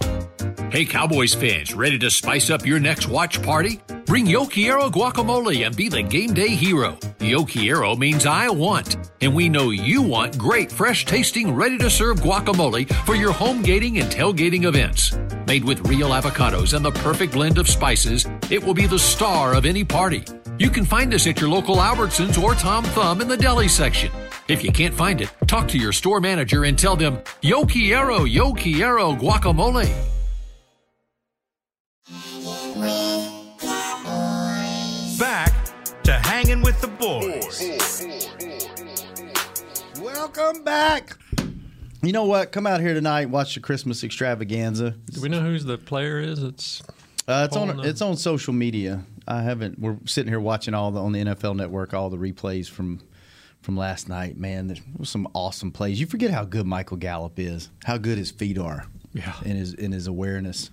Hey, 0.71 0.83
Cowboys 0.83 1.33
fans, 1.33 1.73
ready 1.73 1.97
to 1.99 2.09
spice 2.09 2.49
up 2.49 2.65
your 2.65 2.81
next 2.81 3.07
watch 3.07 3.41
party? 3.41 3.79
Bring 4.05 4.25
Yo 4.25 4.45
Quiero 4.45 4.89
guacamole 4.89 5.65
and 5.65 5.75
be 5.75 5.87
the 5.87 6.01
game 6.01 6.33
day 6.33 6.49
hero. 6.49 6.97
Yo 7.19 7.45
Quiero 7.45 7.95
means 7.95 8.25
I 8.25 8.49
want, 8.49 8.97
and 9.21 9.33
we 9.33 9.47
know 9.47 9.69
you 9.69 10.01
want 10.01 10.37
great, 10.37 10.71
fresh 10.71 11.05
tasting, 11.05 11.55
ready 11.55 11.77
to 11.77 11.89
serve 11.89 12.19
guacamole 12.19 12.91
for 13.05 13.15
your 13.15 13.31
home 13.31 13.61
gating 13.61 13.99
and 13.99 14.11
tailgating 14.11 14.65
events. 14.65 15.15
Made 15.47 15.63
with 15.63 15.87
real 15.87 16.09
avocados 16.09 16.73
and 16.73 16.83
the 16.83 16.91
perfect 16.91 17.33
blend 17.33 17.57
of 17.57 17.69
spices, 17.69 18.27
it 18.49 18.63
will 18.63 18.73
be 18.73 18.87
the 18.87 18.99
star 18.99 19.53
of 19.53 19.65
any 19.65 19.83
party. 19.93 20.23
You 20.57 20.71
can 20.71 20.85
find 20.85 21.13
us 21.13 21.27
at 21.27 21.39
your 21.39 21.51
local 21.51 21.75
Albertsons 21.75 22.41
or 22.41 22.55
Tom 22.55 22.83
Thumb 22.83 23.21
in 23.21 23.27
the 23.27 23.37
deli 23.37 23.67
section. 23.67 24.11
If 24.47 24.63
you 24.63 24.71
can't 24.71 24.93
find 24.93 25.21
it, 25.21 25.29
talk 25.45 25.67
to 25.67 25.77
your 25.77 25.91
store 25.91 26.19
manager 26.19 26.63
and 26.63 26.77
tell 26.77 26.95
them, 26.95 27.19
Yo 27.43 27.63
Quiero, 27.63 28.23
Yo 28.23 28.53
Quiero 28.53 29.13
guacamole. 29.13 29.87
Back 35.19 35.53
to 36.03 36.11
hanging 36.13 36.61
with 36.61 36.79
the 36.81 36.87
boys. 36.87 37.61
Welcome 40.01 40.63
back. 40.63 41.17
You 42.01 42.11
know 42.11 42.25
what? 42.25 42.51
Come 42.51 42.65
out 42.67 42.81
here 42.81 42.93
tonight. 42.93 43.29
Watch 43.29 43.53
the 43.53 43.59
Christmas 43.61 44.03
extravaganza. 44.03 44.95
Do 45.11 45.21
we 45.21 45.29
know 45.29 45.39
who 45.41 45.57
the 45.59 45.77
player 45.77 46.19
is? 46.19 46.41
It's 46.43 46.81
Uh, 47.27 47.45
it's 47.47 47.55
on 47.55 47.67
Pulling 47.69 47.79
up. 47.81 47.85
it's 47.85 48.01
on 48.01 48.17
social 48.17 48.53
media. 48.53 49.03
I 49.27 49.41
haven't. 49.41 49.79
We're 49.79 49.97
sitting 50.05 50.31
here 50.31 50.39
watching 50.39 50.73
all 50.73 50.91
the 50.91 50.99
on 50.99 51.11
the 51.11 51.23
NFL 51.23 51.55
Network 51.55 51.93
all 51.93 52.09
the 52.09 52.17
replays 52.17 52.69
from 52.69 52.99
from 53.61 53.77
last 53.77 54.09
night. 54.09 54.37
Man, 54.37 54.67
there 54.67 54.77
was 54.97 55.09
some 55.09 55.27
awesome 55.33 55.71
plays. 55.71 55.99
You 55.99 56.05
forget 56.05 56.31
how 56.31 56.43
good 56.43 56.65
Michael 56.65 56.97
Gallup 56.97 57.39
is. 57.39 57.69
How 57.85 57.97
good 57.97 58.17
his 58.17 58.31
feet 58.31 58.57
are. 58.57 58.85
Yeah. 59.13 59.33
In 59.45 59.55
his 59.55 59.73
in 59.73 59.91
his 59.91 60.07
awareness. 60.07 60.69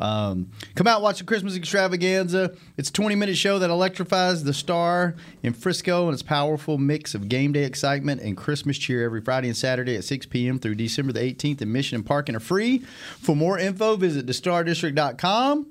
Um, 0.00 0.52
come 0.76 0.86
out 0.86 1.02
watch 1.02 1.18
the 1.18 1.24
Christmas 1.24 1.56
extravaganza. 1.56 2.54
It's 2.76 2.88
a 2.88 2.92
20 2.92 3.16
minute 3.16 3.36
show 3.36 3.58
that 3.58 3.68
electrifies 3.68 4.44
the 4.44 4.54
star 4.54 5.16
in 5.42 5.52
Frisco 5.52 6.04
and 6.04 6.14
its 6.14 6.22
powerful 6.22 6.78
mix 6.78 7.14
of 7.16 7.28
game 7.28 7.52
day 7.52 7.64
excitement 7.64 8.20
and 8.20 8.36
Christmas 8.36 8.78
cheer 8.78 9.04
every 9.04 9.20
Friday 9.20 9.48
and 9.48 9.56
Saturday 9.56 9.96
at 9.96 10.04
6 10.04 10.26
p.m. 10.26 10.60
through 10.60 10.76
December 10.76 11.12
the 11.12 11.20
18th. 11.20 11.62
Admission 11.62 11.96
and 11.96 12.06
parking 12.06 12.36
are 12.36 12.40
free. 12.40 12.78
For 13.20 13.34
more 13.34 13.58
info, 13.58 13.96
visit 13.96 14.26
thestardistrict.com 14.26 15.66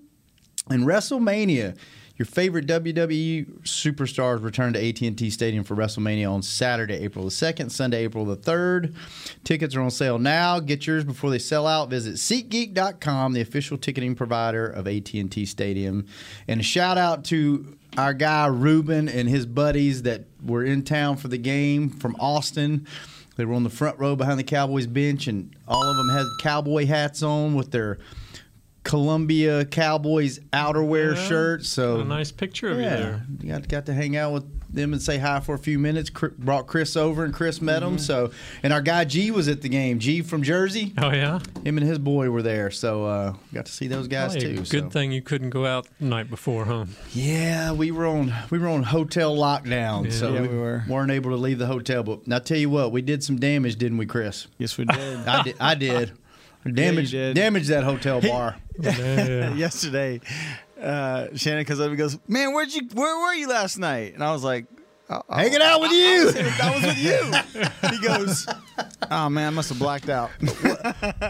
and 0.69 0.83
WrestleMania. 0.85 1.77
Your 2.17 2.25
favorite 2.25 2.65
WWE 2.65 3.61
superstars 3.61 4.43
return 4.43 4.73
to 4.73 4.89
AT&T 4.89 5.29
Stadium 5.29 5.63
for 5.63 5.75
WrestleMania 5.75 6.31
on 6.31 6.41
Saturday, 6.41 6.95
April 6.95 7.25
the 7.25 7.31
2nd, 7.31 7.69
Sunday, 7.69 8.05
April 8.05 8.25
the 8.25 8.35
3rd. 8.35 8.95
Tickets 9.43 9.75
are 9.75 9.81
on 9.81 9.91
sale 9.91 10.17
now. 10.17 10.59
Get 10.59 10.87
yours 10.87 11.03
before 11.03 11.29
they 11.29 11.37
sell 11.37 11.67
out. 11.67 11.91
Visit 11.91 12.15
SeatGeek.com, 12.15 13.33
the 13.33 13.41
official 13.41 13.77
ticketing 13.77 14.15
provider 14.15 14.65
of 14.65 14.87
AT&T 14.87 15.45
Stadium. 15.45 16.07
And 16.47 16.59
a 16.59 16.63
shout 16.63 16.97
out 16.97 17.23
to 17.25 17.77
our 17.97 18.15
guy 18.15 18.47
Ruben 18.47 19.07
and 19.07 19.29
his 19.29 19.45
buddies 19.45 20.01
that 20.01 20.23
were 20.43 20.63
in 20.63 20.83
town 20.83 21.17
for 21.17 21.27
the 21.27 21.37
game 21.37 21.89
from 21.89 22.15
Austin. 22.19 22.87
They 23.35 23.45
were 23.45 23.53
on 23.53 23.63
the 23.63 23.69
front 23.69 23.99
row 23.99 24.15
behind 24.15 24.39
the 24.39 24.43
Cowboys 24.43 24.87
bench, 24.87 25.27
and 25.27 25.55
all 25.67 25.83
of 25.83 25.95
them 25.95 26.09
had 26.09 26.25
cowboy 26.41 26.87
hats 26.87 27.21
on 27.21 27.53
with 27.53 27.69
their 27.69 27.99
Columbia 28.87 29.65
Cowboys 29.65 30.39
outerwear 30.53 31.15
Yeah. 31.15 31.27
shirts. 31.27 31.69
So 31.69 31.99
A 32.01 32.05
nice 32.05 32.31
picture 32.31 32.69
of 32.69 32.77
you 32.77 32.83
there. 32.83 33.25
you 33.41 33.49
got, 33.49 33.67
got 33.67 33.85
to 33.87 33.93
hang 33.93 34.15
out 34.17 34.33
with 34.33 34.45
them 34.73 34.91
and 34.93 35.01
say 35.01 35.17
hi 35.17 35.39
for 35.39 35.55
a 35.55 35.59
few 35.59 35.79
minutes. 35.79 36.09
Cr- 36.09 36.27
brought 36.37 36.67
Chris 36.67 36.97
over, 36.97 37.23
and 37.23 37.33
Chris 37.33 37.61
met 37.61 37.81
Mm-hmm. 37.83 37.93
him. 37.93 37.99
So, 37.99 38.31
and 38.63 38.73
our 38.73 38.81
guy 38.81 39.05
G 39.05 39.31
was 39.31 39.47
at 39.47 39.61
the 39.61 39.69
game. 39.69 39.99
G 39.99 40.21
from 40.21 40.41
Jersey. 40.43 40.93
Oh 40.97 41.11
yeah. 41.11 41.39
Him 41.63 41.77
and 41.77 41.87
his 41.87 41.99
boy 41.99 42.29
were 42.29 42.41
there. 42.41 42.69
So 42.71 43.05
uh, 43.05 43.33
got 43.53 43.65
to 43.65 43.71
see 43.71 43.87
those 43.87 44.07
guys 44.07 44.33
Hey, 44.33 44.39
too. 44.41 44.55
good 44.57 44.67
so. 44.67 44.89
thing 44.89 45.11
you 45.11 45.21
couldn't 45.21 45.49
go 45.51 45.65
out 45.65 45.87
the 45.99 46.05
night 46.05 46.29
before, 46.29 46.65
huh? 46.65 46.85
Yeah, 47.13 47.71
we 47.73 47.91
were 47.91 48.05
on 48.07 48.33
we 48.49 48.57
were 48.59 48.67
on 48.67 48.83
hotel 48.83 49.35
lockdown, 49.35 50.05
Yeah. 50.05 50.11
so 50.11 50.33
Yeah, 50.33 50.41
we, 50.41 50.47
we 50.49 50.57
were. 50.57 50.83
weren't 50.87 51.11
able 51.11 51.31
to 51.31 51.37
leave 51.37 51.59
the 51.59 51.67
hotel. 51.67 52.03
But 52.03 52.21
I 52.31 52.39
tell 52.39 52.57
you 52.57 52.69
what, 52.69 52.91
we 52.91 53.01
did 53.01 53.23
some 53.23 53.37
damage, 53.37 53.75
didn't 53.77 53.97
we, 53.97 54.05
Chris? 54.05 54.47
Yes, 54.57 54.77
we 54.77 54.85
did. 54.85 55.27
I 55.27 55.43
did. 55.43 55.55
I 55.59 55.75
did. 55.75 56.11
Damage, 56.75 57.11
did. 57.11 57.35
damage 57.35 57.67
that 57.67 57.83
hotel 57.83 58.21
bar. 58.21 58.57
Yesterday, 58.79 60.21
uh, 60.81 61.27
Shannon 61.35 61.65
comes 61.65 61.79
up 61.79 61.89
and 61.89 61.97
goes, 61.97 62.17
"Man, 62.27 62.53
where'd 62.53 62.73
you? 62.73 62.87
Where 62.93 63.19
were 63.19 63.33
you 63.33 63.47
last 63.49 63.77
night?" 63.77 64.13
And 64.13 64.23
I 64.23 64.31
was 64.31 64.43
like, 64.43 64.65
oh, 65.09 65.21
oh, 65.27 65.35
Hanging 65.35 65.61
out 65.61 65.81
with 65.81 65.91
you. 65.91 66.31
I 66.61 66.73
was 66.75 66.83
with 66.83 66.97
you. 66.97 67.89
he 67.89 68.07
goes, 68.07 68.47
"Oh 69.09 69.29
man, 69.29 69.47
I 69.47 69.49
must 69.49 69.69
have 69.69 69.79
blacked 69.79 70.09
out." 70.09 70.29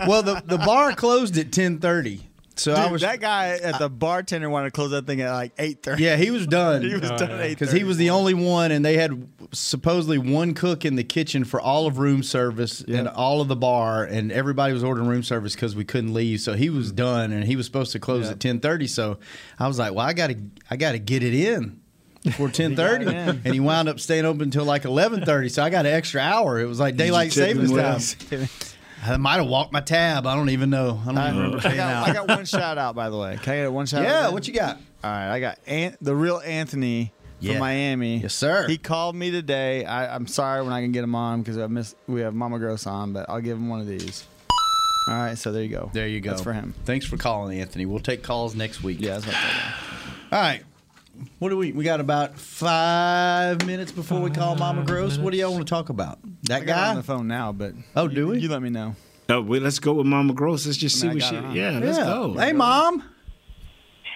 well, 0.08 0.24
the 0.24 0.44
the 0.46 0.58
bar 0.58 0.94
closed 0.94 1.38
at 1.38 1.52
ten 1.52 1.80
thirty, 1.80 2.27
so 2.60 2.74
I 2.74 2.92
was 2.92 3.02
that 3.02 3.20
guy 3.20 3.50
at 3.50 3.80
the 3.80 3.90
bartender 3.90 4.50
wanted 4.50 4.68
to 4.68 4.72
close 4.72 4.92
that 4.92 5.06
thing 5.06 5.22
at 5.22 5.32
like 5.32 5.54
eight 5.58 5.84
thirty. 5.84 6.04
Yeah, 6.04 6.16
he 6.16 6.32
was 6.32 6.48
done. 6.48 6.82
He 6.88 6.94
was 6.94 7.12
oh, 7.12 7.18
done 7.18 7.32
at 7.32 7.42
eight 7.42 7.60
because 7.60 7.72
he 7.72 7.84
was 7.84 7.98
the 7.98 8.10
only 8.10 8.34
one, 8.34 8.72
and 8.72 8.84
they 8.84 8.98
had 8.98 9.28
supposedly 9.52 10.18
one 10.18 10.54
cook 10.54 10.86
in 10.86 10.96
the 10.96 11.04
kitchen 11.04 11.44
for 11.44 11.60
all 11.60 11.86
of 11.86 11.98
room 11.98 12.24
service 12.24 12.82
and 12.82 13.08
all 13.08 13.42
of 13.42 13.48
the 13.48 13.56
bar, 13.56 14.04
and 14.04 14.32
everybody 14.32 14.74
was 14.74 14.84
ordering 14.84 15.08
room 15.08 15.24
service 15.24 15.54
because 15.54 15.76
we 15.76 15.84
couldn't 15.84 16.14
leave. 16.14 16.40
So 16.40 16.54
he 16.54 16.70
was 16.70 16.92
mm. 16.92 16.98
done, 16.98 17.32
and 17.32 17.44
he 17.44 17.56
was 17.56 17.66
supposed 17.66 17.92
to 17.92 18.00
close 18.00 18.30
at 18.30 18.40
ten 18.40 18.60
thirty. 18.60 18.88
So 18.88 19.20
I 19.60 19.68
was 19.68 19.80
like, 19.80 19.94
"Well, 19.94 20.06
I 20.06 20.14
got 20.14 20.28
to, 20.28 20.38
I 20.70 20.78
got 20.78 20.94
to 20.94 21.00
get 21.00 21.24
it 21.24 21.34
in." 21.34 21.82
Before 22.24 22.50
ten 22.50 22.76
thirty, 22.76 23.06
it 23.06 23.14
and 23.14 23.54
he 23.54 23.60
wound 23.60 23.90
up 23.90 24.00
staying 24.00 24.26
open 24.26 24.44
until 24.44 24.66
like 24.66 24.86
eleven 24.86 25.24
thirty. 25.26 25.50
So 25.50 25.64
I 25.64 25.70
got 25.70 25.86
an 25.86 25.94
extra 25.94 26.22
hour. 26.22 26.60
It 26.60 26.66
was 26.66 26.80
like 26.80 26.96
daylight 26.96 27.32
savings 27.32 27.72
time. 27.72 28.48
I 29.04 29.18
might 29.18 29.36
have 29.36 29.48
walked 29.48 29.72
my 29.72 29.82
tab. 29.82 30.26
I 30.26 30.36
don't 30.36 30.50
even 30.50 30.70
know. 30.70 31.00
I 31.04 31.06
don't 31.06 31.18
I, 31.18 31.30
remember 31.30 31.68
I 31.68 31.76
got. 31.76 32.10
I 32.10 32.14
got 32.14 32.28
one 32.28 32.46
shout 32.46 32.78
out 32.78 32.96
by 32.96 33.10
the 33.10 33.18
way. 33.18 33.38
Can 33.42 33.54
I 33.54 33.58
get 33.58 33.72
one 33.72 33.86
shout 33.86 34.02
out? 34.06 34.08
yeah, 34.08 34.30
what 34.30 34.48
you 34.48 34.54
got? 34.54 34.78
All 35.04 35.12
right, 35.12 35.32
I 35.34 35.40
got 35.40 35.60
Ant, 35.68 35.98
the 36.02 36.16
real 36.16 36.42
Anthony 36.44 37.12
Yeah. 37.40 37.54
from 37.54 37.60
Miami. 37.60 38.18
Yes, 38.18 38.34
sir. 38.34 38.68
He 38.68 38.78
called 38.78 39.16
me 39.16 39.30
today. 39.32 39.86
I, 39.86 40.14
I'm 40.16 40.26
sorry 40.28 40.64
when 40.64 40.74
I 40.74 40.82
can 40.82 40.92
get 40.92 41.04
him 41.04 41.14
on 41.16 41.42
because 41.42 41.58
I 41.58 41.68
miss 41.68 41.96
we 42.08 42.22
have 42.22 42.34
Mama 42.34 42.58
Gross 42.60 42.88
on, 42.88 43.14
but 43.14 43.30
I'll 43.30 43.42
give 43.42 43.58
him 43.58 43.70
one 43.70 43.80
of 43.80 43.88
these. 43.88 44.26
All 45.08 45.14
right, 45.14 45.38
so 45.38 45.52
there 45.54 45.64
you 45.64 45.70
go. 45.70 45.90
There 45.94 46.08
you 46.08 46.20
go. 46.20 46.32
That's 46.32 46.42
for 46.42 46.52
him. 46.52 46.74
Thanks 46.84 47.06
for 47.06 47.16
calling, 47.16 47.62
Anthony. 47.62 47.86
We'll 47.86 48.00
take 48.00 48.24
calls 48.24 48.56
next 48.56 48.84
week. 48.84 48.98
Yeah, 49.00 49.20
that's 49.20 49.26
what 49.28 49.36
I 49.36 49.74
All 50.36 50.42
right. 50.42 50.64
What 51.40 51.50
do 51.50 51.58
we? 51.58 51.72
We 51.72 51.84
got 51.84 52.00
about 52.00 52.38
five 52.40 53.66
minutes 53.66 53.92
before 53.92 54.20
we 54.22 54.30
call 54.32 54.56
Mama 54.56 54.84
Gross. 54.84 55.18
What 55.18 55.32
do 55.32 55.38
y'all 55.38 55.52
want 55.54 55.68
to 55.68 55.70
talk 55.70 55.90
about? 55.90 56.20
That 56.44 56.64
I 56.64 56.66
got 56.66 56.76
her 56.78 56.82
guy? 56.84 56.90
on 56.92 56.96
the 56.98 57.04
phone 57.04 57.28
now, 57.28 57.52
but 57.52 57.74
Oh, 57.96 58.08
do 58.08 58.28
we? 58.28 58.40
you 58.40 58.50
let 58.50 58.62
me 58.62 58.70
know. 58.70 58.96
Oh, 59.30 59.42
well, 59.42 59.60
let's 59.62 59.80
go 59.80 59.94
with 59.94 60.06
Mama 60.08 60.34
Gross. 60.34 60.66
Let's 60.66 60.78
just 60.78 61.00
see 61.00 61.08
I 61.08 61.14
what 61.14 61.20
got 61.20 61.30
she. 61.30 61.36
her 61.36 61.42
on. 61.44 61.56
Yeah, 61.56 61.80
let's 61.84 61.98
go. 61.98 62.34
Hey, 62.38 62.54
mom. 62.54 63.04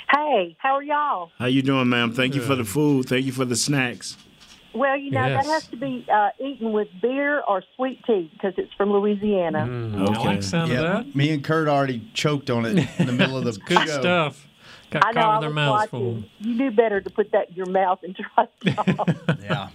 Hey, 0.10 0.56
how 0.60 0.76
are 0.76 0.84
y'all? 0.84 1.32
How 1.38 1.45
you 1.45 1.62
doing, 1.62 1.88
ma'am? 1.89 2.12
Thank 2.14 2.36
you 2.36 2.41
for 2.41 2.56
the 2.56 2.66
food. 2.66 3.08
Thank 3.08 3.26
you 3.26 3.32
for 3.32 3.45
the 3.45 3.56
snacks. 3.56 4.18
Well, 4.74 4.97
you 4.97 5.12
know 5.12 5.26
Yes. 5.26 5.45
that 5.45 5.52
has 5.52 5.68
to 5.68 5.78
be 5.78 6.06
uh, 6.12 6.30
eaten 6.39 6.72
with 6.72 6.88
beer 7.02 7.41
or 7.45 7.62
sweet 7.76 7.99
tea 8.06 8.30
because 8.34 8.54
it's 8.58 8.72
from 8.78 8.89
Louisiana. 8.91 9.66
Mm, 9.68 9.97
I 9.99 10.04
Okay. 10.12 10.20
like 10.28 10.41
the 10.41 10.47
sound 10.47 10.72
of 10.72 10.78
that. 10.78 11.14
me 11.16 11.32
and 11.32 11.43
Kurt 11.43 11.68
already 11.68 12.10
choked 12.14 12.49
on 12.49 12.66
it 12.66 12.88
in 12.99 13.06
the 13.08 13.12
middle 13.12 13.38
of 13.38 13.43
the 13.43 13.52
Good 13.66 13.88
show. 13.88 13.99
stuff. 14.02 14.47
Got 14.92 15.06
I 15.06 15.12
know. 15.12 15.22
caught 15.22 15.38
I 15.38 15.39
their 15.42 15.50
was 15.50 15.56
mouths 15.56 15.89
full. 15.89 16.12
watching. 16.14 16.30
You 16.39 16.54
knew 16.56 16.72
better 16.72 17.02
to 17.02 17.10
put 17.10 17.32
that 17.32 17.50
in 17.50 17.56
your 17.56 17.66
mouth 17.70 18.00
and 18.04 18.16
try 18.16 18.48
it 18.66 18.78
off. 18.78 19.39
Yeah. 19.44 19.70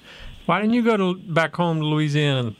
Why 0.46 0.60
didn't 0.60 0.74
you 0.74 0.82
go 0.84 0.96
to 0.96 1.14
back 1.16 1.56
home 1.56 1.80
to 1.80 1.84
Louisiana 1.84 2.54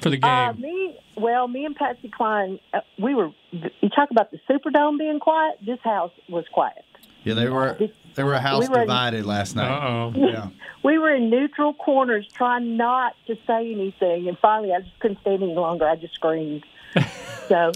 for 0.00 0.10
the 0.10 0.18
game? 0.18 0.30
uh, 0.30 0.52
me, 0.54 0.98
well, 1.16 1.48
me 1.48 1.64
and 1.64 1.74
Patsy 1.74 2.08
Klein, 2.14 2.58
uh, 2.74 2.80
we 2.98 3.14
were. 3.14 3.30
You 3.52 3.88
talk 3.94 4.10
about 4.10 4.30
the 4.30 4.38
Superdome 4.48 4.98
being 4.98 5.18
quiet. 5.18 5.56
This 5.64 5.78
house 5.82 6.12
was 6.28 6.44
quiet. 6.52 6.84
Yeah, 7.24 7.32
they 7.34 7.48
were 7.48 7.78
they 8.16 8.24
were 8.24 8.34
a 8.34 8.40
house 8.40 8.62
We 8.68 8.74
were- 8.74 8.80
divided 8.80 9.24
last 9.26 9.54
night. 9.56 9.70
Uh 9.70 9.88
oh. 9.88 10.12
Yeah. 10.16 10.48
We 10.82 10.98
were 10.98 11.12
in 11.14 11.30
neutral 11.30 11.74
corners 11.74 12.26
trying 12.32 12.76
not 12.76 13.14
to 13.26 13.36
say 13.46 13.72
anything, 13.72 14.28
and 14.28 14.38
finally, 14.38 14.72
I 14.72 14.80
just 14.80 14.98
couldn't 15.00 15.20
stand 15.20 15.42
any 15.42 15.54
longer. 15.54 15.88
I 15.88 15.96
just 15.96 16.14
screamed. 16.14 16.64
so, 17.48 17.72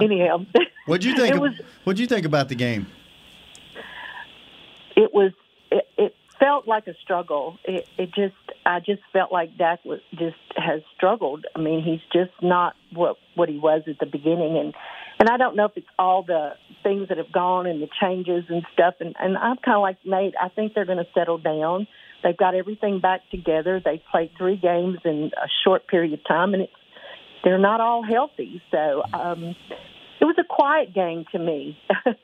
anyhow, 0.00 0.44
What'd 0.86 1.04
you 1.04 1.16
think? 1.16 1.34
Of- 1.36 1.40
was. 1.40 1.52
what'd 1.84 1.98
you 1.98 2.06
think 2.06 2.26
about 2.26 2.48
the 2.48 2.54
game? 2.54 2.86
it 4.96 5.12
was 5.12 5.32
it, 5.70 5.88
it 5.96 6.14
felt 6.38 6.66
like 6.68 6.86
a 6.86 6.94
struggle. 7.02 7.58
It, 7.64 7.88
it 7.98 8.14
just 8.14 8.34
I 8.66 8.80
just 8.80 9.02
felt 9.12 9.32
like 9.32 9.56
Dak 9.56 9.84
was 9.84 10.00
just 10.14 10.36
has 10.56 10.82
struggled. 10.96 11.46
I 11.56 11.60
mean, 11.60 11.82
he's 11.82 12.00
just 12.12 12.32
not 12.42 12.76
what 12.92 13.16
what 13.34 13.48
he 13.48 13.58
was 13.58 13.82
at 13.86 13.98
the 13.98 14.06
beginning, 14.06 14.56
and 14.58 14.74
and 15.24 15.32
I 15.32 15.38
don't 15.38 15.56
know 15.56 15.64
if 15.64 15.72
it's 15.76 15.86
all 15.98 16.22
the 16.22 16.50
things 16.82 17.08
that 17.08 17.16
have 17.16 17.32
gone 17.32 17.66
and 17.66 17.80
the 17.80 17.88
changes 17.98 18.44
and 18.50 18.62
stuff. 18.74 18.94
And 19.00 19.14
and 19.18 19.38
I'm 19.38 19.56
kind 19.56 19.76
of 19.76 19.80
like 19.80 19.96
Nate. 20.04 20.34
I 20.38 20.50
think 20.50 20.74
they're 20.74 20.84
going 20.84 20.98
to 20.98 21.06
settle 21.14 21.38
down. 21.38 21.86
They've 22.22 22.36
got 22.36 22.54
everything 22.54 23.00
back 23.00 23.22
together. 23.30 23.80
They 23.82 24.02
played 24.10 24.32
three 24.36 24.56
games 24.56 24.98
in 25.06 25.30
a 25.36 25.48
short 25.64 25.88
period 25.88 26.12
of 26.12 26.20
time, 26.28 26.52
and 26.52 26.64
it's 26.64 26.72
they're 27.42 27.58
not 27.58 27.80
all 27.80 28.02
healthy. 28.02 28.60
So 28.70 29.02
um, 29.14 29.54
it 30.20 30.24
was 30.26 30.36
a 30.38 30.44
quiet 30.44 30.94
game 30.94 31.24
to 31.32 31.38
me. 31.38 31.78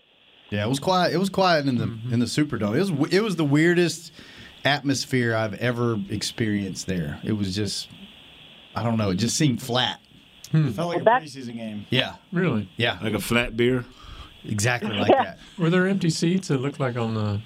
Yeah, 0.50 0.64
it 0.66 0.68
was 0.68 0.80
quiet. 0.80 1.14
It 1.14 1.18
was 1.18 1.30
quiet 1.30 1.66
in 1.68 1.78
the 1.78 1.84
Mm-hmm. 1.86 2.12
in 2.12 2.18
the 2.18 2.26
Superdome. 2.26 2.74
It 2.74 2.80
was 2.90 3.12
it 3.12 3.20
was 3.22 3.36
the 3.36 3.44
weirdest 3.44 4.12
atmosphere 4.64 5.34
I've 5.34 5.54
ever 5.54 5.96
experienced 6.10 6.88
there. 6.88 7.20
It 7.22 7.32
was 7.34 7.54
just 7.54 7.88
I 8.74 8.82
don't 8.82 8.96
know. 8.98 9.10
It 9.10 9.14
just 9.16 9.36
seemed 9.36 9.62
flat. 9.62 10.00
Hmm. 10.50 10.68
It 10.68 10.74
felt 10.74 10.88
like 10.88 11.02
a 11.02 11.04
preseason 11.04 11.54
game. 11.56 11.86
Yeah, 11.90 12.14
Really? 12.32 12.68
yeah, 12.76 12.98
Like 13.02 13.14
a 13.14 13.20
flat 13.20 13.56
beer. 13.56 13.84
exactly 14.44 14.90
like 14.96 15.10
that. 15.12 15.38
Were 15.58 15.70
there 15.70 15.86
empty 15.86 16.10
seats? 16.10 16.50
It 16.50 16.58
looked 16.60 16.80
like 16.80 16.96
on 16.96 17.14
the. 17.14 17.40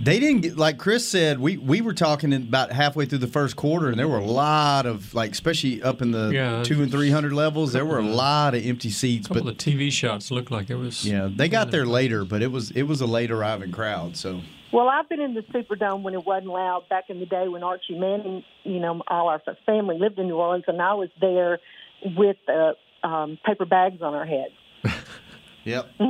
They 0.00 0.20
didn't 0.20 0.42
get 0.42 0.56
like 0.56 0.78
Chris 0.78 1.06
said. 1.08 1.40
We 1.40 1.56
we 1.56 1.80
were 1.80 1.92
talking 1.92 2.32
about 2.32 2.70
halfway 2.70 3.04
through 3.04 3.18
the 3.18 3.26
first 3.26 3.56
quarter, 3.56 3.88
and 3.88 3.98
there 3.98 4.06
were 4.06 4.18
a 4.18 4.24
lot 4.24 4.86
of 4.86 5.12
like, 5.12 5.32
especially 5.32 5.82
up 5.82 6.00
in 6.02 6.12
the 6.12 6.30
Yeah. 6.32 6.62
two 6.62 6.80
and 6.82 6.90
three 6.90 7.10
hundred 7.10 7.32
levels. 7.32 7.72
There 7.72 7.84
were 7.84 7.98
a 7.98 8.06
lot 8.06 8.54
of 8.54 8.64
empty 8.64 8.90
seats, 8.90 9.26
couple 9.26 9.42
but 9.42 9.58
the 9.58 9.70
TV 9.72 9.90
shots 9.90 10.30
looked 10.30 10.52
like 10.52 10.70
it 10.70 10.76
was. 10.76 11.04
yeah, 11.04 11.28
they 11.34 11.48
got 11.48 11.72
there 11.72 11.84
later. 11.84 12.24
But 12.24 12.42
it 12.42 12.52
was 12.52 12.70
it 12.72 12.84
was 12.84 13.00
a 13.00 13.06
late 13.06 13.32
arriving 13.32 13.72
crowd. 13.72 14.16
So 14.16 14.40
Well, 14.72 14.88
I've 14.88 15.08
been 15.08 15.20
in 15.20 15.34
the 15.34 15.42
Superdome 15.42 16.02
when 16.02 16.14
it 16.14 16.24
wasn't 16.24 16.52
loud 16.52 16.88
back 16.88 17.10
in 17.10 17.18
the 17.18 17.26
day 17.26 17.48
when 17.48 17.64
Archie 17.64 17.98
Manning, 17.98 18.44
you 18.62 18.78
know, 18.78 19.02
all 19.08 19.28
our 19.28 19.42
family 19.66 19.98
lived 19.98 20.20
in 20.20 20.28
New 20.28 20.36
Orleans, 20.36 20.64
and 20.68 20.80
I 20.80 20.94
was 20.94 21.08
there 21.20 21.58
with 22.04 22.36
uh, 22.48 22.72
um, 23.06 23.38
paper 23.44 23.64
bags 23.64 24.02
on 24.02 24.14
our 24.14 24.26
heads. 24.26 24.54
yep. 25.64 25.90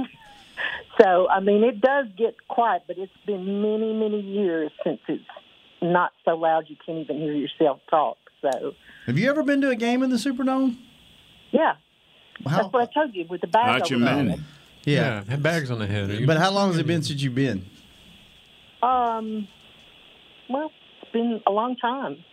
So, 1.01 1.29
I 1.29 1.39
mean, 1.39 1.63
it 1.63 1.81
does 1.81 2.07
get 2.17 2.35
quiet, 2.49 2.83
but 2.89 2.99
it's 2.99 3.13
been 3.25 3.63
many, 3.63 3.93
many 3.93 4.21
years 4.21 4.73
since 4.83 4.99
it's 5.07 5.23
not 5.81 6.11
so 6.25 6.35
loud 6.35 6.65
you 6.67 6.75
can't 6.85 6.99
even 6.99 7.19
hear 7.19 7.33
yourself 7.35 7.79
talk. 7.89 8.17
So, 8.43 8.75
Have 9.07 9.17
you 9.17 9.31
ever 9.31 9.45
been 9.45 9.61
to 9.61 9.71
a 9.71 9.77
game 9.77 10.03
in 10.03 10.11
the 10.11 10.17
Superdome? 10.17 10.77
yeah, 11.53 11.75
How, 12.45 12.63
that's 12.63 12.73
what 12.73 12.83
I 12.91 12.93
told 12.93 13.15
you 13.15 13.27
with 13.31 13.43
the 13.43 13.47
bags 13.47 13.83
Archie 13.83 13.95
over 13.95 14.05
my 14.05 14.15
Manning. 14.17 14.31
head. 14.39 14.45
yeah. 14.87 15.23
Had 15.29 15.41
bags 15.41 15.71
on 15.71 15.79
the 15.79 15.87
head. 15.87 16.27
But 16.27 16.39
how 16.39 16.51
long 16.51 16.71
has 16.71 16.79
it 16.79 16.87
been 16.89 17.05
since 17.05 17.23
you've 17.23 17.37
been? 17.37 17.65
Um, 18.83 19.47
well, 20.51 20.73
it's 21.03 21.13
been 21.13 21.41
a 21.47 21.53
long 21.53 21.77
time. 21.77 22.25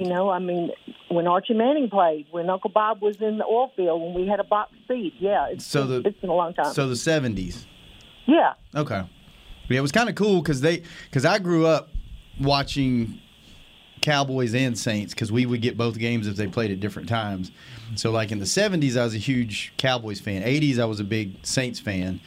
You 0.00 0.08
know, 0.08 0.30
I 0.30 0.38
mean, 0.38 0.70
when 1.08 1.26
Archie 1.26 1.54
Manning 1.54 1.88
played, 1.90 2.26
when 2.30 2.48
Uncle 2.50 2.70
Bob 2.70 3.00
was 3.02 3.16
in 3.20 3.38
the 3.38 3.44
oil 3.44 3.72
field, 3.76 4.00
when 4.02 4.14
we 4.14 4.26
had 4.28 4.40
a 4.40 4.44
box 4.44 4.72
seat, 4.88 5.14
yeah, 5.18 5.48
it's, 5.48 5.64
So 5.64 5.84
the- 5.86 6.02
it's 6.08 6.20
been 6.20 6.30
a 6.30 6.34
long 6.34 6.54
time. 6.54 6.72
So 6.72 6.88
the 6.88 6.96
seventies. 6.96 7.66
yeah, 8.26 8.54
Okay. 8.74 9.02
Yeah, 9.68 9.78
it 9.78 9.82
was 9.82 9.92
kind 9.92 10.08
of 10.08 10.14
cool 10.14 10.42
because 10.42 10.60
they 10.60 10.82
because 11.10 11.24
I 11.24 11.38
grew 11.40 11.66
up 11.66 11.88
watching 12.40 13.20
Cowboys 14.00 14.54
and 14.54 14.78
Saints 14.78 15.12
because 15.12 15.32
we 15.32 15.46
would 15.46 15.60
get 15.60 15.76
both 15.76 15.98
games 15.98 16.26
if 16.28 16.36
they 16.36 16.46
played 16.46 16.70
at 16.70 16.78
different 16.78 17.08
times. 17.08 17.50
So 17.96 18.10
like 18.12 18.30
in 18.30 18.38
the 18.38 18.46
seventies, 18.46 18.96
I 18.96 19.02
was 19.04 19.14
a 19.14 19.18
huge 19.18 19.72
Cowboys 19.76 20.20
fan. 20.20 20.42
Eighties, 20.44 20.78
I 20.78 20.84
was 20.84 21.00
a 21.00 21.04
big 21.04 21.44
Saints 21.44 21.80
fan. 21.80 22.20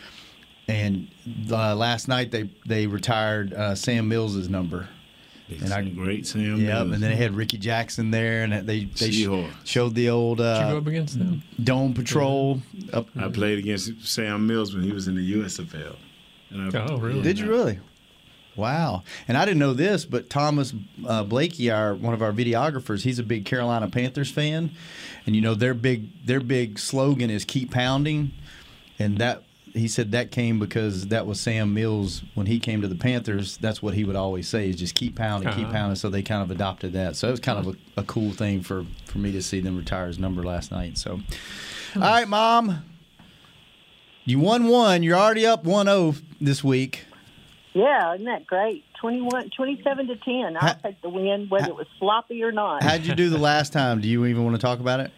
and 0.67 1.07
uh, 1.51 1.75
last 1.75 2.07
night 2.09 2.31
they 2.31 2.49
they 2.65 2.87
retired 2.87 3.53
uh, 3.53 3.75
Sam 3.75 4.07
Mills's 4.09 4.49
number. 4.49 4.89
And 5.49 5.73
I, 5.73 5.81
great 5.83 6.27
Sam. 6.27 6.41
Yep, 6.41 6.57
Mills. 6.57 6.81
and 6.93 7.03
then 7.03 7.09
they 7.11 7.15
had 7.15 7.35
Rickey 7.35 7.57
Jackson 7.57 8.11
there, 8.11 8.43
and 8.43 8.67
they 8.67 8.85
they 8.85 9.11
sh- 9.11 9.25
Seahawks. 9.25 9.51
showed 9.65 9.95
the 9.95 10.09
old 10.09 10.37
Did 10.37 10.43
you 10.43 10.61
go 10.69 10.75
uh, 10.75 10.77
up 10.77 10.87
against 10.87 11.17
them? 11.17 11.43
Dome 11.63 11.93
Patrol. 11.93 12.61
Up. 12.93 13.07
I 13.17 13.29
played 13.29 13.59
against 13.59 14.05
Sam 14.07 14.45
Mills 14.47 14.73
when 14.73 14.83
he 14.83 14.91
was 14.91 15.07
in 15.07 15.15
the 15.15 15.33
USFL. 15.33 15.95
And 16.51 16.75
I, 16.75 16.85
Oh, 16.87 16.97
really? 16.97 17.21
Did 17.21 17.39
you 17.39 17.47
really? 17.49 17.79
Wow. 18.55 19.03
And 19.27 19.37
I 19.37 19.45
didn't 19.45 19.59
know 19.59 19.73
this, 19.73 20.05
but 20.05 20.29
Thomas 20.29 20.73
uh, 21.07 21.23
Blakey, 21.23 21.71
our 21.71 21.95
one 21.95 22.13
of 22.13 22.21
our 22.21 22.31
videographers, 22.33 23.03
he's 23.03 23.17
a 23.19 23.23
big 23.23 23.45
Carolina 23.45 23.87
Panthers 23.87 24.29
fan, 24.29 24.71
and 25.25 25.35
you 25.35 25.41
know 25.41 25.53
their 25.55 25.73
big 25.73 26.25
their 26.25 26.41
big 26.41 26.77
slogan 26.77 27.29
is 27.29 27.45
"Keep 27.45 27.71
Pounding," 27.71 28.31
and 28.97 29.17
that 29.19 29.43
he 29.73 29.87
said 29.87 30.11
that 30.11 30.31
came 30.31 30.59
because 30.59 31.07
that 31.07 31.25
was 31.25 31.39
Sam 31.39 31.73
Mills 31.73 32.23
when 32.35 32.47
he 32.47 32.59
came 32.59 32.81
to 32.81 32.87
the 32.87 32.95
Panthers. 32.95 33.57
That's 33.57 33.81
what 33.81 33.93
he 33.93 34.03
would 34.03 34.15
always 34.15 34.47
say 34.47 34.69
is 34.69 34.75
just 34.77 34.95
keep 34.95 35.15
pounding, 35.15 35.49
keep 35.53 35.65
Uh-huh. 35.65 35.71
pounding. 35.73 35.95
So 35.95 36.09
they 36.09 36.21
kind 36.23 36.41
of 36.41 36.51
adopted 36.51 36.93
that. 36.93 37.15
So 37.15 37.27
it 37.27 37.31
was 37.31 37.39
kind 37.39 37.59
of 37.59 37.75
a, 37.97 38.01
a 38.01 38.03
cool 38.03 38.31
thing 38.31 38.61
for 38.61 38.85
for 39.05 39.17
me 39.19 39.31
to 39.31 39.41
see 39.41 39.59
them 39.59 39.77
retire 39.77 40.07
his 40.07 40.19
number 40.19 40.43
last 40.43 40.71
night. 40.71 40.97
So, 40.97 41.19
all 41.95 42.01
right, 42.01 42.27
mom. 42.27 42.83
You 44.25 44.39
won 44.39 44.67
one. 44.67 45.01
You're 45.01 45.17
already 45.17 45.45
up 45.47 45.63
1-0 45.63 46.21
this 46.39 46.63
week. 46.63 47.05
Yeah, 47.73 48.13
isn't 48.13 48.25
that 48.25 48.45
great? 48.45 48.83
21, 49.01 49.49
27 49.55 50.07
to 50.07 50.15
10. 50.17 50.57
I'll 50.59 50.75
take 50.83 51.01
the 51.01 51.09
win, 51.09 51.47
whether 51.49 51.69
it 51.69 51.75
was 51.75 51.87
sloppy 51.97 52.43
or 52.43 52.51
not. 52.51 52.83
How'd 52.83 53.05
you 53.05 53.15
do 53.15 53.29
the 53.29 53.37
last 53.39 53.73
time? 53.73 54.01
Do 54.01 54.07
you 54.07 54.25
even 54.25 54.43
want 54.43 54.55
to 54.55 54.61
talk 54.61 54.79
about 54.79 54.99
it? 54.99 55.11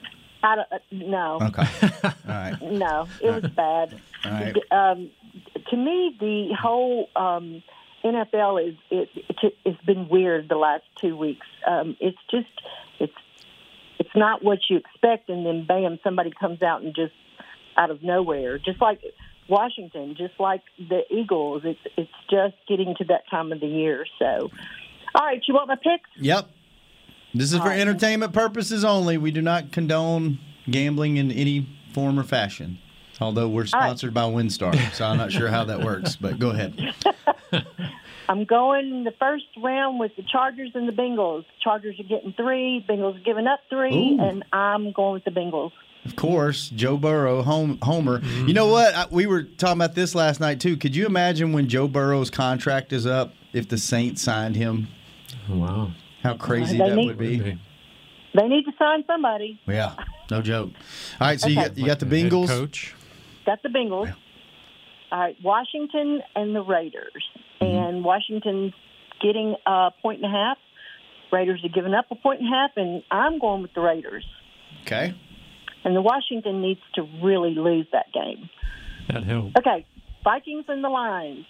I 0.44 0.56
don't, 0.56 0.68
uh, 0.72 0.80
no. 0.92 1.40
Okay. 1.42 1.68
All 2.04 2.14
right. 2.28 2.58
No, 2.62 3.08
it 3.22 3.30
was 3.30 3.52
bad. 3.52 4.00
All 4.26 4.32
right. 4.32 4.56
Um, 4.72 5.12
to 5.70 5.78
me, 5.78 6.16
the 6.20 6.56
whole 6.60 7.10
um, 7.16 7.64
NFL 8.04 8.70
is 8.70 8.76
it, 8.90 9.10
it, 9.16 9.56
it's 9.64 9.82
been 9.84 10.10
weird 10.10 10.50
the 10.50 10.56
last 10.58 10.84
two 11.00 11.16
weeks. 11.16 11.46
Um, 11.68 11.96
it's 12.00 12.18
just 12.30 12.50
it's 13.00 13.14
it's 14.00 14.16
not 14.16 14.44
what 14.44 14.60
you 14.70 14.78
expect, 14.78 15.30
and 15.30 15.46
then 15.46 15.66
bam, 15.66 16.00
somebody 16.04 16.32
comes 16.32 16.62
out 16.62 16.82
and 16.82 16.96
just 16.96 17.14
out 17.78 17.92
of 17.92 18.04
nowhere, 18.04 18.58
just 18.58 18.82
like 18.82 19.02
Washington, 19.48 20.16
just 20.18 20.40
like 20.40 20.62
the 20.78 21.02
Eagles. 21.10 21.62
It's 21.66 21.80
it's 21.98 22.12
just 22.30 22.56
getting 22.68 22.96
to 22.98 23.06
that 23.06 23.30
time 23.30 23.52
of 23.52 23.60
the 23.60 23.68
year. 23.68 24.06
So, 24.18 24.50
all 25.16 25.26
right, 25.26 25.42
you 25.48 25.54
want 25.54 25.68
my 25.68 25.76
picks? 25.76 26.10
Yep. 26.18 26.50
This 27.34 27.54
is 27.54 27.60
for 27.60 27.72
entertainment 27.72 28.34
purposes 28.34 28.84
only. 28.84 29.18
We 29.18 29.32
do 29.32 29.42
not 29.42 29.72
condone 29.72 30.40
gambling 30.70 31.18
in 31.18 31.32
any 31.32 31.68
form 31.94 32.20
or 32.20 32.24
fashion. 32.24 32.80
Although 33.20 33.50
we're 33.50 33.62
right. 33.62 33.70
sponsored 33.70 34.14
by 34.14 34.24
WinStar, 34.24 34.94
so 34.94 35.06
I'm 35.06 35.18
not 35.18 35.32
sure 35.32 35.48
how 35.48 35.66
that 35.66 35.82
works. 35.82 36.16
But 36.16 36.40
go 36.40 36.50
ahead. 36.50 36.96
I'm 38.30 38.46
going 38.46 38.90
in 38.90 39.04
the 39.04 39.14
first 39.20 39.46
round 39.58 40.00
with 40.00 40.16
the 40.16 40.24
Chargers 40.24 40.72
and 40.74 40.88
the 40.88 40.94
Bengals. 40.94 41.46
Chargers 41.62 42.00
are 42.00 42.04
getting 42.04 42.34
three, 42.34 42.84
Bengals 42.88 43.18
are 43.18 43.24
giving 43.24 43.46
up 43.46 43.60
three, 43.70 44.14
Ooh. 44.14 44.22
and 44.22 44.44
I'm 44.52 44.92
going 44.92 45.14
with 45.14 45.26
the 45.26 45.32
Bengals. 45.32 45.72
Of 46.06 46.16
course, 46.16 46.70
Joe 46.70 46.98
Burrow, 46.98 47.44
home, 47.44 47.78
Homer. 47.82 48.22
You 48.24 48.54
know 48.54 48.68
what? 48.68 48.96
I, 48.96 49.06
we 49.12 49.28
were 49.28 49.44
talking 49.44 49.78
about 49.78 49.94
this 49.94 50.16
last 50.16 50.40
night 50.40 50.60
too. 50.60 50.78
Could 50.78 50.96
you 50.96 51.06
imagine 51.06 51.54
when 51.54 51.68
Joe 51.68 51.88
Burrow's 51.88 52.32
contract 52.32 52.92
is 52.92 53.06
up 53.06 53.34
if 53.54 53.70
the 53.70 53.78
Saints 53.78 54.22
signed 54.22 54.56
him? 54.56 54.88
Oh, 55.50 55.58
wow. 55.58 55.92
How 56.24 56.36
crazy 56.36 56.78
They 56.78 56.90
that 56.90 56.96
need- 56.96 57.06
would 57.08 57.18
be. 57.18 57.38
They 58.34 58.48
need 58.48 58.64
to 58.64 58.72
sign 58.80 59.04
somebody. 59.08 59.60
Yeah, 59.68 59.94
no 60.30 60.42
joke. 60.42 60.70
All 61.20 61.28
right, 61.28 61.40
so 61.40 61.50
you 61.50 61.56
got 61.56 61.78
you 61.78 61.86
got 61.86 62.00
the 62.00 62.06
Head 62.06 62.32
Bengals. 62.32 62.48
coach. 62.48 62.96
Got 63.46 63.62
the 63.64 63.70
Bengals. 63.70 64.14
All 65.12 65.20
right, 65.20 65.36
Washington 65.44 66.22
and 66.36 66.56
the 66.56 66.62
Raiders. 66.62 67.24
Mm-hmm. 67.60 67.66
And 67.66 68.04
Washington's 68.06 68.74
getting 69.22 69.56
a 69.66 69.90
point 70.02 70.24
and 70.24 70.34
a 70.34 70.38
half. 70.38 70.58
Raiders 71.34 71.62
are 71.66 71.70
giving 71.70 71.94
up 71.94 72.06
a 72.12 72.16
point 72.16 72.40
and 72.40 72.48
a 72.48 72.52
half, 72.56 72.72
and 72.78 73.04
I'm 73.12 73.38
going 73.40 73.62
with 73.64 73.74
the 73.74 73.82
Raiders. 73.82 74.26
Okay. 74.84 75.14
And 75.84 75.96
the 75.96 76.02
Washington 76.02 76.62
needs 76.62 76.80
to 76.96 77.02
really 77.22 77.56
lose 77.56 77.88
that 77.92 78.06
game. 78.14 78.50
That 79.10 79.24
helped. 79.24 79.58
Okay, 79.58 79.86
Vikings 80.24 80.66
and 80.70 80.82
the 80.84 80.90
Lions. 80.90 81.46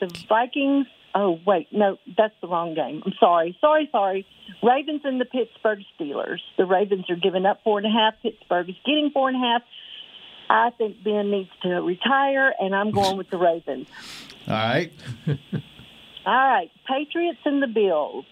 The 0.00 0.06
Vikings. 0.28 0.86
Oh 1.14 1.38
wait, 1.46 1.68
no, 1.72 1.98
that's 2.16 2.34
the 2.40 2.48
wrong 2.48 2.74
game. 2.74 3.02
I'm 3.04 3.12
sorry, 3.20 3.56
sorry, 3.60 3.88
sorry. 3.92 4.26
Ravens 4.62 5.02
and 5.04 5.20
the 5.20 5.24
Pittsburgh 5.24 5.80
Steelers. 5.98 6.40
The 6.56 6.64
Ravens 6.64 7.10
are 7.10 7.16
giving 7.16 7.44
up 7.44 7.60
four 7.64 7.78
and 7.78 7.86
a 7.86 7.90
half. 7.90 8.14
Pittsburgh 8.22 8.68
is 8.70 8.76
getting 8.84 9.10
four 9.12 9.28
and 9.28 9.36
a 9.36 9.46
half. 9.46 9.62
I 10.48 10.70
think 10.76 11.02
Ben 11.02 11.30
needs 11.30 11.50
to 11.62 11.80
retire, 11.80 12.52
and 12.58 12.74
I'm 12.74 12.90
going 12.90 13.16
with 13.16 13.30
the 13.30 13.38
Ravens. 13.38 13.88
All 14.48 14.54
right. 14.54 14.92
All 16.24 16.34
right, 16.34 16.70
Patriots 16.86 17.40
and 17.44 17.62
the 17.62 17.66
Bills. 17.66 18.24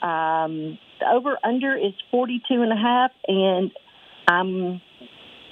Um, 0.00 0.78
the 1.00 1.06
over 1.12 1.36
under 1.44 1.76
is 1.76 1.92
42 2.10 2.62
and 2.62 2.72
a 2.72 2.76
half, 2.76 3.10
and 3.28 3.70
um, 4.26 4.80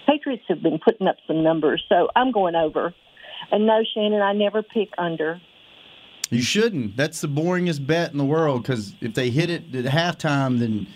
Patriots 0.07 0.45
have 0.49 0.63
been 0.63 0.79
putting 0.79 1.07
up 1.07 1.17
some 1.27 1.43
numbers, 1.43 1.85
so 1.89 2.09
I'm 2.17 2.33
going 2.33 2.55
over. 2.55 2.95
And 3.51 3.67
no, 3.67 3.83
Shannon, 3.95 4.23
I 4.23 4.33
never 4.33 4.63
pick 4.63 4.91
under. 4.97 5.41
You 6.33 6.43
shouldn't. 6.43 6.97
That's 6.97 7.21
the 7.21 7.29
boringest 7.29 7.87
bet 7.87 8.11
in 8.13 8.19
the 8.19 8.25
world 8.25 8.63
because 8.63 8.95
if 9.01 9.15
they 9.15 9.31
hit 9.31 9.51
it 9.51 9.75
at 9.75 9.85
halftime, 9.85 10.59
then 10.61 10.87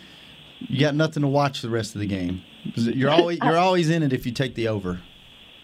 you 0.61 0.81
got 0.81 0.95
nothing 0.95 1.23
to 1.23 1.29
watch 1.29 1.61
the 1.61 1.69
rest 1.69 1.95
of 1.95 2.01
the 2.01 2.07
game. 2.07 2.43
You're 2.75 3.11
always 3.19 3.39
you're 3.43 3.59
always 3.59 3.91
in 3.91 4.03
it 4.03 4.13
if 4.13 4.25
you 4.25 4.33
take 4.33 4.55
the 4.55 4.69
over. 4.69 5.01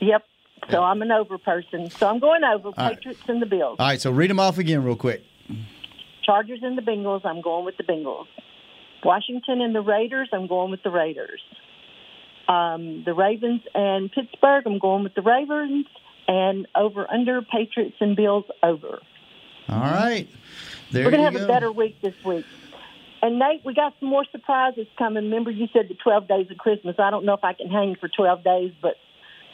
Yep. 0.01 0.25
So 0.71 0.83
I'm 0.83 1.03
an 1.03 1.11
over 1.11 1.39
person. 1.39 1.91
So 1.91 2.09
I'm 2.09 2.19
going 2.21 2.45
over 2.45 2.71
right. 2.77 2.97
Patriots 2.97 3.23
and 3.29 3.41
the 3.41 3.47
Bills. 3.47 3.77
All 3.79 3.87
right, 3.87 4.01
so 4.01 4.11
read 4.11 4.31
them 4.31 4.39
off 4.39 4.59
again 4.59 4.85
real 4.85 4.95
quick. 4.95 5.23
Chargers 6.23 6.61
and 6.63 6.79
the 6.79 6.83
Bengals, 6.83 7.25
I'm 7.25 7.41
going 7.41 7.65
with 7.65 7.77
the 7.77 7.83
Bengals. 7.83 8.27
Washington 9.05 9.61
and 9.61 9.75
the 9.75 9.81
Raiders, 9.81 10.29
I'm 10.33 10.47
going 10.47 10.71
with 10.71 10.83
the 10.85 10.91
Raiders. 10.91 11.41
Um, 12.47 13.03
the 13.05 13.15
Ravens 13.15 13.63
and 13.75 14.11
Pittsburgh, 14.13 14.65
I'm 14.67 14.79
going 14.79 15.03
with 15.03 15.15
the 15.15 15.23
Ravens. 15.23 15.87
And 16.29 16.69
over 16.77 17.11
under 17.13 17.43
Patriots 17.43 17.97
and 18.01 18.15
Bills 18.15 18.45
over. 18.63 19.01
All 19.69 19.79
right. 19.81 20.29
There 20.91 21.05
We're 21.05 21.11
going 21.11 21.21
to 21.25 21.31
have 21.31 21.35
go. 21.35 21.45
a 21.45 21.49
better 21.49 21.73
week 21.73 22.01
this 22.03 22.15
week. 22.25 22.45
And 23.23 23.39
Nate, 23.39 23.65
we 23.65 23.73
got 23.73 23.95
some 24.01 24.09
more 24.09 24.25
surprises 24.33 24.87
coming. 24.99 25.25
Remember, 25.25 25.51
you 25.51 25.69
said 25.73 25.89
the 25.89 25.95
12 25.95 26.27
days 26.29 26.47
of 26.51 26.59
Christmas. 26.59 26.97
I 26.99 27.11
don't 27.11 27.25
know 27.25 27.35
if 27.35 27.45
I 27.45 27.53
can 27.53 27.69
hang 27.69 27.95
for 28.01 28.09
12 28.09 28.43
days, 28.43 28.73
but 28.83 28.95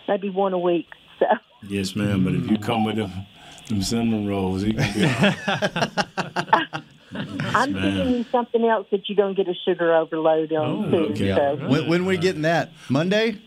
maybe 0.08 0.30
one 0.30 0.52
a 0.54 0.58
week. 0.58 0.86
So 1.18 1.26
Yes, 1.68 1.94
ma'am. 1.96 2.24
But 2.24 2.34
if 2.34 2.48
you 2.48 2.56
come 2.58 2.84
with 2.84 2.94
them, 2.96 3.10
them 3.68 3.82
cinnamon 3.82 4.26
rolls, 4.28 4.62
you 4.62 4.72
can 4.74 4.94
be 4.94 5.04
all 5.04 5.10
right. 5.20 6.82
I'm 7.54 7.72
ma'am. 7.72 7.82
giving 7.96 8.14
you 8.14 8.24
something 8.30 8.64
else 8.64 8.86
that 8.92 9.08
you 9.08 9.14
don't 9.16 9.36
get 9.36 9.48
a 9.48 9.54
sugar 9.66 9.94
overload 9.94 10.52
on 10.52 10.90
too. 10.90 10.96
Okay. 11.12 11.34
So, 11.34 11.56
When, 11.68 11.88
when 11.88 12.04
we 12.06 12.16
getting 12.18 12.42
that? 12.42 12.70
Monday? 12.88 13.38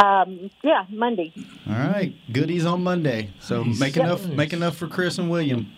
um, 0.00 0.50
yeah, 0.64 0.84
Monday. 0.90 1.32
All 1.68 1.74
right. 1.74 2.12
Goodies 2.32 2.66
on 2.66 2.82
Monday. 2.82 3.30
So 3.40 3.64
make 3.64 3.96
Yep. 3.96 4.04
enough 4.04 4.26
make 4.26 4.52
enough 4.52 4.76
for 4.76 4.88
Chris 4.88 5.16
and 5.18 5.30
William. 5.30 5.72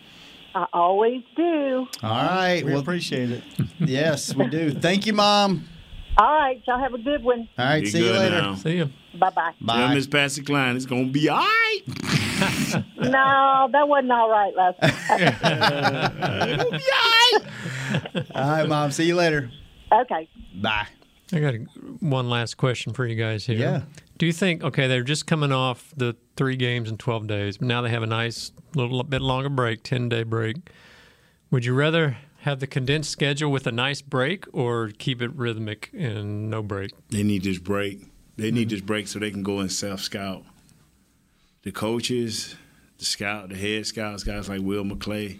I 0.58 0.66
always 0.72 1.22
do. 1.36 1.86
All 2.02 2.10
right. 2.10 2.64
We 2.64 2.72
well, 2.72 2.80
appreciate 2.80 3.30
it. 3.30 3.44
yes, 3.78 4.34
we 4.34 4.48
do. 4.48 4.72
Thank 4.72 5.06
you, 5.06 5.12
Mom. 5.12 5.68
All 6.16 6.26
right, 6.26 6.60
y'all 6.66 6.80
have 6.80 6.94
a 6.94 6.98
good 6.98 7.22
one. 7.22 7.48
All 7.56 7.64
right. 7.64 7.84
Be 7.84 7.90
see 7.90 8.04
you 8.04 8.12
later. 8.12 8.42
now. 8.42 8.56
See 8.56 8.78
you. 8.78 8.90
Bye 9.14 9.30
bye. 9.30 9.52
Tell 9.56 9.66
Bye. 9.66 9.94
Miss 9.94 10.08
Patsy 10.08 10.42
Klein 10.42 10.74
it's 10.74 10.84
gonna 10.84 11.06
be 11.06 11.28
all 11.28 11.38
right. 11.38 11.80
No, 12.98 13.68
that 13.72 13.88
wasn't 13.88 14.12
all 14.12 14.30
right 14.30 14.54
last 14.54 14.80
night. 14.82 16.48
It'll 16.50 16.70
be 16.70 16.76
all 16.76 17.40
right. 17.40 18.26
All 18.34 18.50
right, 18.50 18.68
Mom. 18.68 18.90
See 18.90 19.04
you 19.04 19.14
later. 19.14 19.50
okay. 19.92 20.28
Bye. 20.60 20.86
I 21.32 21.40
got 21.40 21.54
a, 21.54 21.58
one 22.00 22.28
last 22.28 22.56
question 22.56 22.92
for 22.92 23.06
you 23.06 23.14
guys 23.14 23.46
here. 23.46 23.58
Yeah. 23.58 23.82
Do 24.18 24.26
you 24.26 24.32
think, 24.32 24.64
okay, 24.64 24.88
they're 24.88 25.04
just 25.04 25.26
coming 25.28 25.52
off 25.52 25.92
the 25.96 26.16
three 26.36 26.56
games 26.56 26.90
in 26.90 26.96
12 26.96 27.28
days, 27.28 27.58
but 27.58 27.68
now 27.68 27.82
they 27.82 27.90
have 27.90 28.02
a 28.02 28.06
nice 28.06 28.50
little 28.74 29.02
bit 29.04 29.22
longer 29.22 29.48
break, 29.48 29.84
10 29.84 30.08
day 30.08 30.24
break. 30.24 30.56
Would 31.52 31.64
you 31.64 31.72
rather 31.72 32.18
have 32.40 32.58
the 32.58 32.66
condensed 32.66 33.10
schedule 33.10 33.50
with 33.50 33.66
a 33.68 33.72
nice 33.72 34.02
break 34.02 34.44
or 34.52 34.90
keep 34.98 35.22
it 35.22 35.32
rhythmic 35.34 35.90
and 35.96 36.50
no 36.50 36.62
break? 36.62 36.92
They 37.10 37.22
need 37.22 37.44
this 37.44 37.58
break. 37.58 38.02
They 38.36 38.50
need 38.50 38.68
mm-hmm. 38.68 38.74
this 38.74 38.80
break 38.80 39.06
so 39.06 39.20
they 39.20 39.30
can 39.30 39.44
go 39.44 39.60
and 39.60 39.70
self 39.70 40.00
scout. 40.00 40.44
The 41.62 41.70
coaches, 41.70 42.56
the 42.98 43.04
scout, 43.04 43.50
the 43.50 43.56
head 43.56 43.86
scouts, 43.86 44.24
guys 44.24 44.48
like 44.48 44.62
Will 44.62 44.84
McClay, 44.84 45.38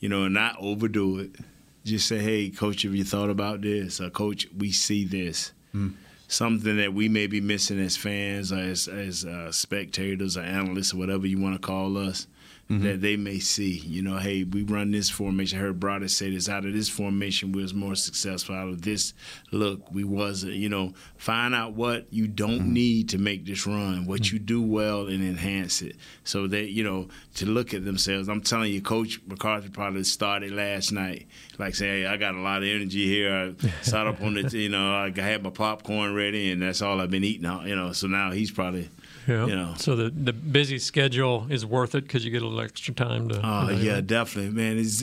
you 0.00 0.08
know, 0.08 0.24
and 0.24 0.34
not 0.34 0.56
overdo 0.58 1.18
it. 1.18 1.36
Just 1.84 2.08
say, 2.08 2.18
hey, 2.18 2.50
coach, 2.50 2.82
have 2.82 2.94
you 2.94 3.04
thought 3.04 3.30
about 3.30 3.60
this? 3.62 4.00
Or, 4.00 4.10
coach, 4.10 4.46
we 4.56 4.72
see 4.72 5.04
this. 5.04 5.52
Mm. 5.74 5.94
Something 6.30 6.76
that 6.76 6.92
we 6.92 7.08
may 7.08 7.26
be 7.26 7.40
missing 7.40 7.80
as 7.80 7.96
fans 7.96 8.52
or 8.52 8.58
as, 8.58 8.86
as 8.86 9.24
uh, 9.24 9.50
spectators 9.50 10.36
or 10.36 10.42
analysts 10.42 10.92
or 10.92 10.98
whatever 10.98 11.26
you 11.26 11.40
want 11.40 11.54
to 11.54 11.66
call 11.66 11.96
us. 11.96 12.26
Mm-hmm. 12.70 12.84
that 12.84 13.00
they 13.00 13.16
may 13.16 13.38
see. 13.38 13.78
You 13.78 14.02
know, 14.02 14.18
hey, 14.18 14.44
we 14.44 14.62
run 14.62 14.90
this 14.90 15.08
formation. 15.08 15.58
I 15.58 15.62
heard 15.62 15.80
Broder 15.80 16.06
say 16.06 16.28
this. 16.28 16.50
Out 16.50 16.66
of 16.66 16.74
this 16.74 16.90
formation, 16.90 17.50
we 17.52 17.62
was 17.62 17.72
more 17.72 17.94
successful. 17.94 18.54
Out 18.54 18.68
of 18.68 18.82
this 18.82 19.14
look, 19.52 19.90
we 19.90 20.04
wasn't. 20.04 20.52
You 20.52 20.68
know, 20.68 20.92
find 21.16 21.54
out 21.54 21.72
what 21.72 22.12
you 22.12 22.28
don't 22.28 22.60
mm-hmm. 22.60 22.72
need 22.74 23.08
to 23.08 23.18
make 23.18 23.46
this 23.46 23.66
run, 23.66 24.04
what 24.04 24.20
mm-hmm. 24.20 24.36
you 24.36 24.40
do 24.40 24.60
well, 24.60 25.06
and 25.06 25.24
enhance 25.24 25.80
it. 25.80 25.96
So 26.24 26.46
that 26.48 26.68
you 26.68 26.84
know 26.84 27.08
to 27.36 27.46
look 27.46 27.72
at 27.72 27.86
themselves. 27.86 28.28
I'm 28.28 28.42
telling 28.42 28.70
you, 28.70 28.82
Coach 28.82 29.18
McCarthy 29.26 29.70
probably 29.70 30.04
started 30.04 30.52
last 30.52 30.92
night. 30.92 31.26
Like 31.56 31.74
say, 31.74 32.02
hey, 32.02 32.06
I 32.06 32.18
got 32.18 32.34
a 32.34 32.40
lot 32.40 32.58
of 32.58 32.68
energy 32.68 33.06
here. 33.06 33.32
I 33.62 33.70
sat 33.80 34.06
up 34.06 34.20
on 34.20 34.34
the, 34.34 34.42
you 34.58 34.68
know, 34.68 34.94
I 34.94 35.10
had 35.18 35.42
my 35.42 35.48
popcorn 35.48 36.14
ready, 36.14 36.50
and 36.50 36.60
that's 36.60 36.82
all 36.82 37.00
I've 37.00 37.10
been 37.10 37.24
eating. 37.24 37.50
You 37.66 37.76
know, 37.76 37.92
so 37.92 38.08
now 38.08 38.30
he's 38.30 38.50
probably. 38.50 38.90
Yeah. 39.28 39.46
You 39.46 39.56
know. 39.56 39.74
So 39.76 39.94
the 39.94 40.08
the 40.08 40.32
busy 40.32 40.78
schedule 40.78 41.46
is 41.50 41.66
worth 41.66 41.94
it 41.94 42.04
because 42.04 42.24
you 42.24 42.30
get 42.30 42.42
a 42.42 42.46
little 42.46 42.62
extra 42.62 42.94
time 42.94 43.28
to. 43.28 43.40
Oh 43.44 43.70
yeah, 43.70 44.00
definitely, 44.00 44.52
man. 44.52 44.78
It's, 44.78 45.02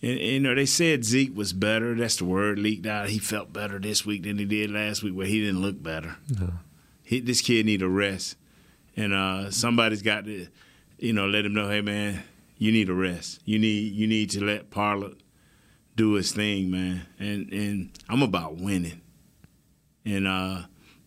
and, 0.00 0.18
you 0.20 0.40
know, 0.40 0.54
they 0.54 0.66
said 0.66 1.04
Zeke 1.04 1.36
was 1.36 1.52
better. 1.52 1.94
That's 1.94 2.16
the 2.16 2.24
word 2.24 2.58
leaked 2.58 2.86
out. 2.86 3.08
He 3.08 3.18
felt 3.18 3.52
better 3.52 3.80
this 3.80 4.06
week 4.06 4.22
than 4.22 4.38
he 4.38 4.44
did 4.44 4.70
last 4.70 5.02
week, 5.02 5.14
where 5.14 5.26
he 5.26 5.40
didn't 5.40 5.60
look 5.60 5.82
better. 5.82 6.16
No. 6.38 6.52
He, 7.02 7.20
this 7.20 7.40
kid 7.40 7.66
need 7.66 7.82
a 7.82 7.88
rest, 7.88 8.36
and 8.96 9.12
uh, 9.12 9.50
somebody's 9.50 10.02
got 10.02 10.24
to, 10.24 10.46
you 10.98 11.12
know, 11.12 11.26
let 11.26 11.44
him 11.44 11.52
know, 11.52 11.68
hey 11.68 11.80
man, 11.80 12.22
you 12.56 12.70
need 12.70 12.88
a 12.88 12.94
rest. 12.94 13.40
You 13.44 13.58
need 13.58 13.92
you 13.92 14.06
need 14.06 14.30
to 14.30 14.44
let 14.44 14.70
Pollard 14.70 15.16
do 15.96 16.12
his 16.14 16.32
thing, 16.32 16.70
man. 16.70 17.06
And 17.18 17.52
and 17.52 17.90
I'm 18.08 18.22
about 18.22 18.56
winning, 18.56 19.00
and 20.04 20.26
uh, 20.26 20.62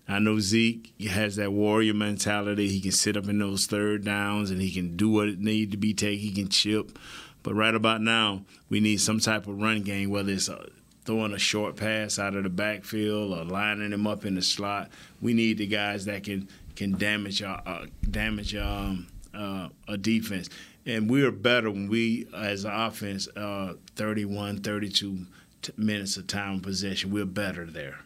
I 0.09 0.19
know 0.19 0.39
Zeke 0.39 0.93
has 1.01 1.35
that 1.35 1.51
warrior 1.51 1.93
mentality. 1.93 2.69
He 2.69 2.79
can 2.79 2.93
sit 2.93 3.17
up 3.17 3.27
in 3.27 3.39
those 3.39 3.65
third 3.65 4.05
downs 4.05 4.51
and 4.51 4.61
he 4.61 4.71
can 4.71 4.95
do 4.95 5.09
what 5.09 5.27
it 5.27 5.39
needs 5.39 5.71
to 5.71 5.77
be 5.77 5.93
taken. 5.93 6.19
He 6.19 6.31
can 6.31 6.47
chip. 6.47 6.97
But 7.43 7.55
right 7.55 7.75
about 7.75 8.01
now, 8.01 8.43
we 8.69 8.79
need 8.79 8.97
some 8.97 9.19
type 9.19 9.47
of 9.47 9.61
run 9.61 9.81
game, 9.81 10.09
whether 10.09 10.31
it's 10.31 10.49
uh 10.49 10.67
throwing 11.05 11.33
a 11.33 11.39
short 11.39 11.77
pass 11.77 12.19
out 12.19 12.35
of 12.35 12.43
the 12.43 12.49
backfield 12.49 13.31
or 13.31 13.45
lining 13.45 13.93
him 13.93 14.05
up 14.05 14.25
in 14.25 14.35
the 14.35 14.41
slot. 14.41 14.89
We 15.21 15.33
need 15.33 15.57
the 15.57 15.67
guys 15.67 16.05
that 16.05 16.23
can 16.23 16.49
can 16.75 16.97
damage 16.97 17.41
our 17.41 17.61
uh, 17.65 17.85
damage 18.09 18.55
um, 18.55 19.07
uh, 19.33 19.69
a 19.87 19.97
defense. 19.97 20.49
And 20.85 21.09
we're 21.09 21.31
better 21.31 21.69
when 21.69 21.89
we, 21.89 22.27
as 22.33 22.63
an 22.63 22.71
offense, 22.71 23.27
uh, 23.35 23.73
31, 23.95 24.61
32 24.61 25.25
t- 25.61 25.73
minutes 25.75 26.15
of 26.15 26.27
time 26.27 26.61
possession. 26.61 27.11
We're 27.11 27.25
better 27.25 27.65
there 27.65 27.99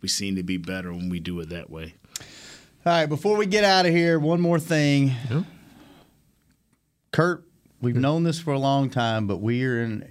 we 0.00 0.08
seem 0.08 0.36
to 0.36 0.42
be 0.42 0.56
better 0.56 0.92
when 0.92 1.08
we 1.08 1.20
do 1.20 1.38
it 1.40 1.48
that 1.50 1.70
way. 1.70 1.94
All 2.86 2.92
right, 2.92 3.06
before 3.06 3.36
we 3.36 3.46
get 3.46 3.64
out 3.64 3.86
of 3.86 3.92
here, 3.92 4.18
one 4.18 4.40
more 4.40 4.58
thing. 4.58 5.12
Kurt, 7.12 7.44
we've 7.80 7.96
known 7.96 8.22
this 8.22 8.40
for 8.40 8.52
a 8.52 8.58
long 8.58 8.90
time, 8.90 9.26
but 9.26 9.38
we 9.38 9.64
are 9.64 9.82
in 9.82 10.06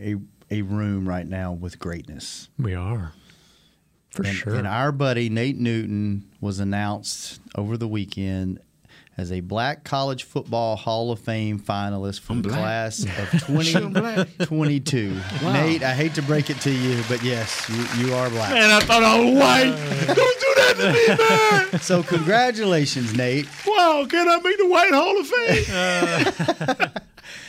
a, 0.51 0.55
a 0.55 0.61
room 0.61 1.07
right 1.07 1.27
now 1.27 1.53
with 1.53 1.79
greatness. 1.79 2.49
We 2.59 2.75
are. 2.75 3.13
For 4.11 4.23
and, 4.23 4.35
sure. 4.35 4.55
And 4.55 4.67
our 4.67 4.91
buddy 4.91 5.29
Nate 5.29 5.57
Newton 5.57 6.29
was 6.41 6.59
announced 6.59 7.39
over 7.55 7.77
the 7.77 7.87
weekend 7.87 8.59
as 9.17 9.31
a 9.31 9.39
Black 9.39 9.83
College 9.83 10.23
Football 10.23 10.75
Hall 10.75 11.11
of 11.11 11.19
Fame 11.19 11.59
finalist 11.59 12.19
from 12.21 12.41
the 12.43 12.49
class 12.49 13.03
of 13.17 13.31
2022. 13.47 15.19
Wow. 15.43 15.53
Nate, 15.53 15.83
I 15.83 15.93
hate 15.93 16.13
to 16.15 16.21
break 16.21 16.49
it 16.49 16.59
to 16.61 16.71
you, 16.71 17.01
but 17.07 17.21
yes, 17.23 17.67
you, 17.69 18.07
you 18.07 18.13
are 18.13 18.29
black. 18.29 18.51
Man, 18.53 18.69
I 18.71 18.79
thought 18.79 19.03
I 19.03 19.19
was 19.19 19.33
white. 19.33 20.09
Uh, 20.09 20.13
Don't 20.13 20.39
do 20.39 20.53
that 20.55 20.73
to 20.77 20.93
me, 20.93 21.71
man. 21.71 21.79
So 21.81 22.01
congratulations, 22.03 23.15
Nate. 23.15 23.47
Wow, 23.65 24.05
can 24.09 24.27
I 24.27 24.39
make 24.39 24.57
the 24.57 24.67
White 24.67 24.93
Hall 24.93 25.19
of 25.19 25.27
Fame? 25.27 25.65
Uh, 25.69 26.87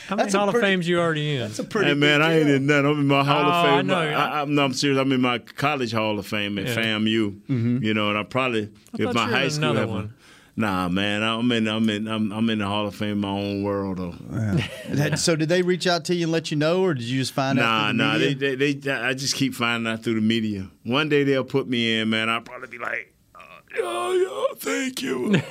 how 0.07 0.15
many 0.15 0.23
That's 0.25 0.33
a 0.33 0.37
Hall 0.39 0.51
pretty- 0.51 0.65
of 0.65 0.69
Fames 0.71 0.87
you 0.87 0.99
already 0.99 1.35
in? 1.35 1.41
That's 1.41 1.59
a 1.59 1.63
pretty 1.63 1.89
Hey, 1.89 1.93
man, 1.95 2.19
big 2.19 2.27
I 2.27 2.33
ain't 2.35 2.45
deal. 2.47 2.55
in 2.55 2.65
none. 2.67 2.85
I'm 2.85 2.99
in 2.99 3.07
my 3.07 3.23
Hall 3.23 3.45
Oh, 3.45 3.49
of 3.49 3.65
Fame. 3.65 3.73
I 3.73 3.81
know. 3.81 3.95
I, 3.95 4.41
am 4.41 4.55
no, 4.55 4.63
I'm 4.65 4.73
serious. 4.73 4.99
I'm 4.99 5.11
in 5.11 5.21
my 5.21 5.37
college 5.39 5.91
Hall 5.91 6.17
of 6.19 6.25
Fame 6.27 6.57
at 6.59 6.67
Yeah. 6.67 6.75
FAMU. 6.75 7.31
Mm-hmm. 7.41 7.83
You 7.83 7.93
know, 7.93 8.09
and 8.09 8.17
I 8.17 8.23
probably, 8.23 8.69
if 8.93 9.13
my 9.13 9.25
you 9.25 9.31
high 9.31 9.43
in 9.45 9.49
school 9.51 9.63
another 9.65 9.81
ever- 9.83 9.91
one. 9.91 10.13
Nah, 10.59 10.89
man, 10.89 11.23
I'm 11.23 11.49
in. 11.53 11.69
I'm 11.69 11.89
in. 11.89 12.05
I'm, 12.09 12.33
I'm 12.33 12.49
in 12.49 12.59
the 12.59 12.65
Hall 12.67 12.85
of 12.85 12.93
Fame, 12.93 13.11
in 13.11 13.19
my 13.19 13.29
own 13.29 13.63
world 13.63 13.97
though. 13.97 15.15
So 15.15 15.37
did 15.37 15.47
they 15.47 15.61
reach 15.61 15.87
out 15.87 16.03
to 16.05 16.13
you 16.15 16.23
and 16.25 16.33
let 16.33 16.51
you 16.51 16.57
know, 16.57 16.81
or 16.83 16.93
did 16.93 17.05
you 17.05 17.17
just 17.19 17.31
find 17.31 17.57
Nah, 17.57 17.63
out? 17.63 17.87
the 17.87 17.93
nah. 17.93 18.17
They, 18.17 18.33
they, 18.33 18.73
they, 18.73 18.91
I 18.91 19.13
just 19.13 19.35
keep 19.35 19.55
finding 19.55 19.89
out 19.89 20.03
through 20.03 20.15
the 20.15 20.21
media. 20.21 20.69
One 20.83 21.07
day 21.07 21.23
they'll 21.23 21.45
put 21.45 21.69
me 21.69 21.99
in, 22.01 22.09
man. 22.09 22.27
I'll 22.27 22.41
probably 22.41 22.67
be 22.67 22.77
like, 22.77 23.13
uh, 23.33 23.39
yeah, 23.77 24.13
yeah, 24.21 24.43
thank 24.57 25.01
you. 25.01 25.41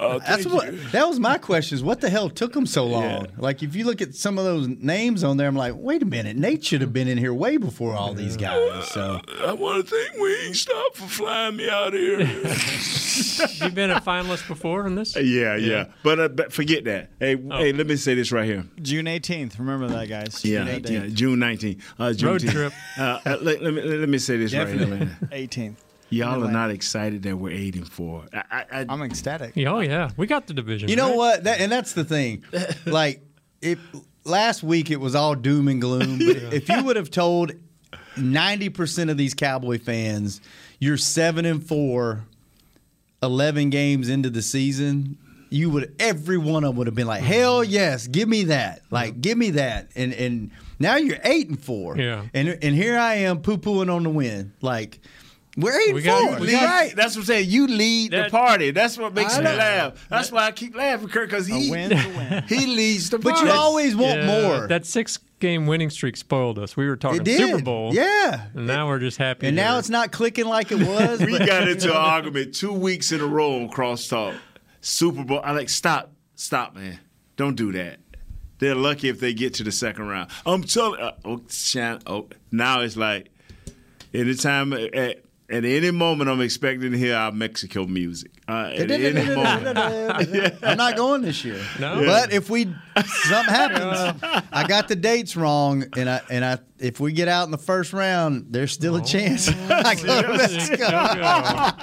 Uh, 0.00 0.18
That's 0.18 0.46
what. 0.46 0.72
you. 0.72 0.78
That 0.92 1.06
was 1.08 1.20
my 1.20 1.36
question: 1.38 1.76
is 1.76 1.84
what 1.84 2.00
the 2.00 2.08
hell 2.10 2.30
took 2.30 2.52
them 2.54 2.64
so 2.66 2.86
long? 2.86 3.26
Like, 3.36 3.62
if 3.62 3.76
you 3.76 3.84
look 3.84 4.00
at 4.00 4.14
some 4.14 4.38
of 4.38 4.44
those 4.44 4.66
names 4.66 5.22
on 5.22 5.36
there, 5.36 5.46
I'm 5.46 5.56
like, 5.56 5.74
wait 5.76 6.02
a 6.02 6.06
minute, 6.06 6.36
Nate 6.36 6.64
should 6.64 6.80
have 6.80 6.92
been 6.92 7.06
in 7.08 7.18
here 7.18 7.34
way 7.34 7.56
before 7.58 7.94
all 7.94 8.14
these 8.14 8.36
guys. 8.36 8.88
So 8.88 9.20
I 9.44 9.52
want 9.52 9.86
to 9.86 9.94
thank 9.94 10.16
Wingstop 10.20 10.94
for 10.94 11.06
flying 11.08 11.56
me 11.56 11.68
out 11.68 11.92
here. 11.92 12.20
You've 13.62 13.74
been 13.74 13.90
a 13.90 14.00
finalist 14.00 14.46
before 14.48 14.86
in 14.86 14.94
this? 14.94 15.14
yeah, 15.16 15.56
yeah. 15.56 15.86
But, 16.02 16.20
uh, 16.20 16.28
but 16.28 16.52
forget 16.52 16.84
that. 16.84 17.10
Hey, 17.18 17.36
Oh. 17.50 17.58
hey, 17.58 17.72
let 17.72 17.86
me 17.86 17.96
say 17.96 18.14
this 18.14 18.32
right 18.32 18.44
here. 18.46 18.64
June 18.80 19.06
18th. 19.06 19.58
Remember 19.58 19.86
that, 19.88 20.08
guys. 20.08 20.44
Yeah, 20.44 20.64
June 20.64 20.68
yeah, 20.68 21.00
18th. 21.00 21.14
June 21.14 21.38
19th. 21.38 21.80
Uh, 21.98 22.12
June 22.12 22.28
Road 22.30 22.40
10th. 22.42 22.50
trip. 22.52 22.72
Uh, 22.98 23.02
uh, 23.26 23.36
let, 23.42 23.62
let 23.62 23.74
me 23.74 23.82
let 23.82 24.08
me 24.08 24.18
say 24.18 24.36
this 24.36 24.54
right 24.54 24.66
here, 24.68 24.78
Definitely. 24.78 25.06
man. 25.06 25.28
18th. 25.32 25.76
Y'all 26.10 26.28
are 26.28 26.34
Atlanta. 26.36 26.52
not 26.52 26.70
excited 26.70 27.22
that 27.22 27.36
we're 27.36 27.52
eight 27.52 27.76
and 27.76 27.90
four. 27.90 28.26
I, 28.32 28.42
I, 28.50 28.64
I, 28.80 28.86
I'm 28.88 29.02
ecstatic. 29.02 29.52
Yeah, 29.56 29.72
Oh 29.72 29.80
yeah, 29.80 30.10
we 30.16 30.26
got 30.26 30.46
the 30.46 30.54
division. 30.54 30.88
you 30.88 30.96
know 30.96 31.08
right? 31.10 31.16
what? 31.16 31.44
That, 31.44 31.60
and 31.60 31.70
that's 31.70 31.92
the 31.92 32.04
thing. 32.04 32.44
Like, 32.86 33.22
it 33.62 33.78
last 34.24 34.62
week 34.62 34.90
it 34.90 35.00
was 35.00 35.14
all 35.14 35.34
doom 35.34 35.68
and 35.68 35.80
gloom. 35.80 36.18
But 36.18 36.36
if 36.52 36.68
you 36.68 36.84
would 36.84 36.96
have 36.96 37.10
told 37.10 37.52
ninety 38.16 38.68
percent 38.68 39.10
of 39.10 39.16
these 39.16 39.34
Cowboy 39.34 39.78
fans 39.78 40.40
you're 40.80 40.96
seven 40.96 41.44
and 41.44 41.64
four, 41.64 42.24
11 43.22 43.70
games 43.70 44.08
into 44.08 44.30
the 44.30 44.42
season. 44.42 45.18
You 45.50 45.68
would 45.70 45.94
every 45.98 46.38
one 46.38 46.64
of 46.64 46.70
them 46.70 46.76
would 46.76 46.86
have 46.86 46.94
been 46.94 47.08
like, 47.08 47.22
hell 47.22 47.62
mm-hmm. 47.62 47.72
yes, 47.72 48.06
give 48.06 48.28
me 48.28 48.44
that, 48.44 48.82
like 48.90 49.20
give 49.20 49.36
me 49.36 49.50
that, 49.50 49.90
and 49.96 50.12
and 50.14 50.52
now 50.78 50.94
you're 50.94 51.18
eight 51.24 51.48
and 51.48 51.60
four, 51.60 51.96
Yeah. 51.98 52.24
and 52.32 52.56
and 52.62 52.74
here 52.74 52.96
I 52.96 53.14
am 53.16 53.42
poo 53.42 53.58
pooing 53.58 53.92
on 53.92 54.04
the 54.04 54.10
win, 54.10 54.52
like 54.62 55.00
we're 55.56 55.78
eight 55.80 55.94
We 55.94 56.00
and 56.00 56.04
got- 56.04 56.40
we 56.40 56.50
You're 56.52 56.60
got- 56.60 56.66
right? 56.70 56.96
That's 56.96 57.16
what 57.16 57.22
I'm 57.22 57.26
saying. 57.26 57.50
You 57.50 57.66
lead 57.66 58.12
the 58.12 58.28
party. 58.30 58.70
That's 58.70 58.96
what 58.96 59.14
makes 59.14 59.34
I 59.34 59.38
me 59.38 59.44
know. 59.44 59.56
laugh. 59.56 60.06
That's 60.08 60.30
why 60.30 60.46
I 60.46 60.52
keep 60.52 60.76
laughing, 60.76 61.08
Kirk, 61.08 61.28
because 61.30 61.46
he 61.46 61.68
A 61.68 61.70
win's 61.70 62.06
win. 62.16 62.44
he 62.48 62.66
leads 62.66 63.10
the 63.10 63.18
party. 63.18 63.24
But 63.30 63.34
party. 63.34 63.48
you 63.48 63.54
always 63.54 63.96
want 63.96 64.20
Yeah, 64.20 64.42
more. 64.58 64.66
That 64.68 64.86
six 64.86 65.18
game 65.40 65.66
winning 65.66 65.90
streak 65.90 66.16
spoiled 66.16 66.58
us. 66.58 66.76
We 66.76 66.86
were 66.86 66.96
talking 66.96 67.24
Super 67.24 67.62
Bowl. 67.62 67.94
yeah. 67.94 68.46
And 68.54 68.66
now 68.66 68.86
we're 68.88 68.98
just 69.00 69.16
happy. 69.16 69.46
And 69.48 69.56
now 69.56 69.78
it's 69.78 69.88
not 69.90 70.12
clicking 70.12 70.44
like 70.46 70.70
it 70.70 70.78
was. 70.86 71.20
we 71.20 71.38
got 71.38 71.66
into 71.68 71.90
an 71.90 71.96
argument 71.96 72.54
two 72.54 72.72
weeks 72.72 73.10
in 73.10 73.20
a 73.20 73.26
row 73.26 73.56
on 73.56 73.70
crosstalk. 73.70 74.36
Super 74.82 75.24
Bowl. 75.24 75.40
I 75.42 75.52
like 75.52 75.68
stop, 75.68 76.12
stop, 76.36 76.74
man. 76.76 77.00
Don't 77.36 77.56
do 77.56 77.72
that. 77.72 77.98
They're 78.58 78.74
lucky 78.74 79.08
if 79.08 79.18
they 79.20 79.32
get 79.32 79.54
to 79.54 79.64
the 79.64 79.72
second 79.72 80.06
round. 80.08 80.30
I'm 80.44 80.62
telling. 80.62 81.00
Uh, 81.00 81.12
oh, 81.24 81.40
Shan, 81.48 82.00
oh, 82.06 82.28
now 82.52 82.82
it's 82.82 82.96
like 82.96 83.30
anytime 84.12 84.72
at, 84.74 85.22
at 85.50 85.64
any 85.64 85.90
moment 85.90 86.30
I'm 86.30 86.40
expecting 86.40 86.92
to 86.92 86.98
hear 86.98 87.16
our 87.16 87.32
Mexico 87.32 87.84
music. 87.86 88.30
Uh, 88.50 88.70
at. 88.76 90.58
I'm 90.62 90.76
not 90.76 90.96
going 90.96 91.22
this 91.22 91.44
year. 91.44 91.60
No? 91.78 92.04
But 92.04 92.32
if 92.32 92.50
we 92.50 92.64
something 92.96 93.54
happens, 93.54 94.20
I 94.52 94.66
got 94.66 94.88
the 94.88 94.96
dates 94.96 95.36
wrong, 95.36 95.84
and 95.96 96.08
I 96.10 96.20
and 96.30 96.44
I 96.44 96.58
if 96.78 96.98
we 96.98 97.12
get 97.12 97.28
out 97.28 97.44
in 97.44 97.50
the 97.50 97.58
first 97.58 97.92
round, 97.92 98.46
there's 98.50 98.72
still 98.72 98.96
a 98.96 99.02
chance 99.04 99.48
I 99.48 99.94
go 99.96 100.22
to 100.22 100.28
Mexico. 100.36 100.86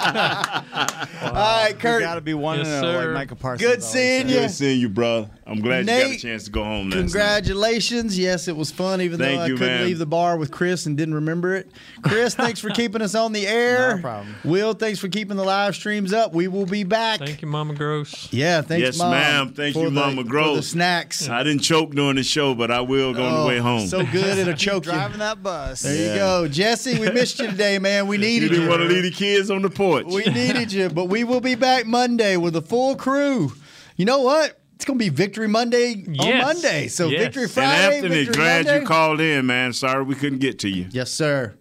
All 0.02 1.34
right, 1.34 1.70
You 1.70 1.76
Kurt. 1.78 2.02
got 2.02 2.16
to 2.16 2.22
be 2.22 2.34
one 2.34 2.58
Yes, 2.60 2.68
and 2.68 2.86
oh, 2.86 2.92
sir. 2.92 3.06
like 3.08 3.14
Micah 3.14 3.36
Parsons. 3.36 3.70
Good 3.70 3.84
seeing 3.84 4.28
you. 4.30 4.36
Good 4.40 4.52
seeing 4.52 4.80
you, 4.82 4.90
bro. 4.90 5.30
I'm 5.46 5.60
glad 5.62 5.80
you 5.82 5.86
got 5.86 6.12
a 6.12 6.18
chance 6.18 6.46
to 6.46 6.52
go 6.52 6.64
home. 6.64 6.90
last 6.90 6.96
night. 6.96 7.02
Congratulations. 7.04 8.18
Yes, 8.18 8.48
it 8.48 8.56
was 8.56 8.72
fun, 8.72 9.02
even 9.02 9.20
Thank 9.20 9.38
though 9.38 9.44
I 9.44 9.48
you, 9.48 9.56
couldn't 9.56 9.76
man. 9.78 9.86
leave 9.86 10.00
the 10.00 10.06
bar 10.06 10.38
with 10.38 10.52
Chris 10.52 10.86
and 10.88 10.98
didn't 10.98 11.14
remember 11.16 11.56
it. 11.56 11.72
Chris, 12.02 12.36
thanks 12.36 12.60
for 12.60 12.70
keeping 12.72 13.02
us 13.02 13.16
on 13.16 13.34
the 13.34 13.46
air. 13.48 13.96
No 13.98 14.02
problem. 14.02 14.36
Will, 14.44 14.74
thanks 14.74 15.00
for 15.00 15.08
keeping 15.10 15.38
the 15.38 15.44
live 15.44 15.76
streams 15.76 16.12
up. 16.14 16.34
We 16.34 16.48
will 16.58 16.66
be 16.66 16.84
back. 16.84 17.20
Thank 17.20 17.42
you, 17.42 17.48
Mama 17.48 17.74
Gross. 17.74 18.28
Yeah, 18.34 18.62
thanks, 18.62 18.82
Yes, 18.82 18.98
Mom, 18.98 19.12
ma'am. 19.12 19.54
Thank 19.54 19.74
for 19.76 19.80
you, 19.84 19.86
the- 19.86 19.92
Mama 19.92 20.18
for 20.18 20.24
the 20.24 20.30
Gross. 20.30 20.68
snacks. 20.70 21.30
I 21.30 21.44
didn't 21.44 21.62
choke 21.62 21.92
during 21.96 22.16
the 22.18 22.24
show, 22.24 22.54
but 22.56 22.72
I 22.72 22.82
will 22.82 23.14
go 23.14 23.24
on 23.24 23.34
Oh, 23.34 23.42
the 23.44 23.48
way 23.48 23.58
home. 23.60 23.88
So 23.88 24.06
good 24.06 24.38
it'll 24.38 24.54
choke 24.56 24.86
you. 24.86 24.92
Driving 24.92 25.20
that 25.20 25.42
bus. 25.42 25.82
There 25.84 25.96
Yeah. 25.96 26.12
you 26.14 26.20
go, 26.20 26.48
Jesse. 26.48 27.00
We 27.00 27.10
missed 27.12 27.40
you 27.40 27.48
today, 27.48 27.80
man. 27.80 28.08
We 28.08 28.18
needed 28.18 28.44
you 28.44 28.50
didn't 28.50 28.64
you. 28.66 28.70
want 28.70 28.82
to 28.82 28.88
leave 28.88 29.04
the 29.04 29.12
kids 29.12 29.50
on 29.52 29.62
the 29.62 29.70
porch. 29.70 30.06
We 30.08 30.24
needed 30.26 30.72
you, 30.74 30.90
but 30.90 31.06
we 31.06 31.24
will 31.24 31.42
be 31.42 31.56
back 31.56 31.86
Monday 31.86 32.36
with 32.38 32.56
a 32.56 32.62
full 32.62 32.96
crew. 32.96 33.54
You 33.96 34.06
know 34.06 34.20
what? 34.22 34.60
It's 34.76 34.86
gonna 34.86 35.00
be 35.00 35.10
Victory 35.10 35.48
Monday 35.48 36.06
on 36.20 36.38
Monday. 36.38 36.88
So 36.88 37.08
Yes. 37.08 37.24
Victory 37.24 37.44
And 37.44 37.52
Friday. 37.52 37.86
and 37.86 37.94
Anthony, 37.96 38.16
Victory 38.26 38.36
glad 38.36 38.66
Monday. 38.66 38.80
you 38.82 38.86
called 38.86 39.20
in, 39.22 39.46
man. 39.48 39.74
Sorry 39.74 40.04
we 40.04 40.14
couldn't 40.14 40.38
get 40.40 40.60
to 40.60 40.70
you. 40.70 40.86
Yes, 40.92 41.12
sir. 41.12 41.56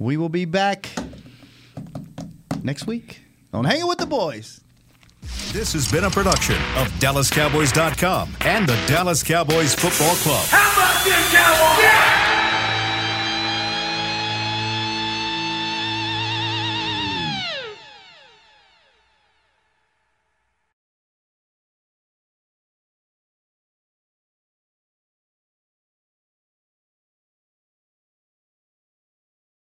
We 0.00 0.16
will 0.16 0.28
be 0.28 0.44
back 0.44 0.88
next 2.64 2.86
week 2.88 3.20
on 3.52 3.64
Hanging 3.64 3.86
with 3.86 3.98
the 3.98 4.06
Boys. 4.06 4.60
This 5.52 5.72
has 5.72 5.90
been 5.90 6.04
a 6.04 6.10
production 6.10 6.56
of 6.76 6.88
DallasCowboys.com 7.00 8.36
and 8.42 8.68
the 8.68 8.76
Dallas 8.86 9.22
Cowboys 9.22 9.74
Football 9.74 10.14
Club. 10.16 10.44
How 10.48 10.72
about 10.72 11.04
this, 11.04 11.32
Cowboys? 11.32 12.17